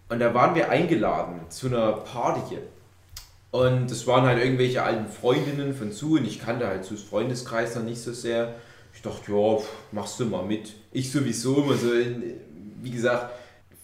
[0.08, 2.58] Und da waren wir eingeladen zu einer Party.
[3.52, 7.76] Und es waren halt irgendwelche alten Freundinnen von Sue und ich kannte halt Sues Freundeskreis
[7.76, 8.56] noch nicht so sehr.
[8.92, 9.58] Ich dachte, ja,
[9.92, 10.72] machst du mal mit.
[10.90, 11.86] Ich sowieso immer so,
[12.82, 13.30] wie gesagt,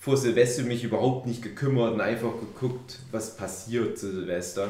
[0.03, 4.67] vor Silvester mich überhaupt nicht gekümmert und einfach geguckt, was passiert zu Silvester.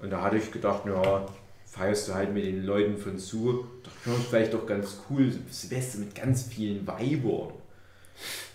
[0.00, 1.24] Und da hatte ich gedacht, ja,
[1.64, 3.64] feierst du halt mit den Leuten von Sue.
[3.82, 7.54] Dachte, ja, vielleicht doch ganz cool, Silvester mit ganz vielen Weibern.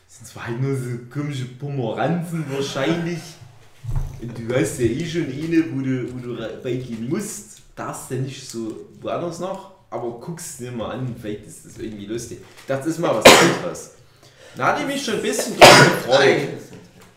[0.07, 3.21] Das sind zwar halt nur so komische Pomeranzen wahrscheinlich.
[4.21, 7.63] Und du hast ja eh schon eine, wo du, wo du bei gehen musst.
[7.75, 9.71] Darfst ja nicht so woanders noch.
[9.89, 12.37] aber guck's dir mal an, vielleicht ist das irgendwie lustig.
[12.67, 14.00] Das ist mal was anderes.
[14.55, 16.49] Da hatte ich mich schon ein bisschen drauf gefreut.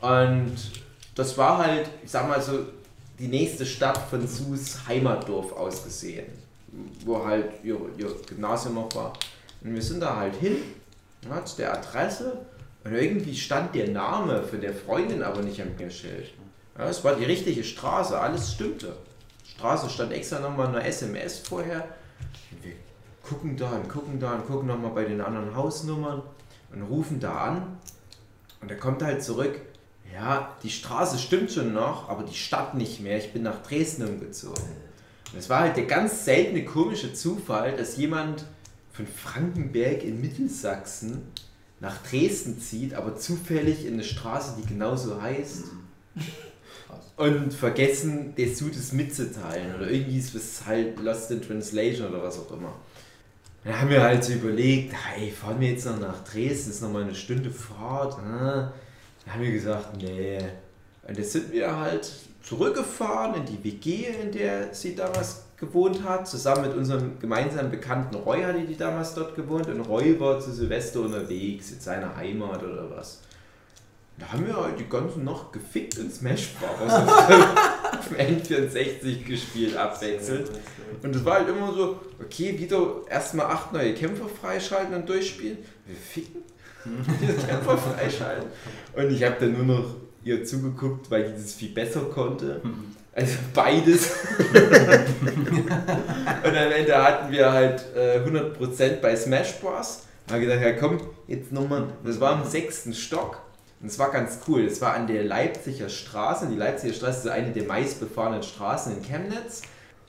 [0.00, 0.56] Und
[1.14, 2.66] das war halt, ich sag mal so,
[3.18, 6.26] die nächste Stadt von Sus Heimatdorf ausgesehen,
[7.04, 9.12] wo halt ihr, ihr Gymnasium noch war.
[9.62, 10.56] Und wir sind da halt hin,
[11.28, 12.38] ja, zu der Adresse,
[12.84, 16.34] und irgendwie stand der Name von der Freundin aber nicht am Schild.
[16.76, 18.94] Ja, es war die richtige Straße, alles stimmte.
[19.56, 21.88] Straße stand extra nochmal eine SMS vorher.
[22.50, 22.72] Und wir
[23.22, 26.22] gucken da und gucken da und gucken nochmal bei den anderen Hausnummern
[26.74, 27.78] und rufen da an.
[28.60, 29.60] Und er kommt halt zurück.
[30.12, 33.18] Ja, die Straße stimmt schon noch, aber die Stadt nicht mehr.
[33.18, 34.62] Ich bin nach Dresden umgezogen.
[35.32, 38.44] Und es war halt der ganz seltene komische Zufall, dass jemand
[38.92, 41.22] von Frankenberg in Mittelsachsen
[41.80, 45.64] nach Dresden zieht, aber zufällig in eine Straße, die genauso heißt.
[47.16, 49.74] Und vergessen, der Suit mitzuteilen.
[49.76, 52.74] Oder irgendwie ist es halt Lost in Translation oder was auch immer.
[53.64, 56.92] Dann haben wir halt so überlegt, hey, fahren wir jetzt noch nach Dresden, ist noch
[56.92, 58.18] mal eine Stunde Fahrt.
[58.18, 58.72] ah.
[59.24, 60.38] Dann haben wir gesagt, nee.
[61.08, 62.10] Und jetzt sind wir halt
[62.42, 66.28] zurückgefahren in die WG, in der sie damals gewohnt hat.
[66.28, 69.66] Zusammen mit unserem gemeinsamen Bekannten Roy hatte die damals dort gewohnt.
[69.68, 73.20] Und Roy war zu Silvester unterwegs, in seiner Heimat oder was.
[74.18, 76.92] Da haben wir halt die ganze Nacht gefickt in Smash Bros.
[78.06, 80.50] dem N64 gespielt, abwechselnd.
[81.02, 85.58] Und es war halt immer so, okay, wieder erstmal acht neue Kämpfer freischalten und durchspielen.
[85.86, 86.42] Wir ficken.
[87.48, 88.48] Kämpfer freischalten.
[88.94, 92.60] Und ich habe dann nur noch ihr zugeguckt, weil die das viel besser konnte.
[93.14, 94.10] Also beides.
[96.42, 100.02] und am Ende hatten wir halt äh, 100% bei Smash Bros.
[100.26, 101.86] Da habe ich gedacht, ja komm, jetzt nochmal.
[102.04, 103.43] Das war im sechsten Stock.
[103.84, 104.64] Und es war ganz cool.
[104.64, 106.46] Es war an der Leipziger Straße.
[106.46, 109.60] Die Leipziger Straße ist eine der meistbefahrenen Straßen in Chemnitz.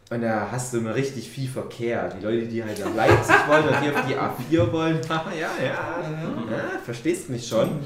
[0.09, 2.07] Und da hast du immer richtig viel Verkehr.
[2.17, 4.15] Die Leute, die halt nach Leipzig wollen und hier auf die
[4.55, 5.25] A4 wollen, ja,
[5.61, 7.81] ja, ja, verstehst mich schon.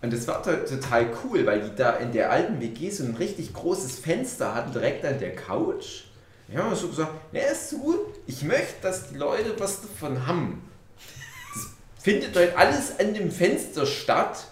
[0.00, 3.14] Und das war to- total cool, weil die da in der alten WG so ein
[3.16, 6.04] richtig großes Fenster hatten, direkt an der Couch.
[6.50, 10.26] Ja, und so gesagt, na ist so gut, ich möchte, dass die Leute was davon
[10.26, 10.62] haben.
[11.52, 11.66] Das
[12.02, 14.46] findet heute alles an dem Fenster statt.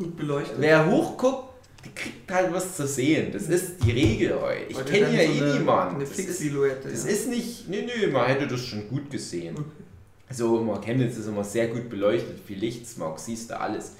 [0.00, 0.56] Gut beleuchtet.
[0.58, 1.50] Wer hochguckt,
[1.84, 3.30] die kriegt halt was zu sehen.
[3.32, 4.64] Das ist die Regel heute.
[4.70, 5.96] Ich kenne ja so eh niemanden.
[5.96, 6.88] Eine Das ist, Fix-Silhouette.
[6.88, 7.10] das ja.
[7.10, 9.62] ist nicht, nee, nee, man hätte das schon gut gesehen.
[10.26, 13.92] Also immer Chemnitz ist immer sehr gut beleuchtet, viel Lichtsmog, siehst du alles.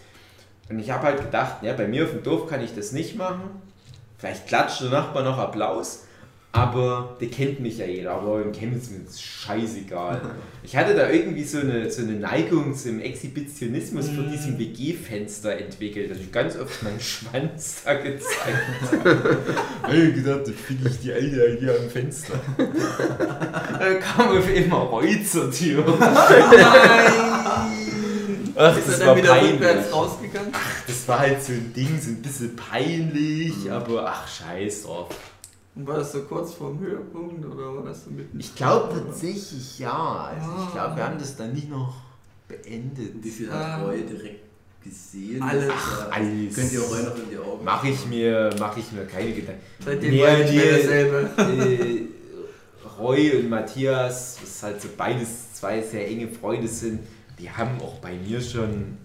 [0.70, 3.16] Und ich habe halt gedacht, ja, bei mir auf dem Dorf kann ich das nicht
[3.16, 3.42] machen.
[4.16, 6.04] Vielleicht klatscht der Nachbar noch Applaus,
[6.52, 8.10] aber der kennt mich ja jeder.
[8.12, 10.20] Aber in Chemnitz ist mir das scheißegal.
[10.62, 16.10] Ich hatte da irgendwie so eine, so eine Neigung zum Exhibitionismus vor diesem WG-Fenster entwickelt,
[16.10, 18.58] dass ich ganz oft meinen Schwanz da gezeigt
[18.92, 19.96] habe.
[19.96, 22.34] ich gedacht, da finde ich die Alte hier am Fenster.
[22.58, 25.82] Dann kam auf einmal Roy zur Tür.
[28.56, 29.52] Ach, Ist das er war dann wieder peinlich.
[29.54, 30.52] rückwärts rausgegangen?
[30.86, 35.08] Das war halt so ein Ding, so ein bisschen peinlich, aber ach, scheiß drauf.
[35.76, 38.38] Und war das so kurz vorm Höhepunkt oder war das so mitten?
[38.40, 40.30] Ich glaube tatsächlich ja.
[40.34, 40.64] Also Ah.
[40.66, 41.94] ich glaube, wir haben das dann nicht noch
[42.48, 43.14] beendet.
[43.22, 43.76] Wie viel Ah.
[43.78, 44.40] hat Roy direkt
[44.82, 45.40] gesehen?
[45.42, 45.68] Alles.
[45.68, 46.54] Ja- Alles.
[46.54, 49.60] Könnt ihr Roy noch in die Augen Mache ich mir, mache ich mir keine Gedanken.
[49.84, 51.30] Seitdem Nee, war ich mehr dasselbe.
[51.38, 52.06] äh,
[52.98, 57.00] Roy und Matthias, was halt so beides zwei sehr enge Freunde sind,
[57.38, 58.98] die haben auch bei mir schon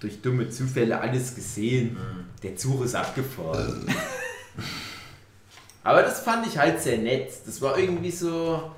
[0.00, 1.96] durch dumme Zufälle alles gesehen.
[2.42, 3.86] Der Zug ist abgefahren.
[5.84, 7.32] Aber das fand ich halt sehr nett.
[7.46, 8.70] Das war irgendwie so.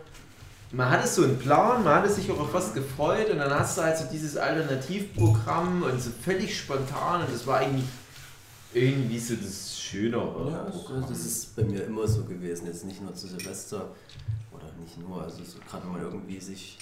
[0.72, 3.78] Man hatte so einen Plan, man hatte sich auch auf was gefreut und dann hast
[3.78, 7.84] du halt so dieses Alternativprogramm und so völlig spontan und das war irgendwie,
[8.72, 10.50] irgendwie so das Schönere.
[10.50, 11.06] Ja, das, Programm.
[11.08, 13.92] das ist bei mir immer so gewesen, jetzt nicht nur zu Silvester
[14.50, 16.76] oder nicht nur, also so, gerade wenn man irgendwie sich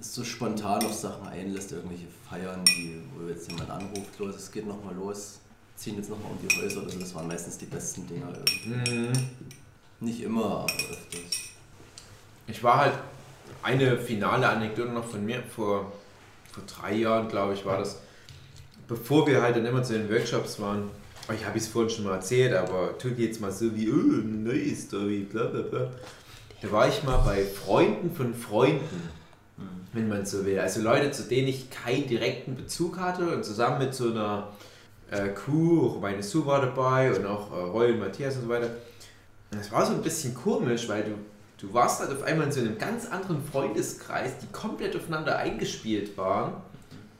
[0.00, 4.66] so spontan auf Sachen einlässt, irgendwelche Feiern, die, wo jetzt jemand anruft, los, es geht
[4.66, 5.38] nochmal los,
[5.80, 8.90] ziehen jetzt nochmal um die Häuser oder so, das waren meistens die besten Dinger irgendwie.
[8.90, 9.12] Mhm.
[10.00, 11.50] Nicht immer, aber öfters.
[12.46, 12.94] Ich war halt
[13.62, 15.92] eine finale Anekdote noch von mir vor,
[16.52, 18.00] vor drei Jahren, glaube ich, war das.
[18.88, 20.90] Bevor wir halt dann immer zu den Workshops waren,
[21.28, 23.94] oh, ich habe es vorhin schon mal erzählt, aber tut jetzt mal so wie, oh,
[23.94, 25.90] neue Story, bla bla bla.
[26.60, 29.08] Da war ich mal bei Freunden von Freunden,
[29.94, 30.58] wenn man so will.
[30.58, 34.48] Also Leute, zu denen ich keinen direkten Bezug hatte und zusammen mit so einer
[35.10, 38.70] äh, Crew, meine Sue war dabei und auch äh, Roy und Matthias und so weiter.
[39.50, 41.14] Das war so ein bisschen komisch, weil du
[41.60, 46.16] Du warst halt auf einmal in so einem ganz anderen Freundeskreis, die komplett aufeinander eingespielt
[46.16, 46.54] waren.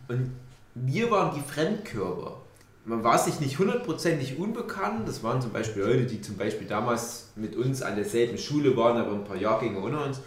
[0.08, 0.32] Und
[0.74, 2.40] wir waren die Fremdkörper.
[2.86, 5.06] Man war sich nicht hundertprozentig unbekannt.
[5.06, 8.96] Das waren zum Beispiel Leute, die zum Beispiel damals mit uns an derselben Schule waren,
[8.96, 10.22] aber ein paar Jahrgänge unter uns.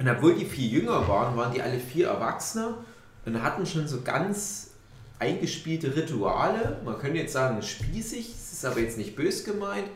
[0.00, 2.74] Und obwohl die viel jünger waren, waren die alle vier Erwachsene
[3.24, 4.67] und hatten schon so ganz
[5.18, 6.80] eingespielte Rituale.
[6.84, 9.88] Man könnte jetzt sagen, spießig, es ist aber jetzt nicht bös gemeint.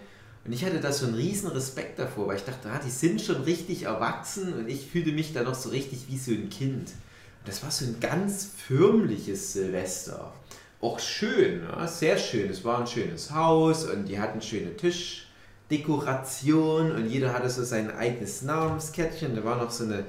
[0.44, 3.20] Und ich hatte da so einen riesen Respekt davor, weil ich dachte, ah, die sind
[3.20, 6.88] schon richtig erwachsen und ich fühlte mich da noch so richtig wie so ein Kind.
[6.88, 10.32] Und das war so ein ganz förmliches Silvester.
[10.80, 12.50] Auch schön, ja, sehr schön.
[12.50, 17.92] Es war ein schönes Haus und die hatten schöne Tischdekoration und jeder hatte so sein
[17.92, 19.36] eigenes Namenskärtchen.
[19.36, 20.04] Da war noch so eine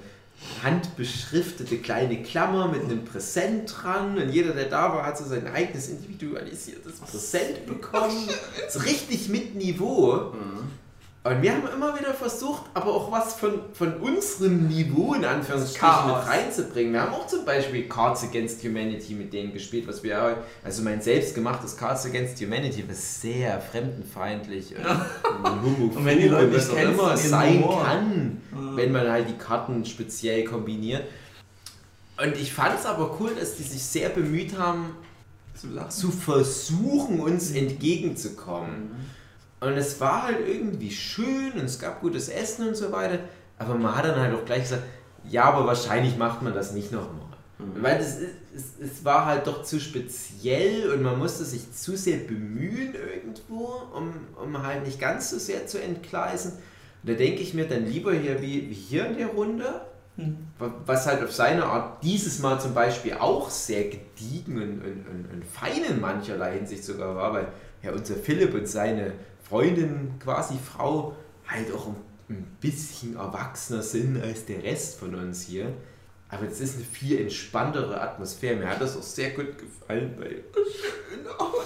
[0.64, 5.48] handbeschriftete kleine Klammer mit einem Präsent dran und jeder, der da war, hat so sein
[5.48, 8.30] eigenes individualisiertes Präsent bekommen.
[8.70, 10.34] So richtig mit Niveau.
[11.26, 16.08] Und wir haben immer wieder versucht, aber auch was von, von unserem Niveau in Anführungsstrichen
[16.08, 16.91] mit reinzubringen.
[16.91, 21.02] Wir haben auch zum Beispiel Cards Against Humanity mit denen gespielt, was wir, also mein
[21.02, 26.68] selbstgemachtes Cards Against Humanity, was sehr fremdenfeindlich und, und homophob Und wenn die Leute was
[26.68, 27.84] nicht auch immer sein Humor.
[27.86, 28.41] kann,
[28.76, 31.06] wenn man halt die Karten speziell kombiniert.
[32.22, 34.98] Und ich fand es aber cool, dass die sich sehr bemüht haben,
[35.56, 38.91] Zu zu versuchen, uns entgegenzukommen.
[39.65, 43.19] Und es war halt irgendwie schön und es gab gutes Essen und so weiter.
[43.57, 44.84] Aber man hat dann halt auch gleich gesagt,
[45.30, 47.22] ja, aber wahrscheinlich macht man das nicht nochmal.
[47.57, 48.18] Weil es,
[48.53, 53.81] es, es war halt doch zu speziell und man musste sich zu sehr bemühen irgendwo,
[53.95, 54.11] um,
[54.44, 56.53] um halt nicht ganz so sehr zu entgleisen.
[57.03, 59.81] Und da denke ich mir dann lieber hier wie, wie hier in der Runde,
[60.60, 65.06] wa- was halt auf seine Art dieses Mal zum Beispiel auch sehr gediegen und, und,
[65.07, 67.48] und, und fein in mancherlei Hinsicht sogar war, weil
[67.81, 69.14] ja unser Philipp und seine
[69.54, 71.16] Freundin, quasi Frau,
[71.48, 71.90] halt auch
[72.28, 75.72] ein, bisschen erwachsener sind als der Rest von uns hier.
[76.30, 78.56] Aber es ist eine viel entspanntere Atmosphäre.
[78.56, 80.44] Mir hat das auch sehr gut gefallen bei,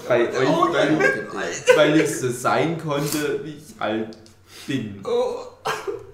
[0.10, 4.18] bei euch, weil, weil ich so sein konnte, wie ich halt
[4.66, 5.02] bin.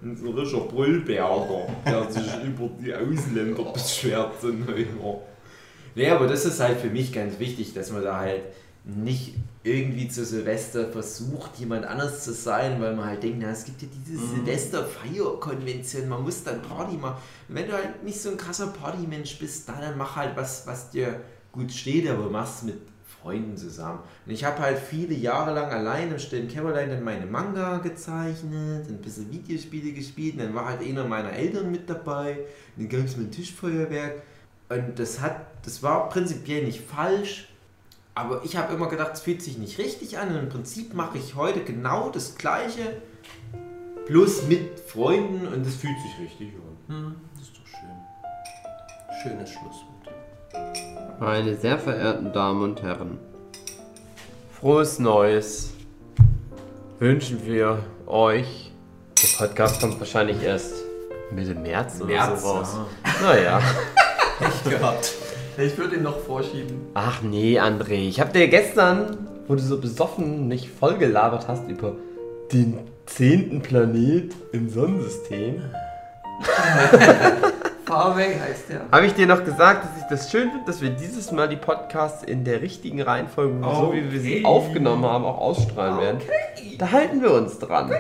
[0.04, 4.44] Ein so richtiger Brüllberger, der sich über die Ausländer beschwert.
[4.44, 5.22] Neuer.
[5.96, 8.44] Nee, aber das ist halt für mich ganz wichtig, dass man da halt
[8.86, 13.64] nicht irgendwie zu Silvester versucht, jemand anders zu sein, weil man halt denkt, na, es
[13.64, 17.18] gibt ja diese Silvester-Feierkonvention, man muss dann Party machen.
[17.48, 20.90] Und wenn du halt nicht so ein krasser Partymensch bist, dann mach halt was, was
[20.90, 21.22] dir
[21.54, 22.76] gut steht, aber mach's mit
[23.22, 24.00] Freunden zusammen.
[24.26, 28.90] Und ich habe halt viele Jahre lang allein im stillen Kämmerlein dann meine Manga gezeichnet,
[28.90, 32.40] ein bisschen Videospiele gespielt, und dann war halt einer meiner Eltern mit dabei,
[32.76, 34.24] und dann gab es mein Tischfeuerwerk.
[34.68, 37.48] Und das hat, das war prinzipiell nicht falsch,
[38.16, 40.30] aber ich habe immer gedacht, es fühlt sich nicht richtig an.
[40.30, 43.02] Und im Prinzip mache ich heute genau das Gleiche,
[44.08, 46.96] bloß mit Freunden und es fühlt sich richtig an.
[46.96, 49.22] Hm, das ist doch schön.
[49.24, 51.20] Schönes Schlusswort.
[51.20, 53.18] Meine sehr verehrten Damen und Herren,
[54.52, 55.72] frohes Neues
[57.00, 58.72] wünschen wir euch.
[59.22, 60.74] Der Podcast kommt wahrscheinlich erst
[61.32, 62.76] Mitte März oder März, so raus.
[63.06, 63.22] ja.
[63.22, 63.62] Naja.
[64.40, 65.14] Echt gehabt.
[65.58, 66.82] Ich würde ihn noch vorschieben.
[66.94, 69.18] Ach nee, André, ich hab dir gestern,
[69.48, 71.94] wo du so besoffen nicht voll gelabert hast über
[72.52, 75.62] den zehnten Planet im Sonnensystem,
[77.86, 78.82] Far Away heißt der.
[78.92, 81.58] habe ich dir noch gesagt, dass ich das schön finde, dass wir dieses Mal die
[81.58, 84.46] Podcasts in der richtigen Reihenfolge, so wie wir sie Okay.
[84.46, 86.18] aufgenommen haben, auch ausstrahlen werden.
[86.80, 87.92] Da halten wir uns dran.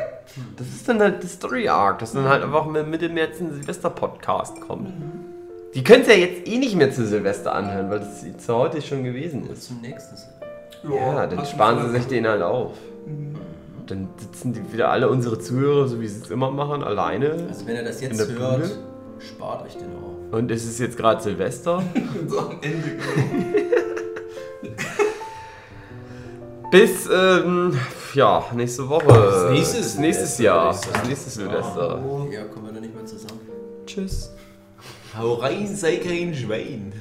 [0.57, 3.53] Das ist dann halt die Story Arc, dass dann halt einfach mit Mitte März ein
[3.53, 4.89] Silvester-Podcast kommt.
[5.75, 8.81] Die könnt ihr ja jetzt eh nicht mehr zu Silvester anhören, weil das zu heute
[8.81, 9.63] schon gewesen ist.
[9.63, 10.15] Zum nächsten.
[10.83, 12.73] Ja, dann hast du sparen sie sich den halt auf.
[13.87, 17.47] Dann sitzen die wieder alle unsere Zuhörer, so wie sie es immer machen, alleine.
[17.49, 18.71] Also wenn ihr das jetzt hört, Bude?
[19.19, 20.33] spart euch den auf.
[20.39, 21.81] Und es ist jetzt gerade Silvester.
[22.27, 22.99] So am Ende.
[26.71, 27.77] Bis, ähm,
[28.13, 29.05] ja, nächste Woche.
[29.07, 30.65] Das nächste Bis nächstes Silvester, Jahr.
[30.65, 30.99] würde ich sagen.
[30.99, 32.03] Das nächste Silvester.
[32.31, 33.41] Ja, kommen wir da nicht mehr zusammen.
[33.85, 34.32] Tschüss.
[35.15, 36.91] Hau rein, sei kein Schwein.